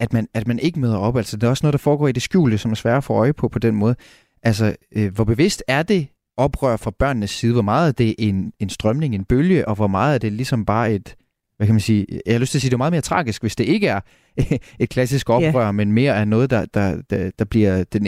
at 0.00 0.12
man, 0.12 0.28
at 0.34 0.46
man 0.46 0.58
ikke 0.58 0.80
møder 0.80 0.96
op. 0.96 1.16
Altså, 1.16 1.36
det 1.36 1.46
er 1.46 1.50
også 1.50 1.66
noget, 1.66 1.72
der 1.72 1.78
foregår 1.78 2.08
i 2.08 2.12
det 2.12 2.22
skjulte, 2.22 2.58
som 2.58 2.70
er 2.70 2.74
svært 2.74 2.96
at 2.96 3.04
få 3.04 3.12
øje 3.12 3.32
på 3.32 3.48
på 3.48 3.58
den 3.58 3.76
måde. 3.76 3.94
Altså, 4.42 4.76
øh, 4.96 5.14
hvor 5.14 5.24
bevidst 5.24 5.62
er 5.68 5.82
det 5.82 6.06
oprør 6.36 6.76
fra 6.76 6.90
børnenes 6.98 7.30
side? 7.30 7.52
Hvor 7.52 7.62
meget 7.62 7.88
er 7.88 7.92
det 7.92 8.14
en, 8.18 8.52
en 8.60 8.68
strømning, 8.68 9.14
en 9.14 9.24
bølge, 9.24 9.68
og 9.68 9.74
hvor 9.74 9.86
meget 9.86 10.14
er 10.14 10.18
det 10.18 10.32
ligesom 10.32 10.64
bare 10.64 10.92
et, 10.92 11.14
hvad 11.56 11.66
kan 11.66 11.74
man 11.74 11.80
sige, 11.80 12.06
jeg 12.26 12.34
har 12.34 12.38
lyst 12.38 12.50
til 12.50 12.58
at 12.58 12.62
sige, 12.62 12.70
det 12.70 12.74
er 12.74 12.78
meget 12.78 12.92
mere 12.92 13.00
tragisk, 13.00 13.42
hvis 13.42 13.56
det 13.56 13.64
ikke 13.64 13.86
er 13.86 14.00
et 14.80 14.88
klassisk 14.88 15.30
oprør, 15.30 15.64
yeah. 15.64 15.74
men 15.74 15.92
mere 15.92 16.14
er 16.14 16.24
noget, 16.24 16.50
der, 16.50 16.64
der, 16.74 17.02
der, 17.10 17.30
der 17.38 17.44
bliver 17.44 17.84
den, 17.84 18.06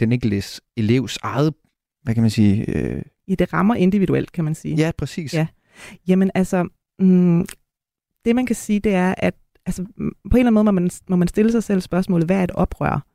den 0.00 0.12
enkelte 0.12 0.42
elevs 0.76 1.18
eget, 1.22 1.54
hvad 2.02 2.14
kan 2.14 2.22
man 2.22 2.30
sige... 2.30 2.76
Øh... 2.76 3.02
I 3.26 3.34
det 3.34 3.52
rammer 3.52 3.74
individuelt, 3.74 4.32
kan 4.32 4.44
man 4.44 4.54
sige. 4.54 4.76
Ja, 4.76 4.90
præcis. 4.98 5.34
Ja. 5.34 5.46
Jamen 6.08 6.30
altså, 6.34 6.68
mm, 6.98 7.46
det 8.24 8.36
man 8.36 8.46
kan 8.46 8.56
sige, 8.56 8.80
det 8.80 8.94
er, 8.94 9.14
at 9.18 9.34
altså, 9.66 9.82
på 10.30 10.36
en 10.36 10.38
eller 10.38 10.38
anden 10.40 10.54
måde 10.54 10.64
må 10.64 10.70
man, 10.70 10.90
må 11.08 11.16
man 11.16 11.28
stille 11.28 11.52
sig 11.52 11.62
selv 11.62 11.80
spørgsmålet, 11.80 12.26
hvad 12.26 12.36
er 12.36 12.44
et 12.44 12.50
oprør? 12.50 13.06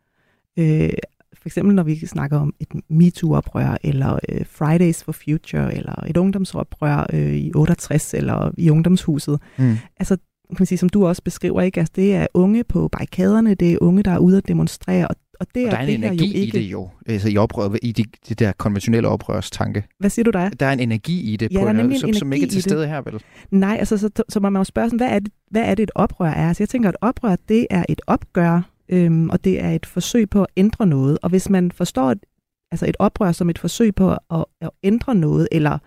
Øh, 0.60 0.90
for 1.34 1.50
eksempel 1.50 1.76
når 1.76 1.84
vi 1.84 2.06
snakker 2.06 2.40
om 2.40 2.54
et 2.60 2.68
MeToo-oprør, 2.90 3.78
eller 3.84 4.20
øh, 4.30 4.46
Fridays 4.46 5.04
for 5.04 5.12
Future, 5.12 5.76
eller 5.76 6.04
et 6.08 6.18
ungdomsoprør 6.18 7.06
øh, 7.14 7.34
i 7.34 7.52
68, 7.56 8.14
eller 8.14 8.52
i 8.58 8.70
ungdomshuset. 8.70 9.40
Mm. 9.58 9.76
Altså, 9.98 10.18
kan 10.50 10.58
man 10.60 10.66
sige, 10.66 10.78
som 10.78 10.90
du 10.90 11.08
også 11.08 11.24
beskriver, 11.24 11.62
ikke? 11.62 11.80
Altså, 11.80 11.94
det 11.96 12.16
er 12.16 12.28
unge 12.34 12.64
på 12.64 12.88
barrikaderne, 12.88 13.56
det 13.56 13.74
er 13.74 13.78
unge, 13.82 14.04
der 14.04 14.12
er 14.12 14.18
ude 14.18 14.38
at 14.38 14.48
demonstrere, 14.48 15.08
og, 15.08 15.16
og 15.40 15.48
det 15.56 15.66
og 15.66 15.72
der 15.72 15.78
er, 15.78 15.82
er 15.82 15.88
en 15.88 15.88
det 15.88 15.96
energi 15.96 16.26
jo 16.26 16.42
ikke. 16.42 16.58
i 16.58 16.62
det 16.62 16.72
jo, 16.72 16.90
altså 17.06 17.30
i 17.30 17.38
oprøret, 17.38 17.80
i 17.84 17.92
de, 17.92 18.04
de 18.30 18.36
der 18.36 18.52
konventionelle 18.52 19.08
oprørstanke. 19.08 19.84
Hvad 20.00 20.10
siger 20.10 20.24
du 20.24 20.32
der? 20.32 20.50
Der 20.50 20.66
er 20.66 20.74
en 20.74 20.80
energi 20.80 21.34
i 21.34 21.36
det, 21.38 21.52
ja, 21.52 21.60
på 21.60 21.62
der 21.62 21.66
er 21.66 21.70
en, 21.70 21.76
nemlig 21.76 22.00
som, 22.00 22.10
en 22.10 22.16
som 22.16 22.34
ikke 22.34 22.46
er 22.46 22.50
til 22.50 22.62
stede 22.62 22.82
det. 22.82 22.90
her, 22.90 23.02
vel? 23.02 23.24
Nej, 23.52 23.76
altså 23.80 23.98
så, 23.98 24.10
så 24.30 24.40
må 24.40 24.50
man 24.50 24.60
jo 24.60 24.64
spørge 24.64 24.90
sådan, 24.90 25.00
hvad 25.00 25.10
er, 25.10 25.20
det, 25.20 25.34
hvad 25.52 25.62
er 25.62 25.76
det 25.76 25.84
et 25.84 25.92
oprør 25.96 26.30
er? 26.30 26.48
Altså 26.48 26.64
jeg 26.64 26.70
tænker, 26.70 26.90
at 26.90 26.96
et 26.96 27.08
oprør, 27.08 27.36
det 27.50 27.68
er 27.70 27.86
et 27.90 28.02
opgør, 28.08 28.62
øhm, 28.90 29.30
og 29.30 29.44
det 29.44 29.64
er 29.64 29.72
et 29.72 29.86
forsøg 29.86 30.30
på 30.30 30.42
at 30.42 30.48
ændre 30.58 30.88
noget. 30.88 31.18
Og 31.22 31.30
hvis 31.30 31.50
man 31.50 31.72
forstår 31.72 32.12
et, 32.12 32.26
altså 32.72 32.86
et 32.86 32.96
oprør 33.00 33.32
som 33.32 33.50
et 33.50 33.60
forsøg 33.60 33.96
på 33.96 34.12
at, 34.12 34.46
at 34.62 34.70
ændre 34.84 35.16
noget, 35.16 35.48
eller, 35.52 35.78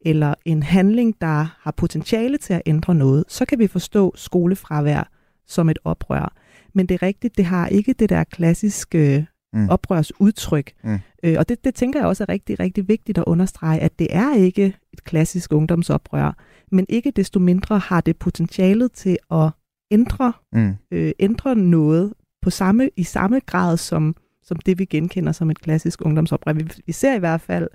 eller 0.00 0.34
en 0.44 0.62
handling, 0.62 1.14
der 1.20 1.56
har 1.60 1.70
potentiale 1.76 2.38
til 2.38 2.52
at 2.52 2.62
ændre 2.66 2.94
noget, 2.94 3.24
så 3.28 3.44
kan 3.44 3.58
vi 3.58 3.66
forstå 3.66 4.12
skolefravær 4.16 5.10
som 5.46 5.68
et 5.68 5.78
oprør. 5.84 6.34
Men 6.76 6.86
det 6.86 6.94
er 6.94 7.02
rigtigt, 7.02 7.36
det 7.36 7.44
har 7.44 7.66
ikke 7.66 7.92
det 7.92 8.08
der 8.08 8.24
klassiske 8.24 9.26
mm. 9.52 9.68
oprørsudtryk. 9.68 10.72
Mm. 10.84 10.98
Øh, 11.22 11.36
og 11.38 11.48
det, 11.48 11.64
det 11.64 11.74
tænker 11.74 12.00
jeg 12.00 12.08
også 12.08 12.24
er 12.24 12.28
rigtig, 12.28 12.60
rigtig 12.60 12.88
vigtigt 12.88 13.18
at 13.18 13.24
understrege, 13.26 13.80
at 13.80 13.98
det 13.98 14.08
er 14.10 14.34
ikke 14.34 14.76
et 14.92 15.04
klassisk 15.04 15.52
ungdomsoprør, 15.52 16.36
men 16.72 16.86
ikke 16.88 17.10
desto 17.10 17.40
mindre 17.40 17.78
har 17.78 18.00
det 18.00 18.16
potentialet 18.16 18.92
til 18.92 19.18
at 19.30 19.50
ændre, 19.90 20.32
mm. 20.52 20.74
øh, 20.90 21.12
ændre 21.18 21.56
noget 21.56 22.14
på 22.42 22.50
samme, 22.50 22.90
i 22.96 23.02
samme 23.02 23.40
grad 23.46 23.76
som, 23.76 24.16
som 24.42 24.56
det, 24.56 24.78
vi 24.78 24.84
genkender 24.84 25.32
som 25.32 25.50
et 25.50 25.60
klassisk 25.60 26.04
ungdomsoprør. 26.04 26.52
Vi, 26.52 26.68
vi 26.86 26.92
ser 26.92 27.14
i 27.14 27.18
hvert 27.18 27.40
fald 27.40 27.68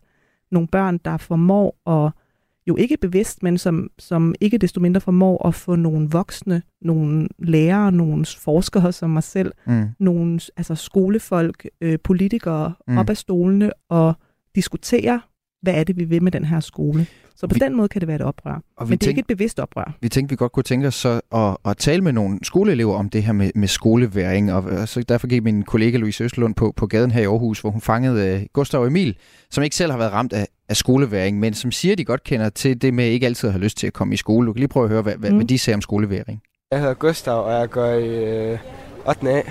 nogle 0.52 0.68
børn, 0.68 0.98
der 1.06 1.18
formår 1.18 1.90
at 2.06 2.12
jo 2.68 2.76
ikke 2.76 2.98
bevidst, 2.98 3.44
men 3.44 3.58
som, 3.58 3.90
som 4.00 4.36
ikke 4.42 4.58
desto 4.58 4.80
mindre 4.80 5.02
formår 5.02 5.48
at 5.48 5.56
få 5.56 5.76
nogle 5.76 6.10
voksne, 6.10 6.62
nogle 6.82 7.28
lærere, 7.40 7.92
nogle 7.92 8.26
forskere 8.26 8.92
som 8.92 9.10
mig 9.10 9.24
selv, 9.24 9.52
mm. 9.68 9.84
nogle 10.00 10.40
altså 10.58 10.76
skolefolk, 10.76 11.66
øh, 11.82 12.00
politikere 12.04 12.74
mm. 12.88 12.98
op 12.98 13.10
af 13.10 13.18
stolene 13.18 13.72
og 13.90 14.14
diskutere, 14.56 15.22
hvad 15.62 15.74
er 15.74 15.84
det, 15.84 15.98
vi 15.98 16.04
vil 16.04 16.24
med 16.24 16.32
den 16.32 16.46
her 16.46 16.60
skole. 16.60 17.06
Så 17.36 17.48
på 17.48 17.54
vi, 17.54 17.60
den 17.60 17.76
måde 17.76 17.88
kan 17.88 18.02
det 18.02 18.08
være 18.08 18.16
et 18.16 18.22
oprør. 18.22 18.62
Og 18.78 18.90
men 18.90 18.98
det 18.98 19.06
er 19.06 19.10
ikke 19.10 19.20
et 19.20 19.28
bevidst 19.28 19.60
oprør. 19.60 19.98
Vi 20.02 20.10
tænkte, 20.10 20.34
vi 20.34 20.36
godt 20.36 20.52
kunne 20.52 20.64
tænke 20.64 20.88
os 20.88 20.96
så 20.96 21.22
at, 21.36 21.58
at 21.72 21.78
tale 21.78 22.02
med 22.02 22.14
nogle 22.14 22.40
skoleelever 22.44 22.96
om 22.96 23.10
det 23.10 23.24
her 23.24 23.34
med, 23.34 23.52
med 23.56 23.68
skoleværing, 23.68 24.54
og 24.54 24.88
så 24.88 25.04
derfor 25.04 25.28
gik 25.28 25.44
min 25.44 25.64
kollega 25.64 25.98
Louise 25.98 26.24
Østlund 26.24 26.56
på, 26.56 26.74
på 26.76 26.88
gaden 26.88 27.12
her 27.12 27.22
i 27.22 27.26
Aarhus, 27.26 27.60
hvor 27.60 27.70
hun 27.70 27.82
fangede 27.82 28.36
uh, 28.36 28.42
Gustav 28.54 28.82
og 28.82 28.88
Emil, 28.88 29.18
som 29.50 29.64
ikke 29.64 29.76
selv 29.76 29.92
har 29.92 29.98
været 29.98 30.12
ramt 30.12 30.34
af, 30.34 30.48
af 30.70 30.78
skoleværing, 30.78 31.40
men 31.40 31.54
som 31.54 31.72
siger, 31.72 31.96
de 31.96 32.06
godt 32.06 32.24
kender 32.24 32.50
til 32.50 32.82
det 32.82 32.94
med 32.94 33.06
ikke 33.06 33.26
altid 33.26 33.48
at 33.48 33.54
have 33.54 33.64
lyst 33.64 33.78
til 33.78 33.88
at 33.88 33.94
komme 33.94 34.14
i 34.14 34.18
skole. 34.18 34.48
Du 34.48 34.54
kan 34.54 34.60
lige 34.60 34.68
prøve 34.68 34.84
at 34.84 34.90
høre, 34.90 35.02
hvad, 35.02 35.16
mm. 35.16 35.36
hvad 35.36 35.46
de 35.46 35.60
siger 35.60 35.76
om 35.76 35.82
skoleværing. 35.82 36.42
Jeg 36.72 36.80
hedder 36.80 36.94
Gustav, 36.94 37.44
og 37.46 37.54
jeg 37.54 37.70
går 37.70 37.94
i 37.94 38.26
øh, 38.52 38.60
8. 39.08 39.30
A. 39.30 39.42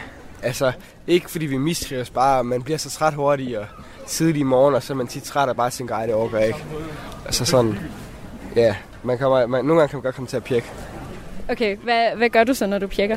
Altså, 0.43 0.73
ikke 1.07 1.31
fordi 1.31 1.47
vi 1.47 1.57
mistrives, 1.57 2.11
bare 2.11 2.45
man 2.45 2.63
bliver 2.63 2.79
så 2.79 2.91
træt 2.91 3.15
hurtigt, 3.15 3.59
og 3.59 3.67
tidligt 4.07 4.39
i 4.39 4.43
morgen, 4.43 4.75
og 4.75 4.83
så 4.83 4.93
er 4.93 4.97
man 4.97 5.07
tit 5.07 5.23
træt 5.23 5.49
og 5.49 5.57
bare 5.57 5.71
tænker, 5.71 5.95
ej, 5.95 6.07
det 6.07 6.15
overgår 6.15 6.39
jeg 6.39 6.47
ikke. 6.47 6.65
Altså 7.25 7.45
sådan, 7.45 7.79
ja, 8.57 8.77
man 9.03 9.19
kommer, 9.19 9.47
man, 9.47 9.65
nogle 9.65 9.81
gange 9.81 9.91
kan 9.91 9.97
man 9.97 10.03
godt 10.03 10.15
komme 10.15 10.29
til 10.29 10.37
at 10.37 10.45
pjekke. 10.45 10.69
Okay, 11.49 11.77
hvad, 11.77 12.17
hvad 12.17 12.31
gør 12.31 12.45
du 12.45 12.55
så, 12.55 12.67
når 12.67 12.79
du 12.79 12.87
pjekker? 12.87 13.17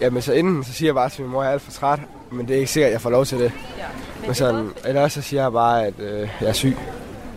Jamen, 0.00 0.22
så 0.22 0.32
inden, 0.32 0.64
så 0.64 0.72
siger 0.72 0.88
jeg 0.88 0.94
bare 0.94 1.08
til 1.08 1.22
min 1.22 1.30
mor, 1.30 1.40
at 1.40 1.44
jeg 1.44 1.50
er 1.50 1.52
alt 1.52 1.62
for 1.62 1.72
træt, 1.72 2.00
men 2.30 2.48
det 2.48 2.54
er 2.54 2.58
ikke 2.58 2.72
sikkert, 2.72 2.88
at 2.88 2.92
jeg 2.92 3.00
får 3.00 3.10
lov 3.10 3.24
til 3.24 3.38
det. 3.38 3.52
Ja, 3.78 3.84
men 4.20 4.26
men 4.26 4.34
sådan, 4.34 4.70
eller 4.84 5.02
også 5.02 5.22
så 5.22 5.28
siger 5.28 5.42
jeg 5.42 5.52
bare, 5.52 5.86
at 5.86 5.94
øh, 5.98 6.28
jeg 6.40 6.48
er 6.48 6.52
syg. 6.52 6.76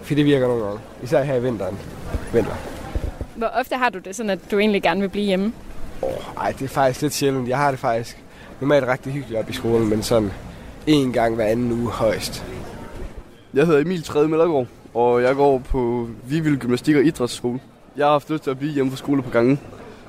For 0.03 0.15
det 0.15 0.25
virker 0.25 0.47
nogle 0.47 0.63
gange. 0.63 0.79
Især 1.03 1.23
her 1.23 1.35
i 1.35 1.43
vinteren. 1.43 1.77
Vinter. 2.33 2.55
Hvor 3.35 3.47
ofte 3.47 3.75
har 3.75 3.89
du 3.89 3.99
det 3.99 4.15
sådan, 4.15 4.29
at 4.29 4.39
du 4.51 4.59
egentlig 4.59 4.83
gerne 4.83 5.01
vil 5.01 5.09
blive 5.09 5.25
hjemme? 5.25 5.53
Oh, 6.01 6.09
ej, 6.37 6.51
det 6.51 6.65
er 6.65 6.69
faktisk 6.69 7.01
lidt 7.01 7.13
sjældent. 7.13 7.49
Jeg 7.49 7.57
har 7.57 7.71
det 7.71 7.79
faktisk 7.79 8.17
normalt 8.61 8.87
rigtig 8.87 9.13
hyggeligt 9.13 9.39
op 9.39 9.49
i 9.49 9.53
skolen, 9.53 9.89
men 9.89 10.03
sådan 10.03 10.31
en 10.87 11.13
gang 11.13 11.35
hver 11.35 11.45
anden 11.45 11.71
uge 11.71 11.91
højst. 11.91 12.45
Jeg 13.53 13.65
hedder 13.65 13.81
Emil 13.81 14.03
Tredje 14.03 14.27
Mellergaard, 14.27 14.67
og 14.93 15.23
jeg 15.23 15.35
går 15.35 15.57
på 15.57 16.09
Vivild 16.23 16.57
Gymnastik 16.57 16.95
og 16.95 17.03
Idrætsskole. 17.03 17.59
Jeg 17.97 18.05
har 18.05 18.11
haft 18.11 18.29
lyst 18.29 18.43
til 18.43 18.51
at 18.51 18.59
blive 18.59 18.73
hjemme 18.73 18.91
fra 18.91 18.97
skole 18.97 19.21
på 19.23 19.29
gangen. 19.29 19.59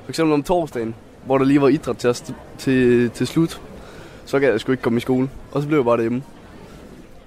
For 0.05 0.09
eksempel 0.09 0.35
om 0.35 0.43
torsdagen, 0.43 0.95
hvor 1.25 1.39
der 1.39 1.45
lige 1.45 1.61
var 1.61 1.69
idræt 1.69 1.97
til, 1.97 2.35
til, 2.59 3.11
til 3.11 3.27
slut. 3.27 3.61
Så 4.25 4.41
kan 4.41 4.49
jeg 4.49 4.61
sgu 4.61 4.73
ikke 4.73 4.83
komme 4.83 4.97
i 4.97 5.01
skole, 5.01 5.31
og 5.53 5.63
så 5.63 5.69
blev 5.69 5.79
jeg 5.79 5.85
bare 5.85 5.97
derhjemme. 5.97 6.23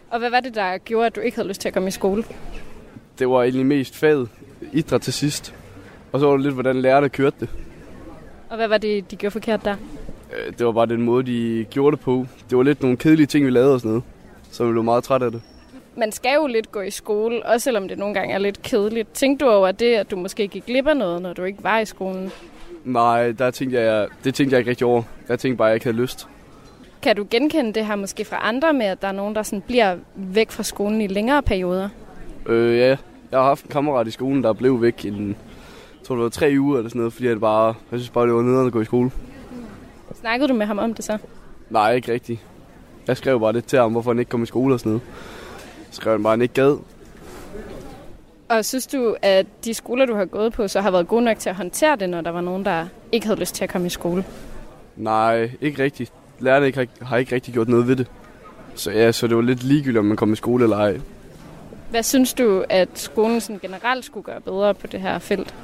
Og 0.10 0.20
hvad 0.20 0.30
var 0.30 0.40
det, 0.40 0.56
der 0.56 0.78
gjorde, 0.78 1.06
at 1.06 1.16
du 1.16 1.22
ikke 1.22 1.38
havde 1.38 1.48
lyst 1.48 1.62
til 1.62 1.68
at 1.68 1.74
komme 1.74 1.88
i 1.88 1.92
skole? 1.92 2.24
Det 3.20 3.30
var 3.30 3.44
egentlig 3.44 3.66
mest 3.66 3.96
faget 3.96 4.30
idræt 4.74 5.02
til 5.02 5.14
sidst. 5.14 5.56
Og 6.12 6.20
så 6.20 6.26
var 6.26 6.34
det 6.34 6.42
lidt, 6.42 6.54
hvordan 6.54 6.82
lærerne 6.82 7.10
kørte 7.10 7.36
det. 7.40 7.50
Og 8.50 8.56
hvad 8.56 8.68
var 8.68 8.78
det, 8.78 9.12
de 9.12 9.16
gjorde 9.16 9.32
forkert 9.32 9.66
der? 9.66 9.76
Det 10.58 10.66
var 10.66 10.72
bare 10.72 10.86
den 10.86 11.02
måde, 11.02 11.26
de 11.26 11.66
gjorde 11.70 11.96
det 11.98 12.04
på. 12.06 12.26
Det 12.50 12.58
var 12.58 12.64
lidt 12.64 12.82
nogle 12.82 12.98
kedelige 12.98 13.26
ting, 13.28 13.46
vi 13.46 13.50
lavede 13.50 13.74
og 13.74 13.80
sådan 13.80 13.90
noget. 13.90 14.04
Så 14.52 14.66
vi 14.66 14.72
blev 14.72 14.84
meget 14.84 15.04
træt 15.04 15.22
af 15.22 15.32
det. 15.32 15.42
Man 15.96 16.12
skal 16.12 16.36
jo 16.36 16.48
lidt 16.48 16.72
gå 16.72 16.82
i 16.82 16.90
skole, 16.90 17.46
også 17.46 17.64
selvom 17.64 17.88
det 17.88 17.98
nogle 17.98 18.14
gange 18.14 18.34
er 18.34 18.38
lidt 18.38 18.62
kedeligt. 18.62 19.14
Tænkte 19.14 19.46
du 19.46 19.52
over 19.52 19.72
det, 19.72 19.96
at 19.96 20.12
du 20.12 20.16
måske 20.16 20.48
gik 20.48 20.66
glip 20.66 20.88
af 20.88 20.98
noget, 20.98 21.22
når 21.22 21.34
du 21.34 21.44
ikke 21.44 21.64
var 21.64 21.80
i 21.80 21.86
skolen? 21.86 22.32
Nej, 22.86 23.32
der 23.32 23.52
tænkte 23.52 23.80
jeg, 23.80 24.08
det 24.24 24.36
tænkte 24.36 24.54
jeg 24.54 24.60
ikke 24.60 24.70
rigtig 24.70 24.88
over. 24.88 25.04
Jeg 25.30 25.40
tænkte 25.40 25.58
bare, 25.58 25.68
at 25.68 25.70
jeg 25.70 25.76
ikke 25.76 25.86
havde 25.86 25.98
lyst. 25.98 26.28
Kan 27.02 27.16
du 27.16 27.28
genkende 27.30 27.74
det 27.74 27.86
her 27.86 27.96
måske 27.96 28.26
fra 28.26 28.40
andre 28.48 28.74
med, 28.74 28.86
at 28.86 29.02
der 29.02 29.08
er 29.08 29.12
nogen, 29.12 29.36
der 29.36 29.44
sådan 29.44 29.62
bliver 29.62 29.96
væk 30.16 30.52
fra 30.52 30.64
skolen 30.64 31.02
i 31.02 31.08
længere 31.08 31.44
perioder? 31.44 31.90
Øh, 32.46 32.78
ja, 32.78 32.88
jeg 33.32 33.40
har 33.40 33.44
haft 33.44 33.64
en 33.64 33.72
kammerat 33.72 34.08
i 34.08 34.12
skolen, 34.12 34.44
der 34.44 34.54
blev 34.54 34.82
væk 34.82 35.06
i 35.06 35.08
en, 35.08 35.28
jeg 35.28 36.04
tror 36.04 36.16
det 36.16 36.24
var 36.24 36.30
tre 36.30 36.56
uger 36.60 36.78
eller 36.78 36.90
sådan 36.90 37.00
noget, 37.00 37.14
fordi 37.14 37.28
jeg, 37.28 37.40
bare, 37.40 37.66
jeg 37.66 38.00
synes 38.00 38.10
bare, 38.10 38.28
det 38.28 38.34
var 38.34 38.42
nederen 38.42 38.68
at 38.68 38.74
gå 38.74 38.82
i 38.82 38.86
skole. 38.86 39.12
Snakkede 40.16 40.48
du 40.48 40.54
med 40.54 40.66
ham 40.66 40.80
om 40.80 40.94
det 40.94 41.06
så? 41.06 41.18
Nej, 41.70 41.94
ikke 41.94 42.14
rigtigt. 42.14 42.40
Jeg 43.08 43.18
skrev 43.18 43.40
bare 43.40 43.54
lidt 43.54 43.66
til 43.66 43.80
ham, 43.80 43.92
hvorfor 43.92 44.12
han 44.12 44.20
ikke 44.20 44.30
kom 44.30 44.44
i 44.44 44.46
skole 44.46 44.74
og 44.74 44.80
sådan 44.80 44.90
noget. 44.90 45.02
Jeg 45.78 45.94
skrev 45.94 46.14
han 46.14 46.24
bare, 46.24 46.34
at 46.34 46.38
han 46.38 46.42
ikke 46.42 46.54
gad. 46.54 46.78
Og 48.50 48.66
synes 48.66 48.88
du, 48.88 49.16
at 49.22 49.46
de 49.66 49.74
skoler, 49.74 50.06
du 50.06 50.16
har 50.16 50.26
gået 50.26 50.54
på, 50.54 50.68
så 50.68 50.82
har 50.82 50.92
været 50.92 51.08
gode 51.08 51.24
nok 51.24 51.40
til 51.40 51.50
at 51.50 51.56
håndtere 51.56 51.96
det, 51.96 52.10
når 52.10 52.22
der 52.22 52.32
var 52.32 52.42
nogen, 52.42 52.66
der 52.66 52.86
ikke 53.12 53.26
havde 53.26 53.40
lyst 53.40 53.56
til 53.56 53.64
at 53.64 53.70
komme 53.70 53.88
i 53.88 53.90
skole? 53.90 54.26
Nej, 54.96 55.52
ikke 55.62 55.84
rigtigt. 55.84 56.14
Lærerne 56.40 56.68
ikke, 56.68 56.90
har 57.02 57.18
ikke 57.18 57.36
rigtig 57.36 57.54
gjort 57.54 57.68
noget 57.68 57.88
ved 57.88 57.96
det. 57.96 58.08
Så 58.76 58.92
ja, 58.92 59.12
så 59.12 59.28
det 59.28 59.36
var 59.36 59.42
lidt 59.42 59.64
ligegyldigt, 59.64 60.00
om 60.00 60.06
man 60.06 60.18
kom 60.18 60.34
i 60.34 60.36
skole 60.36 60.64
eller 60.64 60.78
ej. 60.78 61.00
Hvad 61.90 62.04
synes 62.04 62.34
du, 62.34 62.66
at 62.70 62.90
skolen 62.96 63.42
sådan 63.42 63.60
generelt 63.60 64.06
skulle 64.06 64.24
gøre 64.24 64.42
bedre 64.42 64.74
på 64.74 64.88
det 64.88 65.02
her 65.02 65.20
felt? 65.20 65.56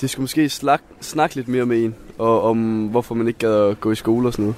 De 0.00 0.08
skulle 0.08 0.22
måske 0.22 0.48
snakke 1.00 1.34
lidt 1.34 1.48
mere 1.48 1.66
med 1.66 1.84
en, 1.84 1.94
og 2.20 2.42
om 2.42 2.86
hvorfor 2.86 3.14
man 3.14 3.26
ikke 3.26 3.38
gad 3.38 3.70
at 3.70 3.80
gå 3.80 3.92
i 3.92 3.94
skole 3.94 4.28
og 4.28 4.32
sådan 4.32 4.42
noget. 4.42 4.56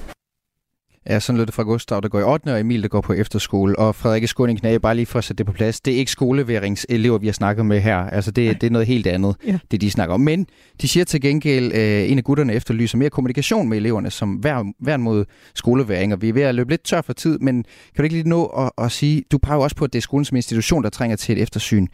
Ja, 1.06 1.20
sådan 1.20 1.36
lød 1.36 1.46
det 1.46 1.54
fra 1.54 1.62
Gustav, 1.62 2.00
der 2.00 2.08
går 2.08 2.20
i 2.20 2.22
8. 2.22 2.52
og 2.52 2.60
Emil, 2.60 2.82
der 2.82 2.88
går 2.88 3.00
på 3.00 3.12
efterskole. 3.12 3.78
Og 3.78 3.94
Frederikke 3.94 4.26
Skåning 4.26 4.60
Knage, 4.60 4.80
bare 4.80 4.94
lige 4.94 5.06
for 5.06 5.18
at 5.18 5.24
sætte 5.24 5.38
det 5.38 5.46
på 5.46 5.52
plads, 5.52 5.80
det 5.80 5.94
er 5.94 5.98
ikke 5.98 6.10
skoleværingselever, 6.10 7.18
vi 7.18 7.26
har 7.26 7.32
snakket 7.32 7.66
med 7.66 7.80
her. 7.80 7.96
Altså, 7.96 8.30
det, 8.30 8.60
det 8.60 8.66
er 8.66 8.70
noget 8.70 8.86
helt 8.86 9.06
andet, 9.06 9.36
ja. 9.46 9.58
det 9.70 9.80
de 9.80 9.90
snakker 9.90 10.14
om. 10.14 10.20
Men 10.20 10.46
de 10.82 10.88
siger 10.88 11.04
til 11.04 11.20
gengæld, 11.20 11.72
øh, 11.74 12.10
en 12.10 12.18
af 12.18 12.24
gutterne 12.24 12.54
efterlyser 12.54 12.98
mere 12.98 13.10
kommunikation 13.10 13.68
med 13.68 13.76
eleverne, 13.76 14.10
som 14.10 14.44
værn, 14.44 14.74
værn 14.80 15.02
mod 15.02 15.24
skoleværing. 15.54 16.12
Og 16.12 16.22
vi 16.22 16.28
er 16.28 16.32
ved 16.32 16.42
at 16.42 16.54
løbe 16.54 16.70
lidt 16.70 16.84
tør 16.84 17.00
for 17.00 17.12
tid, 17.12 17.38
men 17.38 17.62
kan 17.62 17.96
du 17.98 18.02
ikke 18.02 18.16
lige 18.16 18.28
nå 18.28 18.46
at, 18.46 18.70
at 18.84 18.92
sige, 18.92 19.22
du 19.32 19.38
peger 19.38 19.60
også 19.60 19.76
på, 19.76 19.84
at 19.84 19.92
det 19.92 19.98
er 19.98 20.02
skolen 20.02 20.24
som 20.24 20.36
institution, 20.36 20.82
der 20.82 20.90
trænger 20.90 21.16
til 21.16 21.36
et 21.36 21.42
eftersyn. 21.42 21.86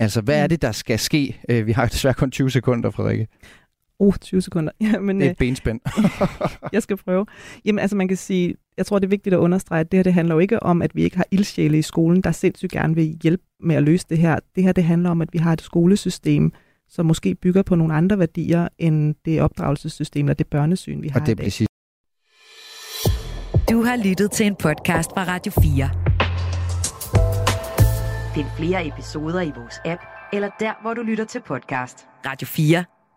Altså, 0.00 0.20
hvad 0.20 0.38
er 0.38 0.44
mm. 0.44 0.48
det, 0.48 0.62
der 0.62 0.72
skal 0.72 0.98
ske? 0.98 1.40
Øh, 1.48 1.66
vi 1.66 1.72
har 1.72 1.86
desværre 1.86 2.14
kun 2.14 2.30
20 2.30 2.50
sekunder, 2.50 2.90
Frederikke. 2.90 3.26
Oh, 3.98 4.14
20 4.20 4.42
sekunder. 4.42 4.72
Ja, 4.80 4.98
men, 4.98 5.20
det 5.20 5.26
er 5.26 5.30
et 5.30 5.34
øh, 5.34 5.36
benspænd. 5.36 5.80
jeg 6.72 6.82
skal 6.82 6.96
prøve. 6.96 7.26
Jamen, 7.64 7.78
altså 7.78 7.96
man 7.96 8.08
kan 8.08 8.16
sige, 8.16 8.54
jeg 8.76 8.86
tror, 8.86 8.98
det 8.98 9.06
er 9.06 9.10
vigtigt 9.10 9.34
at 9.34 9.38
understrege, 9.38 9.80
at 9.80 9.92
det 9.92 9.98
her 9.98 10.02
det 10.02 10.14
handler 10.14 10.34
jo 10.34 10.38
ikke 10.38 10.62
om, 10.62 10.82
at 10.82 10.94
vi 10.94 11.02
ikke 11.02 11.16
har 11.16 11.26
ildsjæle 11.30 11.78
i 11.78 11.82
skolen, 11.82 12.22
der 12.22 12.32
sindssygt 12.32 12.72
gerne 12.72 12.94
vil 12.94 13.18
hjælpe 13.22 13.42
med 13.60 13.76
at 13.76 13.82
løse 13.82 14.06
det 14.08 14.18
her. 14.18 14.38
Det 14.54 14.62
her 14.62 14.72
det 14.72 14.84
handler 14.84 15.10
om, 15.10 15.22
at 15.22 15.28
vi 15.32 15.38
har 15.38 15.52
et 15.52 15.60
skolesystem, 15.60 16.52
som 16.88 17.06
måske 17.06 17.34
bygger 17.34 17.62
på 17.62 17.74
nogle 17.74 17.94
andre 17.94 18.18
værdier, 18.18 18.68
end 18.78 19.14
det 19.24 19.40
opdragelsessystem 19.40 20.26
eller 20.26 20.34
det 20.34 20.46
børnesyn, 20.46 21.02
vi 21.02 21.08
har 21.08 21.20
og 21.20 21.26
det 21.26 21.32
i 21.32 21.34
dag. 21.34 21.44
Præcis. 21.46 21.68
Du 23.70 23.82
har 23.82 23.96
lyttet 24.04 24.30
til 24.30 24.46
en 24.46 24.56
podcast 24.56 25.10
fra 25.10 25.24
Radio 25.24 25.52
4. 25.52 25.90
Find 28.34 28.46
flere 28.56 28.86
episoder 28.86 29.40
i 29.40 29.52
vores 29.56 29.74
app, 29.84 30.02
eller 30.32 30.50
der, 30.60 30.82
hvor 30.82 30.94
du 30.94 31.02
lytter 31.02 31.24
til 31.24 31.40
podcast. 31.46 32.06
Radio 32.26 32.46
4. 32.46 32.84